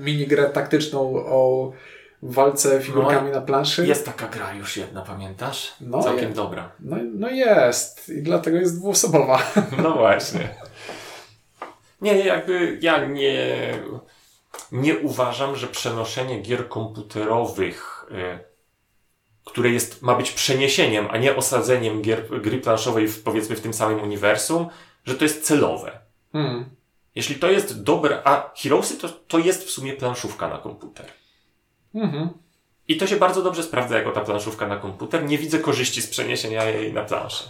minigrę 0.00 0.44
taktyczną 0.50 1.14
o 1.16 1.72
walce 2.22 2.80
figurkami 2.80 3.30
na 3.30 3.40
planszy. 3.40 3.86
Jest 3.86 4.06
taka 4.06 4.28
gra 4.28 4.54
już 4.54 4.76
jedna, 4.76 5.02
pamiętasz? 5.02 5.72
No, 5.80 6.02
Całkiem 6.02 6.24
jest. 6.24 6.36
dobra. 6.36 6.72
No, 6.80 6.96
no 7.14 7.30
jest. 7.30 8.08
I 8.08 8.22
dlatego 8.22 8.56
jest 8.56 8.78
dwuosobowa. 8.78 9.42
No 9.82 9.92
właśnie. 9.92 10.48
Nie, 12.00 12.18
jakby 12.18 12.78
ja 12.80 13.06
nie, 13.06 13.56
nie 14.72 14.98
uważam, 14.98 15.56
że 15.56 15.66
przenoszenie 15.66 16.40
gier 16.40 16.68
komputerowych, 16.68 17.91
y, 18.10 18.38
które 19.44 19.70
jest, 19.70 20.02
ma 20.02 20.14
być 20.14 20.32
przeniesieniem, 20.32 21.08
a 21.10 21.18
nie 21.18 21.36
osadzeniem 21.36 22.02
gier, 22.02 22.40
gry 22.40 22.58
planszowej 22.58 23.08
w, 23.08 23.22
powiedzmy 23.22 23.56
w 23.56 23.60
tym 23.60 23.74
samym 23.74 24.02
uniwersum, 24.02 24.66
że 25.04 25.14
to 25.14 25.24
jest 25.24 25.44
celowe. 25.44 26.00
Hmm. 26.32 26.64
Jeśli 27.14 27.36
to 27.36 27.50
jest 27.50 27.82
dobre, 27.82 28.22
a 28.24 28.52
Heroesy 28.56 28.96
to, 28.96 29.08
to 29.08 29.38
jest 29.38 29.64
w 29.64 29.70
sumie 29.70 29.92
planszówka 29.92 30.48
na 30.48 30.58
komputer. 30.58 31.06
Mhm. 31.94 32.28
I 32.88 32.96
to 32.96 33.06
się 33.06 33.16
bardzo 33.16 33.42
dobrze 33.42 33.62
sprawdza 33.62 33.98
jako 33.98 34.12
ta 34.12 34.20
planszówka 34.20 34.66
na 34.66 34.76
komputer. 34.76 35.24
Nie 35.24 35.38
widzę 35.38 35.58
korzyści 35.58 36.02
z 36.02 36.06
przeniesienia 36.06 36.64
jej 36.64 36.92
na 36.92 37.04
planszę. 37.04 37.44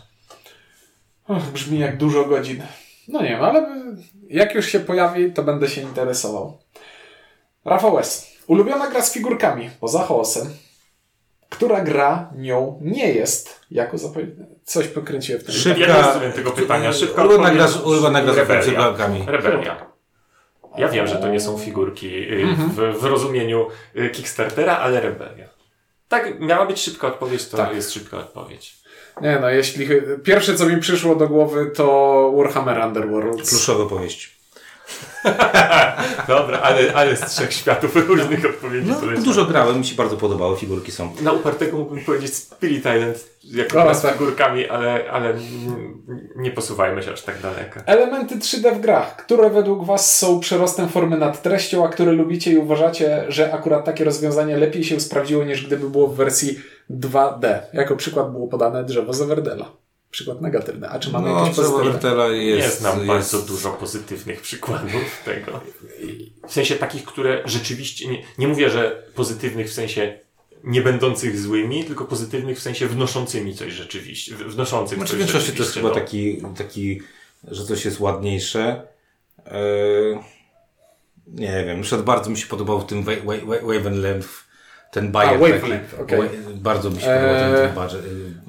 Och, 1.29 1.43
brzmi 1.43 1.79
jak 1.79 1.97
dużo 1.97 2.25
godzin. 2.25 2.63
No 3.09 3.23
nie 3.23 3.29
wiem, 3.29 3.43
ale 3.45 3.87
jak 4.29 4.55
już 4.55 4.67
się 4.67 4.81
pojawi, 4.81 5.33
to 5.33 5.43
będę 5.43 5.69
się 5.69 5.81
interesował. 5.81 6.59
Rafał 7.65 7.99
S. 7.99 8.32
Ulubiona 8.47 8.91
gra 8.91 9.03
z 9.03 9.13
figurkami, 9.13 9.71
poza 9.81 10.03
chaosem. 10.03 10.47
Która 11.51 11.81
gra 11.81 12.31
nią 12.37 12.79
nie 12.83 13.13
jest? 13.13 13.61
Jako 13.71 13.99
zapowiedź... 13.99 14.31
Coś 14.65 14.89
pokręciłem 14.89 15.41
w 15.41 15.45
tym. 15.45 15.55
Szybka- 15.55 15.79
Ja 15.81 15.87
nie 15.97 16.03
rozumiem 16.03 16.33
tego 16.33 16.51
pytania. 16.51 16.93
Szybka 16.93 17.23
Ulubiona 17.25 17.51
gra 17.51 17.69
z- 17.69 17.83
ulubiona 17.83 18.23
gra 18.23 18.33
z 18.35 18.37
Rebelia. 18.37 18.63
figurkami. 18.63 19.25
Rebelia. 19.27 19.87
Ja 20.79 20.89
wiem, 20.89 21.07
że 21.07 21.17
to 21.17 21.29
nie 21.29 21.41
są 21.41 21.59
figurki 21.59 22.07
y, 22.33 22.47
w, 22.57 23.01
w 23.01 23.05
rozumieniu 23.05 23.67
y, 23.97 24.11
Kickstartera, 24.11 24.79
ale 24.79 25.01
Rebelia. 25.01 25.49
Tak, 26.09 26.41
miała 26.41 26.67
być 26.67 26.81
szybka 26.81 27.07
odpowiedź, 27.09 27.49
to 27.49 27.57
Tak. 27.57 27.75
jest 27.75 27.93
szybka 27.93 28.19
odpowiedź. 28.19 28.83
Nie 29.21 29.39
no, 29.41 29.51
jeśli... 29.51 29.89
Pierwsze, 30.25 30.55
co 30.55 30.67
mi 30.67 30.77
przyszło 30.81 31.15
do 31.15 31.29
głowy, 31.29 31.71
to 31.77 32.33
Warhammer 32.37 32.79
Underworld. 32.87 33.49
Pluszowe 33.49 33.89
powieści. 33.89 34.29
Dobra, 36.29 36.59
ale, 36.59 36.95
ale 36.95 37.17
z 37.17 37.21
trzech 37.21 37.53
światów 37.53 37.97
różnych 37.97 38.45
odpowiedzi 38.45 38.91
No, 39.15 39.21
dużo 39.25 39.45
grałem, 39.45 39.79
mi 39.79 39.85
się 39.85 39.95
bardzo 39.95 40.17
podobało, 40.17 40.57
figurki 40.57 40.93
są. 40.93 41.13
Na 41.21 41.33
upartego 41.33 41.77
mógłbym 41.77 42.05
powiedzieć 42.05 42.35
Spirit 42.35 42.79
Island 42.79 43.33
jako 43.45 43.85
No, 43.85 43.95
z 43.95 44.03
tak. 44.03 44.13
figurkami, 44.13 44.69
ale, 44.69 45.11
ale 45.11 45.35
nie 46.37 46.51
posuwajmy 46.51 47.03
się 47.03 47.13
aż 47.13 47.23
tak 47.23 47.41
daleko. 47.41 47.81
Elementy 47.87 48.37
3D 48.37 48.75
w 48.75 48.81
grach, 48.81 49.17
które 49.17 49.51
według 49.51 49.85
Was 49.87 50.19
są 50.19 50.41
przerostem 50.41 50.89
formy 50.89 51.19
nad 51.19 51.43
treścią, 51.43 51.85
a 51.85 51.89
które 51.89 52.13
lubicie 52.13 52.53
i 52.53 52.59
uważacie, 52.59 53.25
że 53.29 53.55
akurat 53.55 53.85
takie 53.85 54.05
rozwiązanie 54.05 54.57
lepiej 54.57 54.85
się 54.85 55.01
sprawdziło 55.01 55.45
niż 55.45 55.67
gdyby 55.67 55.91
było 55.91 56.09
w 56.09 56.17
wersji 56.17 56.61
2D. 56.91 57.59
Jako 57.73 57.97
przykład 57.97 58.33
było 58.33 58.49
podane 58.49 58.85
drzewo 58.85 59.13
z 59.13 59.23
Everdela. 59.23 59.82
Przykład 60.13 60.41
negatywny. 60.41 60.89
A 60.89 60.99
czy 60.99 61.11
mamy 61.11 61.29
No, 61.31 61.39
jakieś 61.41 61.57
pozytywne? 61.57 61.91
Wertela 61.93 62.29
Nie 62.31 62.37
jest... 62.45 62.79
znam 62.79 62.95
jest... 62.97 63.07
bardzo 63.09 63.43
dużo 63.43 63.71
pozytywnych 63.71 64.41
przykładów 64.41 65.23
tego. 65.25 65.61
W 66.49 66.53
sensie 66.53 66.75
takich, 66.77 67.05
które 67.05 67.43
rzeczywiście, 67.45 68.09
nie, 68.09 68.23
nie 68.39 68.49
mówię, 68.49 68.71
że 68.71 69.03
pozytywnych 69.15 69.69
w 69.69 69.73
sensie 69.73 70.19
nie 70.65 70.83
będących 70.83 71.39
złymi, 71.39 71.85
tylko 71.85 72.05
pozytywnych 72.05 72.59
w 72.59 72.63
sensie 72.63 72.87
wnoszącymi 72.89 73.55
coś 73.55 73.73
rzeczywiście, 73.73 74.35
w- 74.35 74.39
wnoszących 74.55 74.99
Znaczy 74.99 75.09
w 75.09 75.11
coś 75.11 75.19
większości 75.19 75.53
to 75.53 75.59
jest 75.63 75.75
rzeczywiście 75.75 75.81
chyba 75.81 75.89
do- 75.95 76.01
taki, 76.01 76.43
taki, 76.59 77.01
że 77.49 77.65
coś 77.65 77.85
jest 77.85 78.01
ładniejsze. 78.01 78.83
Eee, 79.47 80.19
nie 81.27 81.65
wiem, 81.67 81.77
na 81.77 81.83
przykład 81.83 82.05
bardzo 82.05 82.31
mi 82.31 82.37
się 82.37 82.47
podobał 82.47 82.81
w 82.81 82.87
tym 82.87 83.03
Wa- 83.03 83.13
Wa- 83.25 83.47
Wa- 83.47 83.67
Wavelength, 83.75 84.42
ten 84.93 85.13
bajer 85.13 85.35
A, 85.37 85.39
taki. 85.39 85.53
Wavelength, 85.53 86.01
okej. 86.01 86.19
Wa- 86.19 86.25
Bardzo 86.55 86.91
mi 86.91 87.01
się 87.01 87.07
podobał 87.07 87.35
ten, 87.35 87.55
Eee, 87.55 87.67
ten 87.67 87.75
bajer. 87.75 88.01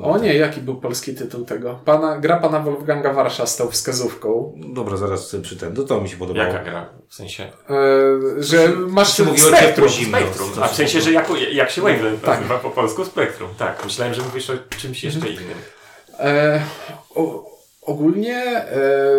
O 0.01 0.17
nie, 0.17 0.33
jaki 0.33 0.61
był 0.61 0.75
polski 0.75 1.15
tytuł 1.15 1.45
tego? 1.45 1.79
Pana, 1.85 2.17
gra 2.17 2.37
pana 2.37 2.59
Wolfganga 2.59 3.13
Warsza 3.13 3.45
z 3.45 3.57
tą 3.57 3.67
wskazówką. 3.71 4.53
Dobra, 4.73 4.97
zaraz 4.97 5.27
sobie 5.29 5.43
przy 5.43 5.57
ten, 5.57 5.75
to, 5.75 5.83
to 5.83 6.01
mi 6.01 6.09
się 6.09 6.17
podobało. 6.17 6.47
Jaka 6.47 6.63
gra? 6.63 6.85
W 7.09 7.15
sensie... 7.15 7.43
E, 7.43 8.43
że 8.43 8.67
masz 8.69 9.15
Czy 9.15 9.23
mówił 9.25 9.45
o 9.45 9.47
spektrum. 9.47 9.69
ciepło 9.69 9.87
zimno? 9.87 10.17
Spektrum. 10.17 10.49
A 10.61 10.67
w 10.67 10.75
sensie, 10.75 11.01
że 11.01 11.11
jako, 11.11 11.33
jak 11.37 11.69
się 11.71 11.81
Wavelength 11.81 12.25
Tak. 12.25 12.37
nazywa 12.39 12.59
po 12.59 12.69
polsku? 12.69 13.05
Spektrum. 13.05 13.49
Tak. 13.57 13.85
Myślałem, 13.85 14.13
że 14.13 14.21
mówisz 14.21 14.49
o 14.49 14.53
czymś 14.77 15.03
jeszcze 15.03 15.29
innym. 15.29 15.57
E, 16.19 16.61
o, 17.15 17.52
ogólnie 17.85 18.37
e, 18.37 18.65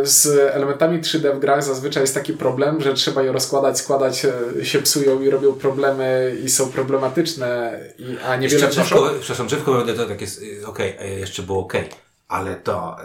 z 0.02 0.26
elementami 0.54 1.00
3D 1.00 1.36
w 1.36 1.38
grach 1.38 1.64
zazwyczaj 1.64 2.02
jest 2.02 2.14
taki 2.14 2.32
problem, 2.32 2.80
że 2.80 2.94
trzeba 2.94 3.22
je 3.22 3.32
rozkładać, 3.32 3.78
składać, 3.78 4.26
e, 4.60 4.64
się 4.64 4.82
psują 4.82 5.22
i 5.22 5.30
robią 5.30 5.52
problemy 5.52 6.36
i 6.44 6.50
są 6.50 6.68
problematyczne, 6.68 7.80
i, 7.98 8.16
a 8.26 8.36
niewiele 8.36 8.68
wnoszą. 8.68 8.96
przepraszam, 9.20 9.46
drzewko 9.46 9.82
to, 9.82 9.94
to 9.94 10.06
tak 10.06 10.20
jest, 10.20 10.42
y, 10.42 10.66
okej, 10.66 10.96
e, 10.98 11.08
jeszcze 11.08 11.42
było 11.42 11.60
okej, 11.60 11.88
ale 12.28 12.56
to, 12.56 12.96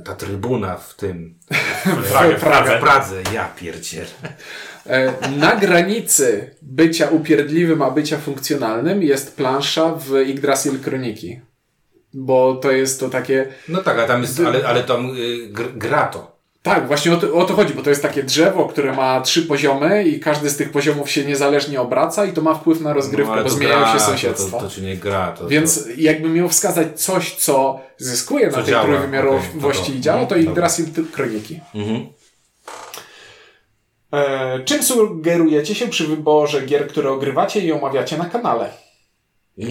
y, 0.00 0.02
ta 0.04 0.14
trybuna 0.14 0.76
w 0.76 0.94
tym, 0.94 1.34
W 2.04 2.10
Pradze. 2.12 2.36
w 2.36 2.40
Pradze. 2.40 2.78
Pradze, 2.80 3.16
ja 3.34 3.48
pierdziel. 3.56 4.06
E, 4.86 5.12
na 5.36 5.56
granicy 5.56 6.50
bycia 6.62 7.08
upierdliwym, 7.08 7.82
a 7.82 7.90
bycia 7.90 8.18
funkcjonalnym 8.18 9.02
jest 9.02 9.36
plansza 9.36 9.94
w 9.94 10.14
Yggdrasil 10.14 10.80
Kroniki. 10.80 11.40
Bo 12.14 12.54
to 12.54 12.70
jest 12.70 13.00
to 13.00 13.08
takie 13.08 13.46
No 13.68 13.82
tak, 13.82 13.98
a 13.98 14.06
tam 14.06 14.22
jest, 14.22 14.40
ale, 14.40 14.66
ale 14.66 14.82
tam 14.84 15.10
y, 15.16 15.46
gr, 15.48 15.64
gra 15.74 16.06
to. 16.06 16.32
Tak, 16.62 16.86
właśnie 16.86 17.12
o 17.12 17.16
to, 17.16 17.34
o 17.34 17.44
to 17.44 17.54
chodzi, 17.54 17.74
bo 17.74 17.82
to 17.82 17.90
jest 17.90 18.02
takie 18.02 18.22
drzewo, 18.22 18.64
które 18.66 18.92
ma 18.92 19.20
trzy 19.20 19.42
poziomy 19.42 20.04
i 20.04 20.20
każdy 20.20 20.50
z 20.50 20.56
tych 20.56 20.70
poziomów 20.72 21.10
się 21.10 21.24
niezależnie 21.24 21.80
obraca 21.80 22.24
i 22.24 22.32
to 22.32 22.42
ma 22.42 22.54
wpływ 22.54 22.80
na 22.80 22.92
rozgrywkę, 22.92 23.36
No, 23.36 23.42
bo 23.42 23.48
to 23.48 23.54
zmieniają 23.56 23.80
gra, 23.80 23.92
się 23.92 23.98
to- 23.98 24.04
sąsiedztwa. 24.04 24.58
To, 24.58 24.64
to, 24.64 24.70
czy 24.70 24.82
nie 24.82 24.96
gra, 24.96 25.32
to, 25.32 25.48
Więc 25.48 25.88
jakby 25.96 26.28
miał 26.28 26.48
wskazać 26.48 27.00
coś, 27.00 27.34
co 27.34 27.80
zyskuje 27.98 28.46
na 28.46 28.52
Co 28.52 28.62
tej 28.62 28.66
działa, 28.70 28.84
trójwymiarowości 28.84 29.82
to 29.84 29.92
to. 29.92 29.98
i 29.98 30.00
działa, 30.00 30.26
to 30.26 30.34
Mhm, 30.36 30.40
Yggdrasil 30.48 30.86
Kroniki. 31.12 31.60
to... 31.72 31.78
Mhm. 31.78 32.06
E, 34.12 34.60
czym 34.64 34.82
sugerujecie 34.82 35.74
się 35.74 35.88
przy 35.88 36.06
wyborze 36.06 36.62
gier, 36.66 36.88
które 36.88 37.10
ogrywacie 37.10 37.60
i 37.60 37.72
omawiacie 37.72 38.18
na 38.18 38.24
kanale? 38.24 38.70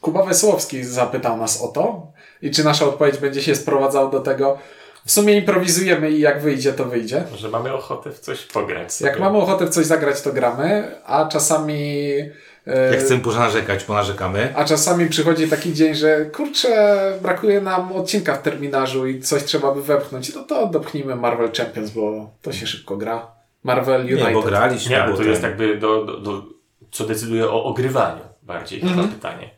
Kuba 0.00 0.22
Wesołowski 0.22 0.84
zapytał 0.84 1.36
nas 1.36 1.62
o 1.62 1.68
to 1.68 2.06
i 2.42 2.50
czy 2.50 2.64
nasza 2.64 2.84
odpowiedź 2.86 3.18
będzie 3.18 3.42
się 3.42 3.54
sprowadzała 3.54 4.10
do 4.10 4.20
tego, 4.20 4.58
w 5.04 5.10
sumie 5.12 5.36
improwizujemy 5.36 6.10
i 6.10 6.20
jak 6.20 6.40
wyjdzie, 6.42 6.72
to 6.72 6.84
wyjdzie. 6.84 7.24
Że 7.36 7.48
mamy 7.48 7.72
ochotę 7.72 8.10
w 8.10 8.18
coś 8.18 8.42
pograć 8.46 8.94
sobie. 8.94 9.10
Jak 9.10 9.20
mamy 9.20 9.38
ochotę 9.38 9.66
w 9.66 9.70
coś 9.70 9.86
zagrać, 9.86 10.22
to 10.22 10.32
gramy, 10.32 10.94
a 11.06 11.26
czasami. 11.28 12.12
e, 12.66 12.90
Jak 12.94 13.00
chcemy 13.00 13.20
ponarzekać, 13.20 13.84
ponarzekamy. 13.84 14.52
A 14.56 14.64
czasami 14.64 15.06
przychodzi 15.08 15.48
taki 15.48 15.74
dzień, 15.74 15.94
że 15.94 16.24
kurczę, 16.26 16.98
brakuje 17.22 17.60
nam 17.60 17.92
odcinka 17.92 18.34
w 18.34 18.42
terminarzu 18.42 19.06
i 19.06 19.20
coś 19.20 19.44
trzeba 19.44 19.74
by 19.74 19.82
wepchnąć. 19.82 20.34
No 20.34 20.42
to 20.42 20.66
dopchnijmy 20.66 21.16
Marvel 21.16 21.50
Champions, 21.56 21.90
bo 21.90 22.30
to 22.42 22.52
się 22.52 22.66
szybko 22.66 22.96
gra. 22.96 23.26
Marvel 23.64 24.00
United. 24.00 24.26
Nie, 24.26 24.32
bo 24.34 24.42
graliśmy. 24.42 24.96
Nie, 24.96 25.04
bo 25.10 25.16
to 25.16 25.22
jest 25.22 25.42
jakby 25.42 25.76
do, 25.76 26.04
do, 26.04 26.16
do, 26.20 26.42
co 26.90 27.04
decyduje 27.06 27.50
o 27.50 27.64
ogrywaniu 27.64 28.22
bardziej 28.42 28.80
Mhm. 28.82 29.00
chyba 29.00 29.14
pytanie. 29.14 29.50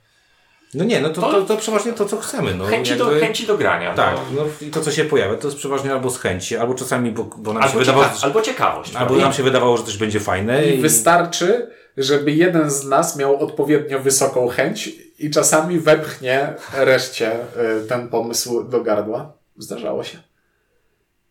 No 0.74 0.84
nie, 0.84 1.00
no 1.00 1.08
to, 1.10 1.20
To- 1.20 1.30
to, 1.32 1.42
to 1.42 1.56
przeważnie 1.56 1.92
to, 1.92 2.04
co 2.06 2.16
chcemy. 2.16 2.54
No, 2.54 2.64
Chęci, 2.64 2.96
do, 2.96 3.04
jakby- 3.04 3.20
chęci 3.26 3.46
do 3.46 3.58
grania. 3.58 3.94
Tak, 3.94 4.14
No. 4.14 4.42
no 4.60 4.66
i 4.66 4.70
to, 4.70 4.80
co 4.80 4.90
się 4.90 5.04
pojawia, 5.04 5.36
to 5.36 5.46
jest 5.48 5.58
przeważnie 5.58 5.92
albo 5.92 6.10
z 6.10 6.18
chęci, 6.18 6.56
albo 6.56 6.74
czasami, 6.74 7.10
bo, 7.12 7.24
bo 7.24 7.52
nam 7.52 7.62
się 7.62 7.68
Albo, 7.68 7.78
wydawało, 7.80 8.04
cieka- 8.04 8.24
albo 8.24 8.42
ciekawość. 8.42 8.94
albo 8.94 9.06
prawda? 9.06 9.24
nam 9.24 9.32
się 9.32 9.42
wydawało, 9.42 9.76
że 9.76 9.82
coś 9.84 9.96
będzie 9.96 10.20
fajne. 10.20 10.66
I 10.66 10.78
wystarczy, 10.80 11.70
żeby 11.96 12.32
jeden 12.32 12.70
z 12.70 12.84
nas 12.84 13.16
miał 13.16 13.36
odpowiednio 13.44 14.00
wysoką 14.00 14.48
chęć 14.48 14.90
i 15.18 15.30
czasami 15.30 15.78
wepchnie 15.80 16.54
reszcie 16.76 17.32
y, 17.34 17.86
ten 17.88 18.08
pomysł 18.08 18.64
do 18.64 18.80
gardła. 18.80 19.32
Zdarzało 19.58 20.04
się. 20.04 20.18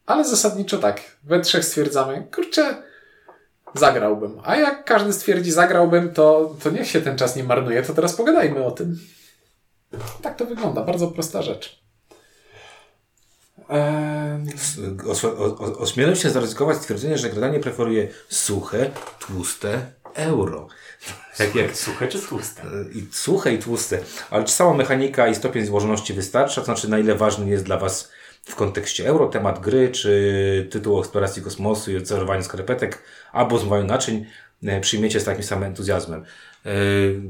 Ale 0.05 0.23
zasadniczo 0.25 0.77
tak. 0.77 1.01
We 1.23 1.39
trzech 1.39 1.65
stwierdzamy, 1.65 2.27
kurczę, 2.35 2.83
zagrałbym. 3.75 4.39
A 4.43 4.55
jak 4.55 4.85
każdy 4.85 5.13
stwierdzi, 5.13 5.51
zagrałbym, 5.51 6.13
to, 6.13 6.55
to 6.63 6.69
niech 6.69 6.87
się 6.87 7.01
ten 7.01 7.17
czas 7.17 7.35
nie 7.35 7.43
marnuje, 7.43 7.83
to 7.83 7.93
teraz 7.93 8.13
pogadajmy 8.15 8.65
o 8.65 8.71
tym. 8.71 8.99
Tak 10.21 10.35
to 10.35 10.45
wygląda. 10.45 10.83
Bardzo 10.83 11.07
prosta 11.07 11.41
rzecz. 11.41 11.79
Ośmielę 15.77 16.15
się 16.15 16.29
zaryzykować 16.29 16.77
stwierdzenie, 16.77 17.17
że 17.17 17.29
gradanie 17.29 17.59
preferuje 17.59 18.07
suche, 18.29 18.91
tłuste 19.19 19.91
euro. 20.13 20.67
Jak, 21.39 21.55
jak, 21.61 21.77
Suche 21.77 22.07
czy 22.07 22.19
tłuste? 22.19 22.61
i 22.93 23.07
suche 23.11 23.53
i 23.53 23.59
tłuste. 23.59 23.99
Ale 24.29 24.43
czy 24.43 24.53
sama 24.53 24.73
mechanika 24.73 25.27
i 25.27 25.35
stopień 25.35 25.65
złożoności 25.65 26.13
wystarcza? 26.13 26.61
To 26.61 26.65
znaczy, 26.65 26.89
na 26.89 26.99
ile 26.99 27.15
ważny 27.15 27.49
jest 27.49 27.63
dla 27.63 27.77
Was 27.77 28.11
w 28.45 28.55
kontekście 28.55 29.07
euro 29.07 29.27
temat 29.27 29.59
gry, 29.59 29.89
czy 29.89 30.67
tytuł 30.71 30.97
o 30.97 30.99
eksploracji 30.99 31.41
kosmosu 31.41 31.91
i 31.91 31.97
odcerowaniu 31.97 32.43
skarpetek, 32.43 33.03
albo 33.31 33.57
zmywaniu 33.57 33.85
naczyń 33.85 34.25
e, 34.63 34.81
przyjmiecie 34.81 35.19
z 35.19 35.23
takim 35.23 35.43
samym 35.43 35.63
entuzjazmem? 35.63 36.25
E, 36.65 36.71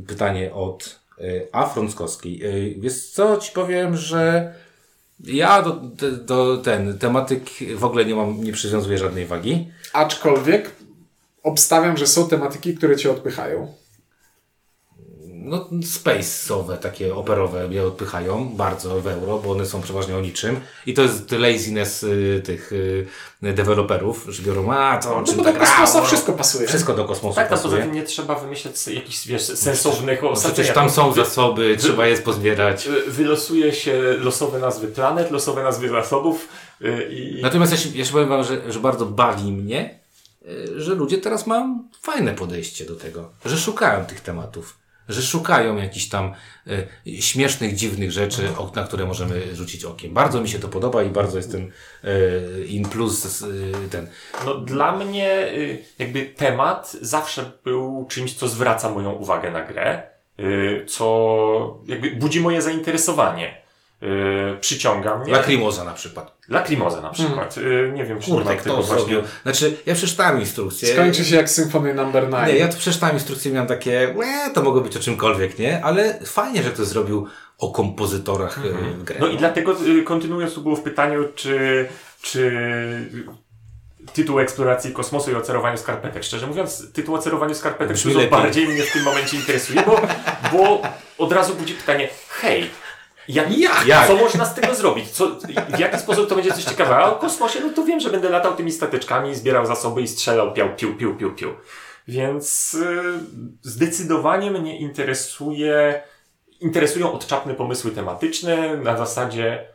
Pytanie 0.07 0.53
od 0.53 0.99
e, 1.08 1.08
A. 1.51 1.65
Frąckowskiej. 1.69 2.41
E, 2.45 2.79
Wiesz 2.79 3.05
co, 3.05 3.37
Ci 3.37 3.51
powiem, 3.51 3.97
że 3.97 4.53
ja 5.23 5.61
do, 5.61 5.71
do, 5.71 6.11
do 6.11 6.57
ten 6.57 6.97
tematyk 6.97 7.43
w 7.75 7.83
ogóle 7.83 8.05
nie 8.05 8.15
mam, 8.15 8.43
nie 8.43 8.51
przywiązuję 8.51 8.97
żadnej 8.97 9.25
wagi. 9.25 9.71
aczkolwiek 9.93 10.71
obstawiam, 11.43 11.97
że 11.97 12.07
są 12.07 12.27
tematyki, 12.27 12.75
które 12.75 12.95
cię 12.95 13.11
odpychają. 13.11 13.73
No, 15.49 15.67
space'owe, 15.81 16.77
takie 16.77 17.15
operowe 17.15 17.67
mnie 17.67 17.83
odpychają 17.83 18.49
bardzo 18.55 19.01
w 19.01 19.07
euro, 19.07 19.37
bo 19.39 19.51
one 19.51 19.65
są 19.65 19.81
przeważnie 19.81 20.15
o 20.17 20.21
niczym. 20.21 20.59
I 20.85 20.93
to 20.93 21.01
jest 21.01 21.31
laziness 21.31 22.03
y, 22.03 22.41
tych 22.45 22.71
y, 22.73 23.07
deweloperów, 23.41 24.25
że 24.29 24.43
biorą, 24.43 24.71
a 24.73 24.97
to 24.97 25.19
No 25.21 25.27
czym 25.27 25.37
bo 25.37 25.43
ta 25.43 25.53
do 25.53 25.59
kosmosa 25.59 26.01
wszystko 26.01 26.33
pasuje. 26.33 26.67
Wszystko 26.67 26.93
do 26.93 27.05
kosmosu 27.05 27.35
Tak, 27.35 27.45
a 27.47 27.49
poza 27.49 27.63
pasuje. 27.63 27.81
tym 27.83 27.91
nie 27.91 28.03
trzeba 28.03 28.35
wymyśleć 28.35 28.77
sobie 28.77 28.95
jakichś 28.95 29.27
wiesz, 29.27 29.41
sensownych 29.41 30.21
No 30.21 30.33
przecież 30.35 30.73
tam 30.73 30.89
są 30.89 31.11
Wy- 31.11 31.25
zasoby, 31.25 31.77
trzeba 31.79 32.07
je 32.07 32.17
pozbierać. 32.17 32.89
Wylosuje 33.07 33.73
się 33.73 34.01
losowe 34.19 34.59
nazwy 34.59 34.87
planet, 34.87 35.31
losowe 35.31 35.63
nazwy 35.63 35.89
zasobów 35.89 36.47
y, 36.81 37.09
i... 37.11 37.41
Natomiast 37.41 37.71
ja 37.71 37.77
się, 37.77 37.89
ja 37.95 38.05
się 38.05 38.11
powiem 38.11 38.29
Wam, 38.29 38.43
że, 38.43 38.71
że 38.71 38.79
bardzo 38.79 39.05
bawi 39.05 39.51
mnie, 39.51 39.99
y, 40.47 40.81
że 40.81 40.95
ludzie 40.95 41.17
teraz 41.17 41.47
mają 41.47 41.83
fajne 42.01 42.33
podejście 42.33 42.85
do 42.85 42.95
tego, 42.95 43.29
że 43.45 43.57
szukają 43.57 44.05
tych 44.05 44.21
tematów, 44.21 44.78
że 45.09 45.21
szukają 45.21 45.77
jakichś 45.77 46.07
tam 46.07 46.33
y, 47.07 47.21
śmiesznych, 47.21 47.75
dziwnych 47.75 48.11
rzeczy, 48.11 48.41
na 48.75 48.83
które 48.83 49.05
możemy 49.05 49.55
rzucić 49.55 49.85
okiem. 49.85 50.13
Bardzo 50.13 50.41
mi 50.41 50.49
się 50.49 50.59
to 50.59 50.67
podoba 50.67 51.03
i 51.03 51.09
bardzo 51.09 51.37
jestem 51.37 51.71
y, 52.03 52.65
in 52.65 52.89
plus 52.89 53.41
y, 53.41 53.73
ten. 53.91 54.07
No, 54.45 54.55
dla 54.55 54.95
mnie 54.95 55.53
jakby 55.99 56.25
temat 56.25 56.91
zawsze 57.01 57.51
był 57.63 58.05
czymś, 58.09 58.33
co 58.33 58.47
zwraca 58.47 58.89
moją 58.89 59.11
uwagę 59.11 59.51
na 59.51 59.65
grę, 59.65 60.03
co 60.87 61.79
jakby 61.87 62.11
budzi 62.11 62.41
moje 62.41 62.61
zainteresowanie, 62.61 63.58
y, 64.03 64.57
przyciąga 64.59 65.17
mnie. 65.17 65.33
Lacrimosa 65.33 65.83
na 65.83 65.93
przykład. 65.93 66.37
Lacrimosa 66.49 67.01
na 67.01 67.09
przykład. 67.09 67.57
Y, 67.57 67.91
Nie 67.93 68.05
wiem, 68.05 68.19
czy 68.19 68.31
nie 68.31 68.35
Kurde, 68.37 68.49
mam 68.49 68.63
tego 68.63 68.73
kto 68.73 68.83
właśnie. 68.83 68.95
zrobił? 68.95 69.21
Znaczy, 69.43 69.77
ja 69.85 69.95
przeczytałem 69.95 70.39
instrukcję. 70.39 70.93
Skończy 70.93 71.25
się 71.25 71.35
jak 71.35 71.49
Symphony 71.49 71.93
Number 71.93 72.23
9. 72.29 72.47
Nie, 72.47 72.57
ja 72.57 72.67
tu 72.67 72.77
przeczytałem 72.77 73.15
instrukcję 73.15 73.51
i 73.51 73.53
miałem 73.53 73.67
takie, 73.67 74.13
łe, 74.17 74.53
to 74.53 74.63
mogło 74.63 74.81
być 74.81 74.97
o 74.97 74.99
czymkolwiek, 74.99 75.59
nie? 75.59 75.83
Ale 75.83 76.19
fajnie, 76.25 76.63
że 76.63 76.71
ktoś 76.71 76.85
zrobił 76.85 77.27
o 77.57 77.71
kompozytorach 77.71 78.57
mhm. 78.57 79.03
grę. 79.03 79.17
No 79.19 79.27
i 79.27 79.37
dlatego 79.37 79.75
y, 79.87 80.03
kontynuując, 80.03 80.53
tu 80.53 80.61
było 80.61 80.75
w 80.75 80.81
pytaniu, 80.81 81.25
czy, 81.35 81.87
czy 82.21 82.51
tytuł 84.13 84.39
eksploracji 84.39 84.93
kosmosu 84.93 85.31
i 85.31 85.35
o 85.35 85.41
cerowaniu 85.41 85.77
skarpetek. 85.77 86.23
Szczerze 86.23 86.47
mówiąc, 86.47 86.93
tytuł 86.93 87.15
o 87.15 87.19
cerowaniu 87.19 87.55
skarpetek 87.55 87.93
Brzmi 87.93 88.13
dużo 88.13 88.23
lepiej. 88.23 88.39
bardziej 88.39 88.67
mnie 88.67 88.83
w 88.83 88.93
tym 88.93 89.03
momencie 89.03 89.37
interesuje, 89.37 89.83
bo, 89.85 90.01
bo 90.51 90.81
od 91.17 91.31
razu 91.31 91.55
budzi 91.55 91.73
pytanie, 91.73 92.09
hej, 92.29 92.69
jak, 93.29 93.87
Jak? 93.87 94.07
co 94.07 94.15
można 94.15 94.45
z 94.45 94.55
tego 94.55 94.75
zrobić? 94.75 95.09
Co, 95.09 95.27
w 95.75 95.79
jaki 95.79 95.97
sposób 95.99 96.29
to 96.29 96.35
będzie 96.35 96.53
coś 96.53 96.63
ciekawego? 96.63 96.97
A 96.97 97.11
o 97.11 97.15
kosmosie, 97.15 97.59
no 97.59 97.73
to 97.73 97.83
wiem, 97.83 97.99
że 97.99 98.09
będę 98.09 98.29
latał 98.29 98.55
tymi 98.55 98.71
stateczkami, 98.71 99.35
zbierał 99.35 99.65
zasoby 99.65 100.01
i 100.01 100.07
strzelał 100.07 100.53
piał, 100.53 100.75
piu, 100.75 100.95
piu, 100.95 101.15
piu, 101.15 101.31
piu. 101.35 101.53
Więc 102.07 102.73
y, 102.73 103.03
zdecydowanie 103.61 104.51
mnie 104.51 104.79
interesuje, 104.79 106.03
interesują 106.59 107.13
odczapne 107.13 107.53
pomysły 107.53 107.91
tematyczne 107.91 108.77
na 108.77 108.97
zasadzie 108.97 109.65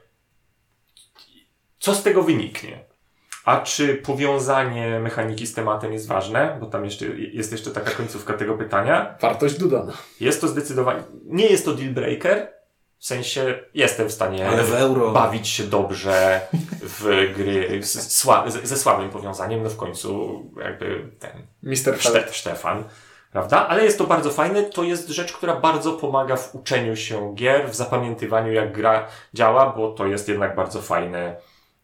co 1.85 1.95
z 1.95 2.03
tego 2.03 2.23
wyniknie? 2.23 2.85
A 3.45 3.61
czy 3.61 3.95
powiązanie 3.95 5.01
mechaniki 5.01 5.47
z 5.47 5.55
tematem 5.55 5.93
jest 5.93 6.09
ważne? 6.09 6.57
Bo 6.61 6.67
tam 6.67 6.85
jeszcze, 6.85 7.07
jest 7.07 7.53
jeszcze 7.53 7.71
taka 7.71 7.91
końcówka 7.91 8.33
tego 8.33 8.59
pytania. 8.59 9.19
Wartość 9.21 9.59
dodana. 9.59 9.93
Jest 10.21 10.41
to 10.41 10.49
zdecydowanie, 10.49 11.03
nie 11.25 11.47
jest 11.47 11.65
to 11.65 11.75
deal 11.75 11.91
breaker, 11.91 12.49
w 13.05 13.07
sensie 13.07 13.59
jestem 13.75 14.09
w 14.09 14.13
stanie 14.13 14.49
Ale 14.49 14.63
w 14.63 14.75
euro. 14.75 15.11
bawić 15.11 15.49
się 15.49 15.65
dobrze 15.65 16.41
w 16.83 17.33
gry 17.37 17.83
z, 17.83 18.13
sła, 18.13 18.51
z, 18.51 18.69
ze 18.69 18.77
słabym 18.77 19.11
powiązaniem, 19.11 19.63
no 19.63 19.71
w 19.71 19.77
końcu 19.77 20.43
jakby 20.65 21.11
ten 21.19 21.47
Mister 21.63 22.01
Szte, 22.01 22.11
Feld. 22.11 22.37
Stefan, 22.37 22.85
prawda? 23.33 23.69
Ale 23.69 23.85
jest 23.85 23.99
to 23.99 24.05
bardzo 24.05 24.31
fajne, 24.31 24.63
to 24.63 24.83
jest 24.83 25.09
rzecz, 25.09 25.33
która 25.33 25.57
bardzo 25.57 25.93
pomaga 25.93 26.37
w 26.37 26.55
uczeniu 26.55 26.97
się 26.97 27.35
gier, 27.35 27.71
w 27.71 27.75
zapamiętywaniu 27.75 28.53
jak 28.53 28.73
gra 28.73 29.07
działa, 29.35 29.73
bo 29.77 29.93
to 29.93 30.07
jest 30.07 30.29
jednak 30.29 30.57
bardzo 30.57 30.83
fajne, 30.83 31.37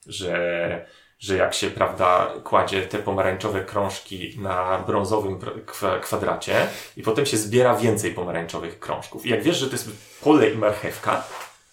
że, 0.07 0.87
że 1.21 1.37
jak 1.37 1.55
się, 1.55 1.71
prawda, 1.71 2.33
kładzie 2.45 2.83
te 2.83 2.99
pomarańczowe 2.99 3.65
krążki 3.65 4.39
na 4.39 4.85
brązowym 4.87 5.39
kwadracie 6.03 6.67
i 6.97 7.03
potem 7.03 7.27
się 7.27 7.37
zbiera 7.37 7.77
więcej 7.77 8.15
pomarańczowych 8.15 8.79
krążków. 8.79 9.27
I 9.27 9.31
jak 9.31 9.43
wiesz, 9.43 9.57
że 9.57 9.67
to 9.67 9.73
jest 9.73 9.91
pole 10.23 10.51
i 10.51 10.59
marchewka, 10.59 11.25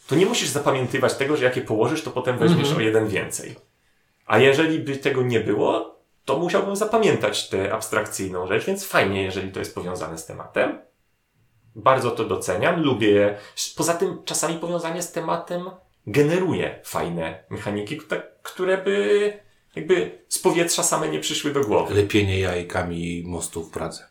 to 0.07 0.15
nie 0.15 0.25
musisz 0.25 0.49
zapamiętywać 0.49 1.13
tego, 1.13 1.37
że 1.37 1.45
jak 1.45 1.55
je 1.55 1.61
położysz, 1.61 2.03
to 2.03 2.11
potem 2.11 2.37
weźmiesz 2.37 2.73
o 2.73 2.79
jeden 2.79 3.07
więcej. 3.07 3.55
A 4.25 4.37
jeżeli 4.37 4.79
by 4.79 4.97
tego 4.97 5.21
nie 5.21 5.39
było, 5.39 5.97
to 6.25 6.37
musiałbym 6.37 6.75
zapamiętać 6.75 7.49
tę 7.49 7.73
abstrakcyjną 7.73 8.47
rzecz, 8.47 8.65
więc 8.65 8.85
fajnie, 8.85 9.23
jeżeli 9.23 9.51
to 9.51 9.59
jest 9.59 9.75
powiązane 9.75 10.17
z 10.17 10.25
tematem. 10.25 10.81
Bardzo 11.75 12.11
to 12.11 12.25
doceniam, 12.25 12.83
lubię. 12.83 13.37
Poza 13.75 13.93
tym 13.93 14.23
czasami 14.25 14.55
powiązanie 14.55 15.01
z 15.01 15.11
tematem 15.11 15.69
generuje 16.07 16.79
fajne 16.83 17.43
mechaniki, 17.49 18.01
kta- 18.01 18.21
które 18.47 18.77
by 18.77 19.33
jakby 19.75 20.11
z 20.29 20.39
powietrza 20.39 20.83
same 20.83 21.09
nie 21.09 21.19
przyszły 21.19 21.51
do 21.51 21.61
głowy. 21.61 21.93
Lepienie 21.93 22.39
jajkami 22.39 23.23
mostu 23.25 23.63
w 23.63 23.71
Pradze. 23.71 24.03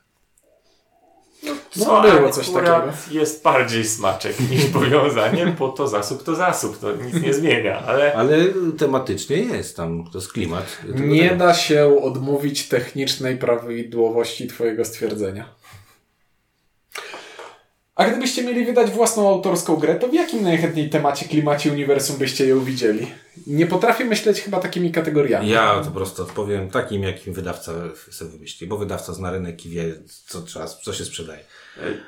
No, 1.76 2.02
było 2.02 2.30
coś 2.30 2.48
akurat 2.48 3.12
jest 3.12 3.42
bardziej 3.42 3.84
smaczek 3.84 4.40
niż 4.50 4.64
powiązanie, 4.80 5.46
bo 5.58 5.68
to 5.68 5.88
zasób 5.88 6.22
to 6.22 6.34
zasób, 6.34 6.78
to 6.78 6.92
nic 6.92 7.22
nie 7.22 7.34
zmienia, 7.34 7.78
ale 7.86 8.14
Ale 8.14 8.36
tematycznie 8.78 9.36
jest 9.36 9.76
tam, 9.76 10.04
to 10.12 10.18
jest 10.18 10.32
klimat. 10.32 10.82
Nie 10.94 11.28
tego. 11.28 11.36
da 11.36 11.54
się 11.54 12.00
odmówić 12.02 12.68
technicznej 12.68 13.36
prawidłowości 13.36 14.46
Twojego 14.46 14.84
stwierdzenia. 14.84 15.48
A 17.96 18.10
gdybyście 18.10 18.44
mieli 18.44 18.66
wydać 18.66 18.90
własną 18.90 19.28
autorską 19.28 19.76
grę, 19.76 19.94
to 19.94 20.08
w 20.08 20.14
jakim 20.14 20.42
najchętniej 20.42 20.90
temacie, 20.90 21.28
klimacie, 21.28 21.72
uniwersum 21.72 22.16
byście 22.16 22.46
ją 22.46 22.64
widzieli? 22.64 23.06
Nie 23.46 23.66
potrafię 23.66 24.04
myśleć 24.04 24.40
chyba 24.40 24.60
takimi 24.60 24.92
kategoriami. 24.92 25.48
Ja 25.48 25.80
to 25.80 25.84
po 25.84 25.90
prostu 25.90 26.22
odpowiem 26.22 26.70
takim, 26.70 27.02
jakim 27.02 27.34
wydawca 27.34 27.72
sobie 28.10 28.30
wymyśli, 28.30 28.66
bo 28.66 28.76
wydawca 28.76 29.12
zna 29.12 29.30
rynek 29.30 29.66
i 29.66 29.70
wie, 29.70 29.94
co, 30.26 30.42
trzeba, 30.42 30.66
co 30.66 30.92
się 30.92 31.04
sprzedaje. 31.04 31.40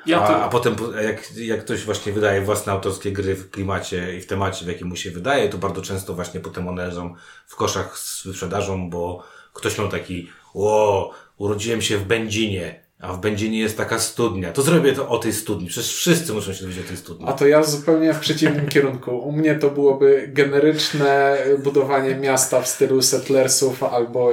ja 0.05 0.21
A, 0.21 0.27
to, 0.27 0.43
a 0.43 0.49
potem, 0.49 0.75
jak, 1.03 1.37
jak 1.37 1.61
ktoś 1.61 1.83
właśnie 1.83 2.11
wydaje 2.11 2.41
własne 2.41 2.73
autorskie 2.73 3.11
gry 3.11 3.35
w 3.35 3.49
klimacie 3.49 4.17
i 4.17 4.21
w 4.21 4.27
temacie, 4.27 4.65
w 4.65 4.67
jakim 4.67 4.87
mu 4.87 4.95
się 4.95 5.11
wydaje, 5.11 5.49
to 5.49 5.57
bardzo 5.57 5.81
często 5.81 6.13
właśnie 6.13 6.39
potem 6.39 6.67
one 6.67 6.87
leżą 6.87 7.15
w 7.47 7.55
koszach 7.55 7.97
z 7.97 8.27
wyprzedażą, 8.27 8.89
bo 8.89 9.23
ktoś 9.53 9.77
miał 9.77 9.89
taki, 9.89 10.29
o, 10.53 11.11
urodziłem 11.37 11.81
się 11.81 11.97
w 11.97 12.03
Będzinie, 12.03 12.88
a 12.99 13.13
w 13.13 13.19
Będzinie 13.21 13.59
jest 13.59 13.77
taka 13.77 13.99
studnia. 13.99 14.51
To 14.51 14.61
zrobię 14.61 14.93
to 14.93 15.09
o 15.09 15.17
tej 15.17 15.33
studni. 15.33 15.67
Przecież 15.67 15.93
wszyscy 15.95 16.33
muszą 16.33 16.53
się 16.53 16.61
dowiedzieć 16.61 16.85
o 16.85 16.87
tej 16.87 16.97
studni. 16.97 17.25
A 17.29 17.33
to 17.33 17.47
ja 17.47 17.63
zupełnie 17.63 18.13
w 18.13 18.19
przeciwnym 18.19 18.67
kierunku. 18.73 19.17
U 19.17 19.31
mnie 19.31 19.55
to 19.55 19.69
byłoby 19.69 20.29
generyczne 20.33 21.37
budowanie 21.63 22.15
miasta 22.15 22.61
w 22.61 22.67
stylu 22.67 23.01
Settlersów 23.01 23.83
albo. 23.83 24.31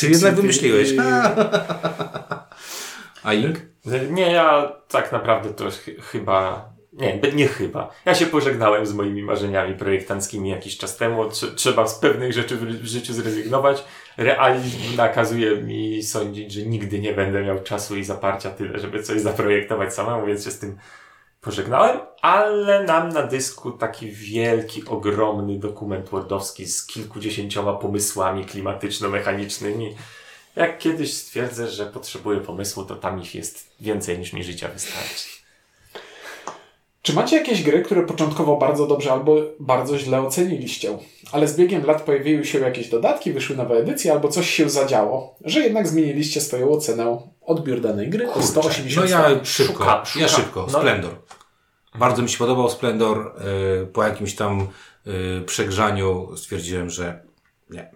Ty 0.00 0.10
jednak 0.10 0.34
wymyśliłeś. 0.34 0.92
I- 0.92 0.96
A 3.22 3.32
Ink? 3.34 3.56
Nie, 4.10 4.32
ja 4.32 4.72
tak 4.88 5.12
naprawdę 5.12 5.54
to 5.54 5.70
ch- 5.70 6.04
chyba. 6.12 6.72
Nie, 6.92 7.20
nie 7.34 7.48
chyba. 7.48 7.90
Ja 8.04 8.14
się 8.14 8.26
pożegnałem 8.26 8.86
z 8.86 8.92
moimi 8.92 9.22
marzeniami 9.22 9.74
projektanckimi 9.74 10.48
jakiś 10.50 10.78
czas 10.78 10.96
temu. 10.96 11.24
Trze- 11.24 11.54
Trzeba 11.54 11.86
z 11.88 11.94
pewnych 11.98 12.32
rzeczy 12.32 12.56
w 12.56 12.64
w 12.82 12.86
życiu 12.86 13.12
zrezygnować. 13.12 13.84
Realizm 14.16 14.96
nakazuje 14.96 15.56
mi 15.56 16.02
sądzić, 16.02 16.52
że 16.52 16.62
nigdy 16.62 16.98
nie 16.98 17.12
będę 17.12 17.42
miał 17.42 17.62
czasu 17.62 17.96
i 17.96 18.04
zaparcia 18.04 18.50
tyle, 18.50 18.78
żeby 18.78 19.02
coś 19.02 19.20
zaprojektować 19.20 19.94
samemu, 19.94 20.26
więc 20.26 20.44
się 20.44 20.50
z 20.50 20.58
tym 20.58 20.78
pożegnałem. 21.40 21.98
Ale 22.22 22.86
mam 22.86 23.08
na 23.08 23.22
dysku 23.22 23.72
taki 23.72 24.10
wielki, 24.10 24.84
ogromny 24.86 25.58
dokument 25.58 26.08
wordowski 26.08 26.66
z 26.66 26.86
kilkudziesięcioma 26.86 27.72
pomysłami 27.72 28.44
klimatyczno-mechanicznymi. 28.44 29.94
Jak 30.56 30.78
kiedyś 30.78 31.14
stwierdzę, 31.14 31.68
że 31.68 31.86
potrzebuję 31.86 32.40
pomysłu, 32.40 32.84
to 32.84 32.96
tam 32.96 33.20
ich 33.20 33.34
jest 33.34 33.70
więcej 33.80 34.18
niż 34.18 34.32
mi 34.32 34.44
życia 34.44 34.68
wystarczy. 34.68 35.41
Czy 37.02 37.12
macie 37.12 37.36
jakieś 37.36 37.62
gry, 37.62 37.82
które 37.82 38.02
początkowo 38.02 38.56
bardzo 38.56 38.86
dobrze 38.86 39.12
albo 39.12 39.36
bardzo 39.60 39.98
źle 39.98 40.20
oceniliście, 40.20 40.98
ale 41.32 41.48
z 41.48 41.56
biegiem 41.56 41.86
lat 41.86 42.02
pojawiły 42.02 42.44
się 42.44 42.58
jakieś 42.58 42.88
dodatki, 42.88 43.32
wyszły 43.32 43.56
nowe 43.56 43.74
edycje 43.74 44.12
albo 44.12 44.28
coś 44.28 44.50
się 44.50 44.70
zadziało, 44.70 45.34
że 45.44 45.60
jednak 45.60 45.88
zmieniliście 45.88 46.40
swoją 46.40 46.70
ocenę 46.70 47.18
odbiór 47.46 47.80
danej 47.80 48.10
gry 48.10 48.30
o 48.32 48.42
180 48.42 49.10
No 49.10 49.16
ja 49.18 49.44
szybko, 49.44 49.84
Szuka- 49.84 50.02
ja 50.20 50.26
szuka- 50.28 50.36
szybko, 50.36 50.66
no. 50.72 50.78
Splendor. 50.78 51.10
Bardzo 51.94 52.22
mi 52.22 52.28
się 52.28 52.38
podobał 52.38 52.68
Splendor. 52.70 53.32
y, 53.82 53.86
Po 53.86 54.02
jakimś 54.02 54.34
tam 54.34 54.66
y, 55.06 55.42
przegrzaniu 55.46 56.36
stwierdziłem, 56.36 56.90
że 56.90 57.22
nie. 57.70 57.90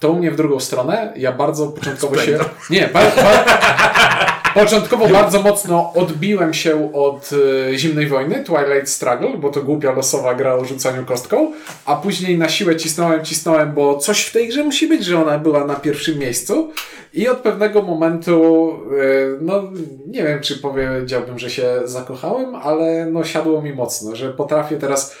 To 0.00 0.10
u 0.10 0.16
mnie 0.16 0.30
w 0.30 0.36
drugą 0.36 0.60
stronę. 0.60 1.12
Ja 1.16 1.32
bardzo 1.32 1.66
początkowo 1.66 2.18
się. 2.18 2.38
Nie, 2.70 2.88
ba, 2.88 3.00
ba, 3.16 3.44
początkowo 4.54 5.08
bardzo 5.08 5.42
mocno 5.42 5.92
odbiłem 5.94 6.54
się 6.54 6.92
od 6.92 7.30
e, 7.68 7.78
zimnej 7.78 8.06
wojny, 8.06 8.44
Twilight 8.44 8.88
Struggle, 8.88 9.38
bo 9.38 9.48
to 9.48 9.62
głupia 9.62 9.92
losowa 9.92 10.34
gra 10.34 10.54
o 10.54 10.64
rzucaniu 10.64 11.04
kostką, 11.04 11.52
a 11.86 11.96
później 11.96 12.38
na 12.38 12.48
siłę 12.48 12.76
cisnąłem, 12.76 13.24
cisnąłem, 13.24 13.72
bo 13.72 13.96
coś 13.96 14.22
w 14.22 14.32
tej 14.32 14.48
grze 14.48 14.64
musi 14.64 14.88
być, 14.88 15.04
że 15.04 15.22
ona 15.22 15.38
była 15.38 15.64
na 15.64 15.74
pierwszym 15.74 16.18
miejscu. 16.18 16.72
I 17.14 17.28
od 17.28 17.38
pewnego 17.38 17.82
momentu, 17.82 18.70
e, 19.00 19.38
no 19.40 19.62
nie 20.06 20.22
wiem, 20.22 20.40
czy 20.40 20.58
powiedziałbym, 20.58 21.38
że 21.38 21.50
się 21.50 21.80
zakochałem, 21.84 22.54
ale 22.54 23.06
no 23.06 23.24
siadło 23.24 23.62
mi 23.62 23.72
mocno, 23.72 24.16
że 24.16 24.32
potrafię 24.32 24.76
teraz 24.76 25.16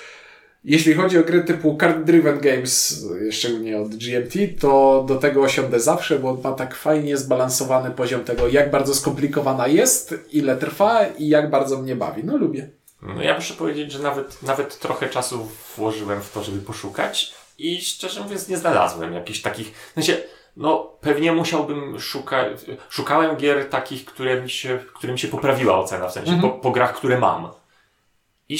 jeśli 0.64 0.94
chodzi 0.94 1.18
o 1.18 1.22
gry 1.22 1.44
typu 1.44 1.76
Card 1.80 2.04
Driven 2.04 2.40
Games, 2.40 3.04
szczególnie 3.30 3.78
od 3.80 3.88
GMT, 3.88 4.60
to 4.60 5.04
do 5.08 5.16
tego 5.16 5.42
osiądę 5.42 5.80
zawsze, 5.80 6.18
bo 6.18 6.34
ma 6.44 6.52
tak 6.52 6.74
fajnie 6.74 7.16
zbalansowany 7.16 7.90
poziom 7.90 8.24
tego, 8.24 8.48
jak 8.48 8.70
bardzo 8.70 8.94
skomplikowana 8.94 9.66
jest, 9.66 10.14
ile 10.32 10.56
trwa 10.56 11.06
i 11.06 11.28
jak 11.28 11.50
bardzo 11.50 11.82
mnie 11.82 11.96
bawi. 11.96 12.24
No 12.24 12.36
lubię. 12.36 12.70
No 13.02 13.22
ja 13.22 13.34
muszę 13.34 13.54
powiedzieć, 13.54 13.92
że 13.92 13.98
nawet, 13.98 14.42
nawet 14.42 14.78
trochę 14.78 15.08
czasu 15.08 15.48
włożyłem 15.76 16.22
w 16.22 16.32
to, 16.32 16.44
żeby 16.44 16.58
poszukać 16.58 17.34
i 17.58 17.80
szczerze 17.80 18.20
mówiąc 18.20 18.48
nie 18.48 18.56
znalazłem 18.56 19.12
jakichś 19.12 19.40
takich, 19.40 19.72
w 19.90 19.94
sensie, 19.94 20.16
no 20.56 20.92
pewnie 21.00 21.32
musiałbym 21.32 22.00
szukać, 22.00 22.60
szukałem 22.90 23.36
gier 23.36 23.68
takich, 23.68 24.04
które 24.04 24.42
mi 24.42 24.50
się, 24.50 24.78
którym 24.94 25.18
się 25.18 25.28
poprawiła 25.28 25.78
ocena, 25.78 26.08
w 26.08 26.12
sensie 26.12 26.38
po, 26.40 26.48
po 26.48 26.70
grach, 26.70 26.94
które 26.94 27.18
mam. 27.18 27.48
I, 28.48 28.58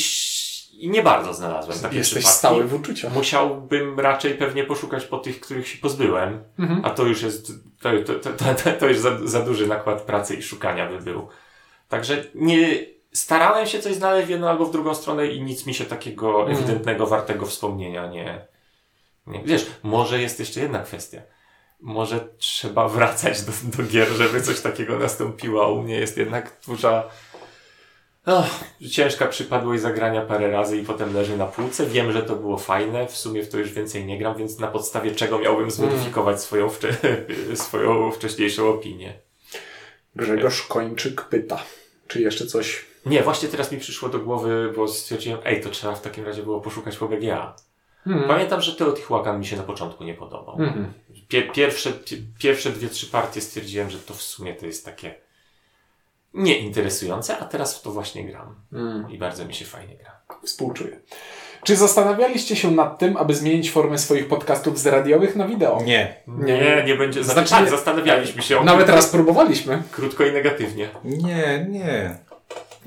I 0.81 0.91
nie 0.91 1.03
bardzo 1.03 1.35
znalazłem 1.35 1.79
takie 1.79 1.97
Jesteś 1.97 2.15
przypadki. 2.15 2.39
stały 2.39 2.65
w 2.65 2.75
uczuciach. 2.75 3.15
Musiałbym 3.15 4.01
raczej 4.01 4.35
pewnie 4.35 4.65
poszukać 4.65 5.05
po 5.05 5.19
tych, 5.19 5.41
których 5.41 5.69
się 5.69 5.79
pozbyłem, 5.79 6.45
Mhm. 6.59 6.85
a 6.85 6.91
to 6.91 7.03
już 7.07 7.23
jest, 7.23 7.53
to, 7.81 7.91
to, 8.07 8.15
to, 8.15 8.31
to, 8.55 8.73
to 8.81 8.89
już 8.89 8.99
za, 8.99 9.11
za 9.25 9.41
duży 9.41 9.67
nakład 9.67 10.03
pracy 10.03 10.35
i 10.35 10.43
szukania 10.43 10.89
by 10.89 10.99
był. 11.01 11.29
Także 11.89 12.25
nie, 12.35 12.87
starałem 13.13 13.67
się 13.67 13.81
coś 13.81 13.95
znaleźć 13.95 14.27
w 14.27 14.31
jedną 14.31 14.49
albo 14.49 14.67
w 14.67 14.73
drugą 14.73 14.95
stronę 14.95 15.27
i 15.27 15.43
nic 15.43 15.67
mi 15.67 15.75
się 15.75 15.85
takiego 15.85 16.41
Mhm. 16.41 16.57
ewidentnego, 16.59 17.07
wartego 17.07 17.47
wspomnienia 17.47 18.07
nie, 18.07 18.47
nie. 19.27 19.43
Wiesz, 19.45 19.67
może 19.83 20.21
jest 20.21 20.41
jeszcze 20.41 20.61
jedna 20.61 20.79
kwestia. 20.79 21.23
Może 21.81 22.21
trzeba 22.39 22.89
wracać 22.89 23.43
do, 23.43 23.53
do 23.77 23.83
gier, 23.89 24.09
żeby 24.09 24.43
coś 24.43 24.61
takiego 24.61 24.99
nastąpiło, 24.99 25.65
a 25.65 25.69
u 25.69 25.83
mnie 25.83 25.95
jest 25.95 26.17
jednak 26.17 26.57
duża, 26.67 27.05
Och, 28.27 28.65
ciężka 28.91 29.27
przypadłość 29.27 29.83
zagrania 29.83 30.23
parę 30.23 30.51
razy 30.51 30.77
i 30.77 30.85
potem 30.85 31.15
leży 31.15 31.37
na 31.37 31.47
półce. 31.47 31.87
Wiem, 31.87 32.13
że 32.13 32.23
to 32.23 32.37
było 32.37 32.59
fajne, 32.59 33.07
w 33.07 33.17
sumie 33.17 33.43
w 33.43 33.49
to 33.49 33.59
już 33.59 33.73
więcej 33.73 34.05
nie 34.05 34.19
gram, 34.19 34.37
więc 34.37 34.59
na 34.59 34.67
podstawie 34.67 35.15
czego 35.15 35.39
miałbym 35.39 35.71
zweryfikować 35.71 36.41
swoją, 36.41 36.69
wcze 36.69 36.97
swoją 37.67 38.11
wcześniejszą 38.13 38.69
opinię. 38.69 39.15
Grzegorz 40.17 40.63
Kończyk 40.63 41.23
pyta, 41.23 41.63
czy 42.09 42.21
jeszcze 42.21 42.47
coś... 42.47 42.85
Nie, 43.07 43.23
właśnie 43.23 43.49
teraz 43.49 43.73
mi 43.73 43.79
przyszło 43.79 44.09
do 44.09 44.19
głowy, 44.19 44.73
bo 44.77 44.89
stwierdziłem, 44.89 45.39
ej, 45.45 45.61
to 45.61 45.71
trzeba 45.71 45.95
w 45.95 46.03
takim 46.03 46.25
razie 46.25 46.43
było 46.43 46.61
poszukać 46.61 46.97
po 46.97 47.09
BGA. 47.09 47.57
Hmm. 48.05 48.29
Pamiętam, 48.29 48.61
że 48.61 48.73
Teotihuacan 48.73 49.39
mi 49.39 49.47
się 49.47 49.57
na 49.57 49.63
początku 49.63 50.05
nie 50.05 50.15
podobał. 50.15 50.59
Pie 51.29 51.43
pierwsze, 51.43 51.93
pie 51.93 52.17
pierwsze 52.39 52.71
dwie, 52.71 52.89
trzy 52.89 53.07
partie 53.07 53.41
stwierdziłem, 53.41 53.91
że 53.91 53.99
to 53.99 54.15
w 54.15 54.23
sumie 54.23 54.55
to 54.55 54.67
jest 54.67 54.85
takie 54.85 55.15
nieinteresujące, 56.35 57.39
a 57.39 57.45
teraz 57.45 57.79
w 57.79 57.83
to 57.83 57.91
właśnie 57.91 58.25
gram. 58.25 58.55
Mm. 58.73 59.11
I 59.11 59.19
bardzo 59.19 59.45
mi 59.45 59.55
się 59.55 59.65
fajnie 59.65 59.97
gra. 59.97 60.21
Współczuję. 60.45 61.01
Czy 61.65 61.77
zastanawialiście 61.77 62.57
się 62.57 62.71
nad 62.71 62.99
tym, 62.99 63.17
aby 63.17 63.35
zmienić 63.35 63.71
formę 63.71 63.99
swoich 63.99 64.29
podcastów 64.29 64.79
z 64.79 64.87
radiowych 64.87 65.37
na 65.37 65.47
wideo? 65.49 65.83
Nie. 65.85 66.17
Nie. 66.27 66.53
Nie, 66.61 66.85
nie, 66.87 66.95
będzie. 66.95 67.25
Znaczy, 67.25 67.49
Znaczy- 67.49 67.65
tak, 67.65 67.71
zastanawialiśmy 67.71 68.43
się 68.43 68.59
o 68.59 68.65
Nawet 68.65 68.89
raz 68.89 69.07
próbowaliśmy. 69.07 69.83
krótko 69.91 70.25
i 70.25 70.33
negatywnie. 70.33 70.89
Nie, 71.05 71.67
nie. 71.69 72.19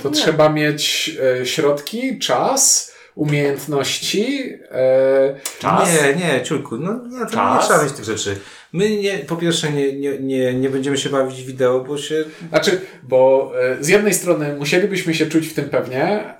To 0.03 0.09
trzeba 0.09 0.49
mieć 0.49 1.11
e, 1.41 1.45
środki, 1.45 2.19
czas, 2.19 2.93
umiejętności. 3.15 4.53
E, 4.71 5.35
Czas? 5.59 5.89
Nie, 5.93 6.15
nie, 6.15 6.41
ciulku, 6.43 6.77
no 6.77 6.93
nie, 6.93 7.19
to 7.19 7.25
nie 7.25 7.31
Czas? 7.31 7.65
trzeba 7.67 7.83
mieć 7.83 7.93
tych 7.93 8.05
rzeczy. 8.05 8.39
My 8.74 8.97
nie, 8.97 9.17
po 9.17 9.36
pierwsze 9.36 9.71
nie, 9.71 9.93
nie, 9.93 10.19
nie, 10.19 10.53
nie 10.53 10.69
będziemy 10.69 10.97
się 10.97 11.09
bawić 11.09 11.43
wideo, 11.43 11.80
bo 11.80 11.97
się... 11.97 12.26
znaczy, 12.49 12.82
bo 13.03 13.51
e, 13.61 13.84
z 13.84 13.88
jednej 13.88 14.13
strony 14.13 14.55
musielibyśmy 14.55 15.13
się 15.13 15.26
czuć 15.26 15.47
w 15.47 15.53
tym 15.53 15.69
pewnie 15.69 16.34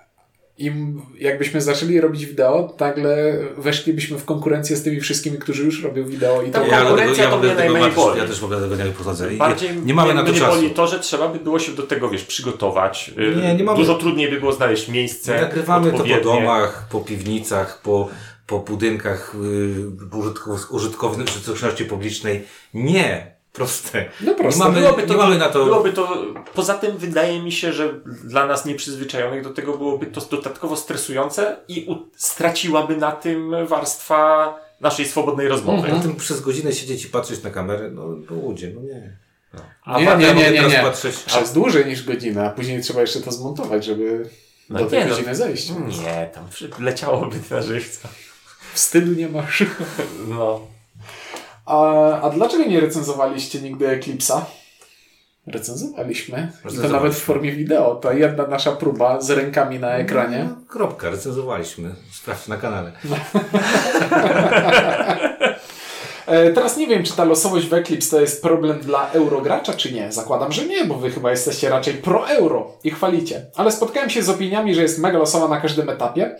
i 0.58 0.72
jakbyśmy 1.20 1.62
zaczęli 1.62 2.02
robić 2.02 2.26
wideo, 2.26 2.76
nagle 2.80 3.38
weszlibyśmy 3.58 4.18
w 4.18 4.26
konkurencję 4.26 4.76
z 4.76 4.84
tymi 4.84 5.00
wszystkimi, 5.00 5.38
którzy 5.38 5.64
już 5.64 5.84
robią 5.84 6.06
wideo 6.06 6.42
i 6.42 6.46
to... 6.52 6.60
Tak, 6.60 6.72
Ja, 6.72 6.82
konkurencja 6.82 7.28
dlatego, 7.28 7.48
ja, 7.48 7.54
to 7.54 7.56
mnie 7.64 7.72
najmniej 7.72 7.92
boli. 7.92 8.20
ja 8.20 8.28
też 8.28 8.40
w 8.40 8.44
ogóle 8.44 8.62
tego 8.62 8.76
nie 8.76 8.86
podchodzę. 8.92 9.30
Bardziej 9.30 9.70
nie, 9.76 9.82
nie 9.82 9.94
mamy 9.94 10.14
na 10.14 10.24
to 10.24 10.32
mnie 10.32 10.40
czasu. 10.40 10.56
boli 10.56 10.70
to, 10.70 10.88
że 10.88 11.00
trzeba 11.00 11.28
by 11.28 11.40
było 11.40 11.60
się 11.60 11.72
do 11.72 11.84
tego, 11.84 12.10
wiesz, 12.10 12.24
przygotować. 12.24 13.12
Y, 13.18 13.36
Nie, 13.42 13.56
nie 13.56 13.64
mamy- 13.64 13.78
Dużo 13.80 13.96
trudniej 13.96 14.30
by 14.32 14.40
było 14.40 14.54
znaleźć 14.54 14.88
miejsce. 14.88 15.42
Nagrywamy 15.42 15.92
to 15.92 15.98
po 16.04 16.24
domach, 16.24 16.88
po 16.92 17.00
piwnicach, 17.02 17.82
po, 17.82 18.10
po 18.54 18.60
budynkach 18.60 19.36
yy, 19.42 20.08
użytkow- 20.20 20.72
użytkowności 20.72 21.86
publicznej. 21.86 22.44
Nie, 22.74 23.36
proste. 23.54 24.06
No 24.22 24.36
proste. 24.36 24.60
Nie 24.60 24.66
mamy, 24.66 24.80
Byłoby 24.82 25.04
to, 25.04 25.14
nie 25.14 25.20
mamy 25.20 25.38
na 25.38 25.50
to... 25.50 25.66
byłoby 25.66 25.94
to. 25.94 26.26
Poza 26.54 26.74
tym 26.74 26.98
wydaje 26.98 27.42
mi 27.44 27.52
się, 27.52 27.74
że 27.74 27.94
dla 28.24 28.48
nas 28.48 28.66
nieprzyzwyczajonych 28.66 29.44
do 29.44 29.50
tego 29.50 29.78
byłoby 29.78 30.06
to 30.06 30.22
dodatkowo 30.22 30.76
stresujące 30.78 31.58
i 31.68 31.86
u, 31.90 31.96
straciłaby 32.18 32.98
na 32.98 33.12
tym 33.12 33.52
warstwa 33.68 34.56
naszej 34.82 35.06
swobodnej 35.06 35.48
rozmowy. 35.48 35.78
Mhm. 35.78 35.98
Na 35.98 36.04
tym 36.04 36.16
przez 36.16 36.42
godzinę 36.42 36.74
siedzieć 36.74 37.06
i 37.06 37.08
patrzeć 37.10 37.44
na 37.44 37.50
kamerę, 37.50 37.90
no, 37.92 38.02
no 38.30 38.36
ludzie, 38.48 38.72
no 38.76 38.82
nie. 38.82 39.18
A 39.84 40.00
Nie, 40.00 40.06
nie, 40.06 40.34
nie, 40.34 40.52
nie, 40.52 40.58
teraz 40.58 40.72
nie. 40.72 40.80
patrzeć- 40.84 41.24
Przez 41.26 41.54
dłużej 41.54 41.86
niż 41.86 42.04
godzinę, 42.04 42.46
a 42.46 42.50
później 42.50 42.82
trzeba 42.82 43.02
jeszcze 43.02 43.20
to 43.22 43.32
zmontować, 43.32 43.86
żeby 43.86 44.30
No 44.70 44.80
do 44.80 44.86
tej 44.86 45.00
nie, 45.00 45.06
no. 45.06 45.12
godziny 45.16 45.36
zejść. 45.36 45.70
Nie, 45.70 46.30
tam 46.34 46.46
leciałoby 46.80 47.36
na 47.52 47.62
żywca. 47.62 48.10
Wstydu 48.74 49.14
nie 49.14 49.30
masz. 49.30 49.64
No. 50.28 50.60
A, 51.66 52.22
a 52.22 52.30
dlaczego 52.30 52.66
nie 52.66 52.80
recenzowaliście 52.80 53.62
nigdy 53.62 53.88
Eclipse'a? 53.88 54.42
Recenzowaliśmy. 55.48 56.52
To 56.82 56.88
nawet 56.88 57.14
w 57.14 57.22
formie 57.22 57.52
wideo. 57.52 57.96
To 57.96 58.14
jedna 58.14 58.48
nasza 58.48 58.72
próba 58.72 59.22
z 59.22 59.30
rękami 59.30 59.80
na 59.80 59.92
ekranie. 59.92 60.50
No, 60.50 60.56
kropka, 60.68 61.10
recenzowaliśmy. 61.10 61.96
Sprawdź 62.12 62.48
na 62.48 62.58
kanale. 62.58 62.92
E, 66.28 66.54
teraz 66.54 66.78
nie 66.78 66.88
wiem, 66.88 67.04
czy 67.04 67.14
ta 67.14 67.24
losowość 67.24 67.68
w 67.68 67.74
Eclipse 67.74 68.10
to 68.10 68.22
jest 68.22 68.42
problem 68.42 68.80
dla 68.80 69.12
eurogracza, 69.12 69.74
czy 69.74 69.94
nie. 69.94 70.12
Zakładam, 70.12 70.52
że 70.52 70.66
nie, 70.66 70.86
bo 70.86 70.96
wy 70.96 71.12
chyba 71.12 71.32
jesteście 71.32 71.70
raczej 71.70 71.94
pro-euro 71.94 72.72
i 72.84 72.92
chwalicie. 72.92 73.46
Ale 73.56 73.72
spotkałem 73.72 74.10
się 74.10 74.24
z 74.24 74.30
opiniami, 74.30 74.76
że 74.76 74.82
jest 74.82 75.00
mega 75.00 75.18
losowa 75.18 75.48
na 75.48 75.62
każdym 75.62 75.90
etapie. 75.90 76.36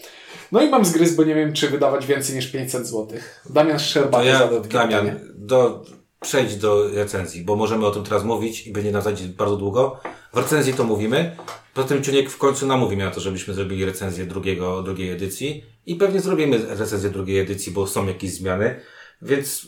No 0.54 0.62
i 0.62 0.70
mam 0.70 0.86
zgryz, 0.86 1.16
bo 1.16 1.24
nie 1.24 1.36
wiem, 1.36 1.54
czy 1.54 1.70
wydawać 1.70 2.06
więcej 2.06 2.36
niż 2.36 2.48
500 2.48 2.88
zł. 2.88 3.08
Damian 3.50 3.78
To 3.78 3.84
Szczerbaty 3.84 4.26
ja, 4.26 4.40
Damian, 4.40 4.62
pytanie. 4.62 5.16
do, 5.36 5.86
przejdź 6.22 6.56
do 6.56 6.90
recenzji, 6.94 7.44
bo 7.44 7.56
możemy 7.56 7.86
o 7.86 7.92
tym 7.92 8.04
teraz 8.04 8.24
mówić 8.24 8.68
i 8.68 8.72
będzie 8.74 8.92
na 8.92 9.02
zasadzie 9.02 9.26
bardzo 9.26 9.56
długo. 9.56 10.00
W 10.34 10.38
recenzji 10.38 10.74
to 10.74 10.84
mówimy. 10.84 11.36
Poza 11.74 11.88
tym 11.88 12.04
Ciuniek 12.04 12.30
w 12.30 12.38
końcu 12.38 12.68
namówi 12.68 12.96
mnie 12.96 13.06
na 13.06 13.12
to, 13.12 13.20
żebyśmy 13.20 13.54
zrobili 13.54 13.86
recenzję 13.86 14.26
drugiego, 14.26 14.84
drugiej 14.84 15.12
edycji 15.12 15.64
i 15.86 15.96
pewnie 15.96 16.20
zrobimy 16.20 16.66
recenzję 16.68 17.10
drugiej 17.10 17.40
edycji, 17.40 17.72
bo 17.72 17.88
są 17.88 18.08
jakieś 18.08 18.34
zmiany. 18.34 18.80
Więc 19.24 19.66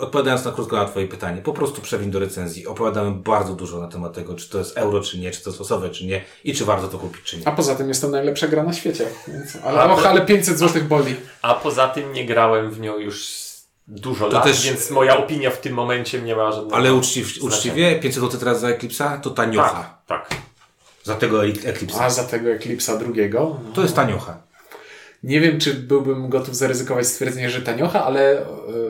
odpowiadając 0.00 0.44
na 0.44 0.52
krótko 0.52 0.76
na 0.76 0.84
Twoje 0.84 1.08
pytanie, 1.08 1.42
po 1.42 1.52
prostu 1.52 1.80
przewin 1.82 2.10
do 2.10 2.18
recenzji. 2.18 2.66
Opowiadamy 2.66 3.10
bardzo 3.10 3.54
dużo 3.54 3.80
na 3.80 3.88
temat 3.88 4.12
tego, 4.12 4.34
czy 4.34 4.48
to 4.48 4.58
jest 4.58 4.78
euro, 4.78 5.00
czy 5.00 5.18
nie, 5.18 5.30
czy 5.30 5.42
to 5.42 5.50
jest 5.50 5.60
losowe, 5.60 5.90
czy 5.90 6.06
nie 6.06 6.24
i 6.44 6.54
czy 6.54 6.64
warto 6.64 6.88
to 6.88 6.98
kupić, 6.98 7.22
czy 7.22 7.36
nie. 7.38 7.48
A 7.48 7.52
poza 7.52 7.74
tym 7.74 7.88
jest 7.88 8.00
to 8.02 8.08
najlepsza 8.08 8.48
gra 8.48 8.62
na 8.62 8.72
świecie. 8.72 9.06
Więc, 9.28 9.56
ale, 9.64 9.80
A 9.80 9.92
och, 9.92 10.06
ale 10.06 10.20
500 10.20 10.58
zł 10.58 10.82
boli. 10.82 11.16
A 11.42 11.54
poza 11.54 11.88
tym 11.88 12.12
nie 12.12 12.26
grałem 12.26 12.70
w 12.70 12.80
nią 12.80 12.98
już 12.98 13.40
dużo 13.88 14.28
To 14.28 14.34
lat, 14.34 14.44
też- 14.44 14.64
więc 14.64 14.90
moja 14.90 15.16
opinia 15.16 15.50
w 15.50 15.60
tym 15.60 15.74
momencie 15.74 16.22
nie 16.22 16.36
ma 16.36 16.52
żadnego 16.52 16.76
Ale 16.76 16.94
uczciw, 16.94 17.42
uczciwie, 17.42 17.98
500 17.98 18.22
zł 18.22 18.40
teraz 18.40 18.60
za 18.60 18.68
Eclipse'a, 18.68 19.20
to 19.20 19.30
taniocha. 19.30 20.00
Tak, 20.06 20.28
tak. 20.28 20.40
Za 21.04 21.14
tego 21.14 21.38
Eclipse'a. 21.40 22.00
A 22.00 22.10
za 22.10 22.24
tego 22.24 22.48
Eclipse'a 22.50 22.98
drugiego? 22.98 23.60
To 23.74 23.82
jest 23.82 23.96
taniocha. 23.96 24.49
Nie 25.22 25.40
wiem, 25.40 25.60
czy 25.60 25.74
byłbym 25.74 26.28
gotów 26.28 26.56
zaryzykować 26.56 27.06
stwierdzenie, 27.06 27.50
że 27.50 27.62
taniocha, 27.62 28.04
ale. 28.04 28.40
e, 28.40 28.44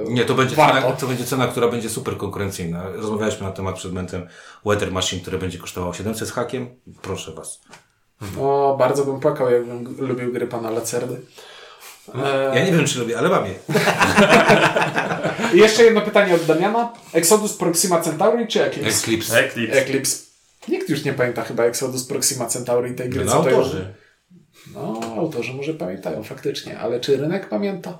Nie, 0.09 0.24
to 0.24 0.35
będzie, 0.35 0.57
warto. 0.57 0.81
cena, 0.83 0.97
to 0.97 1.07
będzie 1.07 1.24
cena, 1.24 1.47
która 1.49 1.68
będzie 1.68 1.91
super 1.91 2.16
konkurencyjna. 2.16 2.85
Rozmawialiśmy 2.95 3.47
na 3.47 3.53
temat 3.53 3.74
przedmiotem 3.76 4.26
Weather 4.66 4.93
Machine, 4.93 5.22
które 5.22 5.39
będzie 5.39 5.59
kosztowało 5.59 5.93
700 5.93 6.28
z 6.28 6.33
hakiem. 6.33 6.68
Proszę 7.03 7.33
Was. 7.33 7.61
O, 8.41 8.76
bardzo 8.78 9.05
bym 9.05 9.20
płakał, 9.20 9.51
jakbym 9.51 9.97
lubił 9.99 10.33
gry 10.33 10.47
pana 10.47 10.70
Lacerdy. 10.70 11.20
E, 12.24 12.59
Ja 12.59 12.64
nie 12.64 12.72
wiem, 12.72 12.85
czy 12.87 12.99
lubię, 12.99 13.18
ale 13.18 13.28
mam 13.28 13.45
je. 13.47 13.55
I 15.55 15.59
jeszcze 15.59 15.85
jedno 15.85 16.01
pytanie 16.01 16.35
od 16.35 16.45
Damiana. 16.45 16.93
Exodus 17.12 17.53
Proxima 17.57 18.01
Centauri 18.01 18.47
czy 18.47 18.64
Eclipse? 18.64 18.99
Eclipse. 18.99 19.39
Eclipse. 19.45 19.78
Eclipse. 19.83 20.18
Nikt 20.68 20.89
już 20.89 21.05
nie 21.05 21.12
pamięta 21.12 21.43
chyba 21.43 21.64
Exodus 21.64 22.05
Proxima 22.05 22.47
Centauri 22.47 22.95
tej 22.95 23.11
gry. 23.11 23.24
No, 23.24 23.33
co 23.33 23.43
to 23.43 23.51
autorzy. 23.57 23.95
No, 24.75 25.01
autorzy 25.16 25.55
może 25.55 25.75
pamiętają 25.75 26.23
faktycznie, 26.23 26.79
ale 26.79 27.01
czy 27.01 27.16
rynek 27.16 27.49
pamięta? 27.49 27.99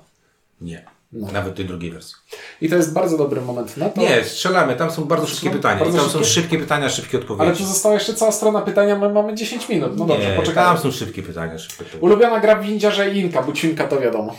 Nie. 0.61 0.85
No. 1.13 1.27
Nawet 1.31 1.55
tej 1.55 1.65
drugiej 1.65 1.91
wersji. 1.91 2.15
I 2.61 2.69
to 2.69 2.75
jest 2.75 2.93
bardzo 2.93 3.17
dobry 3.17 3.41
moment 3.41 3.77
na 3.77 3.89
to. 3.89 4.01
Nie, 4.01 4.23
strzelamy. 4.23 4.75
Tam 4.75 4.91
są 4.91 5.05
bardzo 5.05 5.27
szybkie 5.27 5.47
Są 5.49 5.53
pytania. 5.55 5.79
bardzo 5.79 5.97
I 5.97 6.01
tam 6.01 6.09
są 6.09 6.17
szybkie? 6.19 6.29
szybkie 6.33 6.59
pytania, 6.59 6.89
szybkie 6.89 7.17
Ale 7.17 7.21
odpowiedzi. 7.27 7.57
tu 7.63 7.69
została 7.69 7.93
jeszcze 7.93 8.13
cała 8.13 8.31
strona 8.31 8.61
pytania, 8.61 8.95
my 8.99 9.09
mamy 9.13 9.35
10 9.35 9.69
minut. 9.69 9.97
No 9.97 10.05
dobrze, 10.05 10.29
nie, 10.29 10.35
poczekamy. 10.35 10.67
tam 10.67 10.77
są 10.77 10.91
szybkie 10.97 11.23
pytania, 11.23 11.57
szybkie 11.57 11.83
odpowiedzi. 11.85 12.05
Ulubiona 12.05 12.39
gra 12.39 12.55
w 12.55 12.65
Windziarze 12.65 13.13
i 13.13 13.19
Inka, 13.19 13.41
bo 13.43 13.53
Ćwinka 13.53 13.87
to 13.87 13.99
wiadomo. 14.01 14.35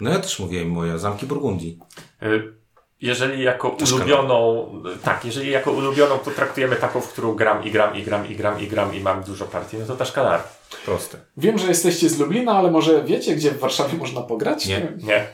No 0.00 0.10
ja 0.10 0.18
też 0.18 0.38
mówiłem 0.38 0.70
moja, 0.70 0.98
Zamki 0.98 1.26
Burgundii. 1.26 1.78
Y, 2.22 2.52
Jeżeli 3.00 3.42
jako 3.42 3.70
Też 3.70 3.92
ulubioną, 3.92 4.72
tak, 5.04 5.24
jeżeli 5.24 5.50
jako 5.50 5.72
ulubioną 5.72 6.18
potraktujemy 6.18 6.76
taką, 6.76 7.00
w 7.00 7.08
którą 7.08 7.34
gram 7.34 7.64
i 7.64 7.70
gram 7.70 7.96
i 7.96 8.02
gram 8.02 8.30
i 8.30 8.36
gram 8.36 8.60
i 8.60 8.66
gram 8.66 8.94
i 8.94 9.00
mam 9.00 9.22
dużo 9.24 9.44
partii, 9.44 9.76
no 9.78 9.86
to 9.86 9.96
ta 9.96 10.04
szkalar. 10.04 10.42
Proste. 10.84 11.18
Wiem, 11.36 11.58
że 11.58 11.66
jesteście 11.68 12.08
z 12.08 12.18
Lublina, 12.18 12.52
ale 12.52 12.70
może 12.70 13.04
wiecie, 13.04 13.36
gdzie 13.36 13.50
w 13.50 13.58
Warszawie 13.58 13.98
można 13.98 14.20
pograć? 14.20 14.66
Nie. 14.66 14.92
Nie. 15.02 15.26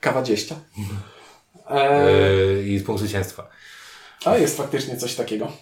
Kawa 0.00 0.22
20. 0.22 0.54
E, 1.70 2.10
Yy, 2.12 2.62
I 2.68 2.80
punkt 2.80 3.00
zwycięstwa. 3.02 3.48
a 4.24 4.36
jest 4.36 4.56
faktycznie 4.56 4.96
coś 4.96 5.14
takiego. 5.14 5.52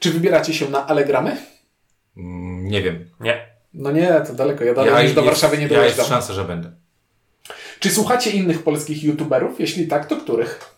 Czy 0.00 0.10
wybieracie 0.10 0.54
się 0.54 0.70
na 0.70 0.86
Allegramy? 0.86 1.36
Mm, 2.16 2.68
nie 2.68 2.82
wiem. 2.82 3.10
Nie. 3.20 3.46
No 3.74 3.90
nie, 3.92 4.20
to 4.26 4.32
daleko. 4.34 4.64
Ja 4.64 4.74
dalej 4.74 5.04
niż 5.06 5.14
do 5.14 5.20
jest- 5.20 5.30
Warszawy 5.32 5.56
nie 5.56 5.62
Ja 5.62 5.68
dojeżdżam. 5.68 5.98
jest 5.98 6.08
szansa, 6.08 6.32
że 6.32 6.44
będę. 6.44 6.70
Czy 7.80 7.90
słuchacie 7.90 8.30
innych 8.30 8.62
polskich 8.62 9.04
youtuberów? 9.04 9.60
Jeśli 9.60 9.86
tak, 9.88 10.06
to 10.06 10.16
których? 10.16 10.75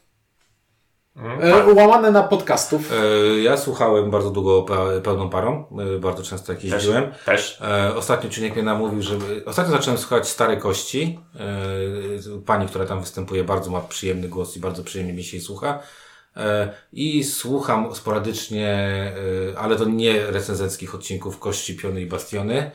E, 1.41 1.75
łamane 1.75 2.11
na 2.11 2.23
podcastów. 2.23 2.93
E, 2.93 3.39
Ja 3.41 3.57
słuchałem 3.57 4.11
bardzo 4.11 4.31
długo 4.31 4.63
pe- 4.63 5.01
pełną 5.01 5.31
parą, 5.31 5.65
e, 5.97 5.99
bardzo 5.99 6.23
często 6.23 6.53
jak 6.53 6.63
Też. 6.63 6.71
jeździłem. 6.71 7.13
Też. 7.27 7.59
E, 7.61 7.95
Ostatnio 7.97 8.31
Czuniek 8.31 8.55
mnie 8.55 8.63
namówił, 8.63 9.03
żeby... 9.03 9.43
Ostatnio 9.47 9.73
zacząłem 9.73 9.99
słuchać 9.99 10.29
Stare 10.29 10.57
Kości. 10.57 11.19
Pani, 12.47 12.67
która 12.69 12.87
tam 12.87 13.01
występuje, 13.01 13.45
bardzo 13.45 13.71
ma 13.71 13.81
przyjemny 13.81 14.29
głos 14.29 14.57
i 14.57 14.61
bardzo 14.61 14.85
przyjemnie 14.85 15.13
mi 15.15 15.25
się 15.25 15.37
jej 15.37 15.47
słucha. 15.47 15.79
E, 16.37 16.73
I 16.93 17.25
słucham 17.25 17.95
sporadycznie, 17.95 18.69
e, 19.55 19.59
ale 19.59 19.77
to 19.77 19.85
nie 19.85 20.27
recenzenckich 20.27 20.95
odcinków 20.95 21.39
Kości, 21.39 21.75
Piony 21.75 22.01
i 22.01 22.07
Bastiony, 22.07 22.71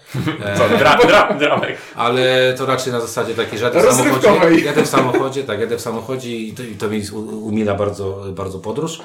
e, 0.46 0.58
Co, 0.58 0.78
dra, 0.78 0.98
dra, 1.08 1.34
dramek. 1.34 1.78
ale 1.96 2.54
to 2.58 2.66
raczej 2.66 2.94
na 2.94 3.02
zasadzie 3.02 3.34
takiej, 3.36 3.60
że 3.60 3.66
jadę 3.66 3.82
w 3.82 3.94
samochodzie, 3.94 4.60
jadę 4.66 4.84
w 4.84 4.90
samochodzie, 4.90 5.44
tak, 5.44 5.60
jadę 5.60 5.78
w 5.78 5.82
samochodzie 5.82 6.38
i 6.38 6.54
to, 6.54 6.64
i 6.64 6.76
to 6.76 6.90
mi 6.90 7.02
umila 7.42 7.76
bardzo, 7.76 8.26
bardzo 8.32 8.60
podróż. 8.60 9.00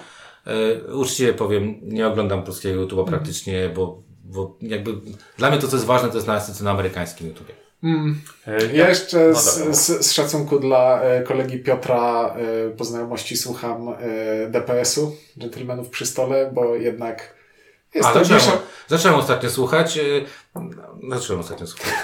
Uczciwie 0.92 1.34
powiem, 1.34 1.80
nie 1.82 2.06
oglądam 2.06 2.42
polskiego 2.42 2.86
YouTube'a 2.86 3.04
praktycznie, 3.04 3.68
bo 3.68 4.08
bo 4.24 4.56
jakby 4.62 4.94
dla 5.36 5.50
mnie 5.50 5.58
to, 5.58 5.68
co 5.68 5.76
jest 5.76 5.86
ważne, 5.86 6.08
to 6.08 6.14
jest 6.14 6.26
na, 6.26 6.40
na 6.64 6.70
amerykańskim 6.70 7.26
YouTubie. 7.28 7.67
Mm. 7.82 8.20
E, 8.46 8.66
Ja 8.76 8.88
jeszcze 8.88 9.18
No 9.28 9.40
z, 9.40 9.58
dobra. 9.58 9.74
z, 9.74 10.06
z 10.06 10.12
szacunku 10.12 10.58
dla 10.58 11.02
e, 11.02 11.22
kolegi 11.22 11.58
Piotra 11.58 12.34
e, 12.36 12.70
po 12.70 12.84
znajomości 12.84 13.36
słucham 13.36 13.88
DPS-u, 14.50 15.16
Gentlemanów 15.36 15.88
przy 15.90 16.06
stole, 16.06 16.50
bo 16.54 16.74
jednak 16.74 17.34
jest 17.94 18.08
A 18.08 18.12
to 18.12 18.18
zacząłem, 18.18 18.42
nisza. 18.42 18.58
zacząłem 18.88 19.18
ostatnio 19.18 19.50
słuchać. 19.50 19.98
Zacząłem 21.10 21.40
ostatnio 21.40 21.66
słuchać. 21.66 21.94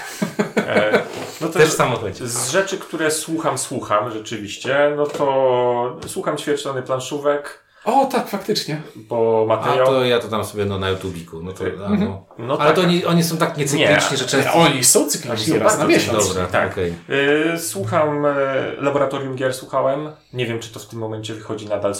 E, 0.57 1.01
no 1.41 1.47
to 1.47 1.59
Też 1.59 1.71
samochodzie. 1.71 2.27
z 2.27 2.49
rzeczy, 2.49 2.77
które 2.77 3.11
słucham, 3.11 3.57
słucham 3.57 4.11
rzeczywiście, 4.11 4.93
no 4.97 5.05
to 5.07 5.99
słucham 6.07 6.37
ćwierćtony 6.37 6.81
planszówek, 6.83 7.64
O, 7.85 8.05
tak, 8.05 8.27
faktycznie. 8.27 8.81
bo 8.95 9.41
A 9.49 9.55
materiał... 9.55 9.85
to 9.87 10.05
ja 10.05 10.19
to 10.19 10.27
tam 10.27 10.45
sobie 10.45 10.65
no, 10.65 10.79
na 10.79 10.89
YouTubiku. 10.89 11.43
No 11.43 11.53
to, 11.53 11.63
a, 11.85 11.89
no. 11.89 12.25
No 12.37 12.57
Ale 12.57 12.65
tak. 12.67 12.75
to 12.75 12.81
oni, 12.81 13.05
oni 13.05 13.23
są 13.23 13.37
tak 13.37 13.57
niecykliczni, 13.57 14.11
Nie. 14.11 14.17
że 14.17 14.25
często... 14.25 14.53
Oni 14.53 14.83
są 14.83 14.99
Oni 15.01 15.09
cykliczni 15.09 15.53
są 15.53 15.59
raz 15.59 15.79
na 15.79 15.85
miesiąc. 15.85 16.27
Dobra, 16.27 16.45
tak. 16.47 16.71
okej. 16.71 16.93
Y, 17.55 17.59
Słucham, 17.59 18.25
y, 18.25 18.29
Laboratorium 18.79 19.35
Gier 19.35 19.53
słuchałem. 19.53 20.11
Nie 20.33 20.45
wiem, 20.45 20.59
czy 20.59 20.73
to 20.73 20.79
w 20.79 20.85
tym 20.87 20.99
momencie 20.99 21.33
wychodzi 21.33 21.65
nadal, 21.69 21.91
y, 21.91 21.95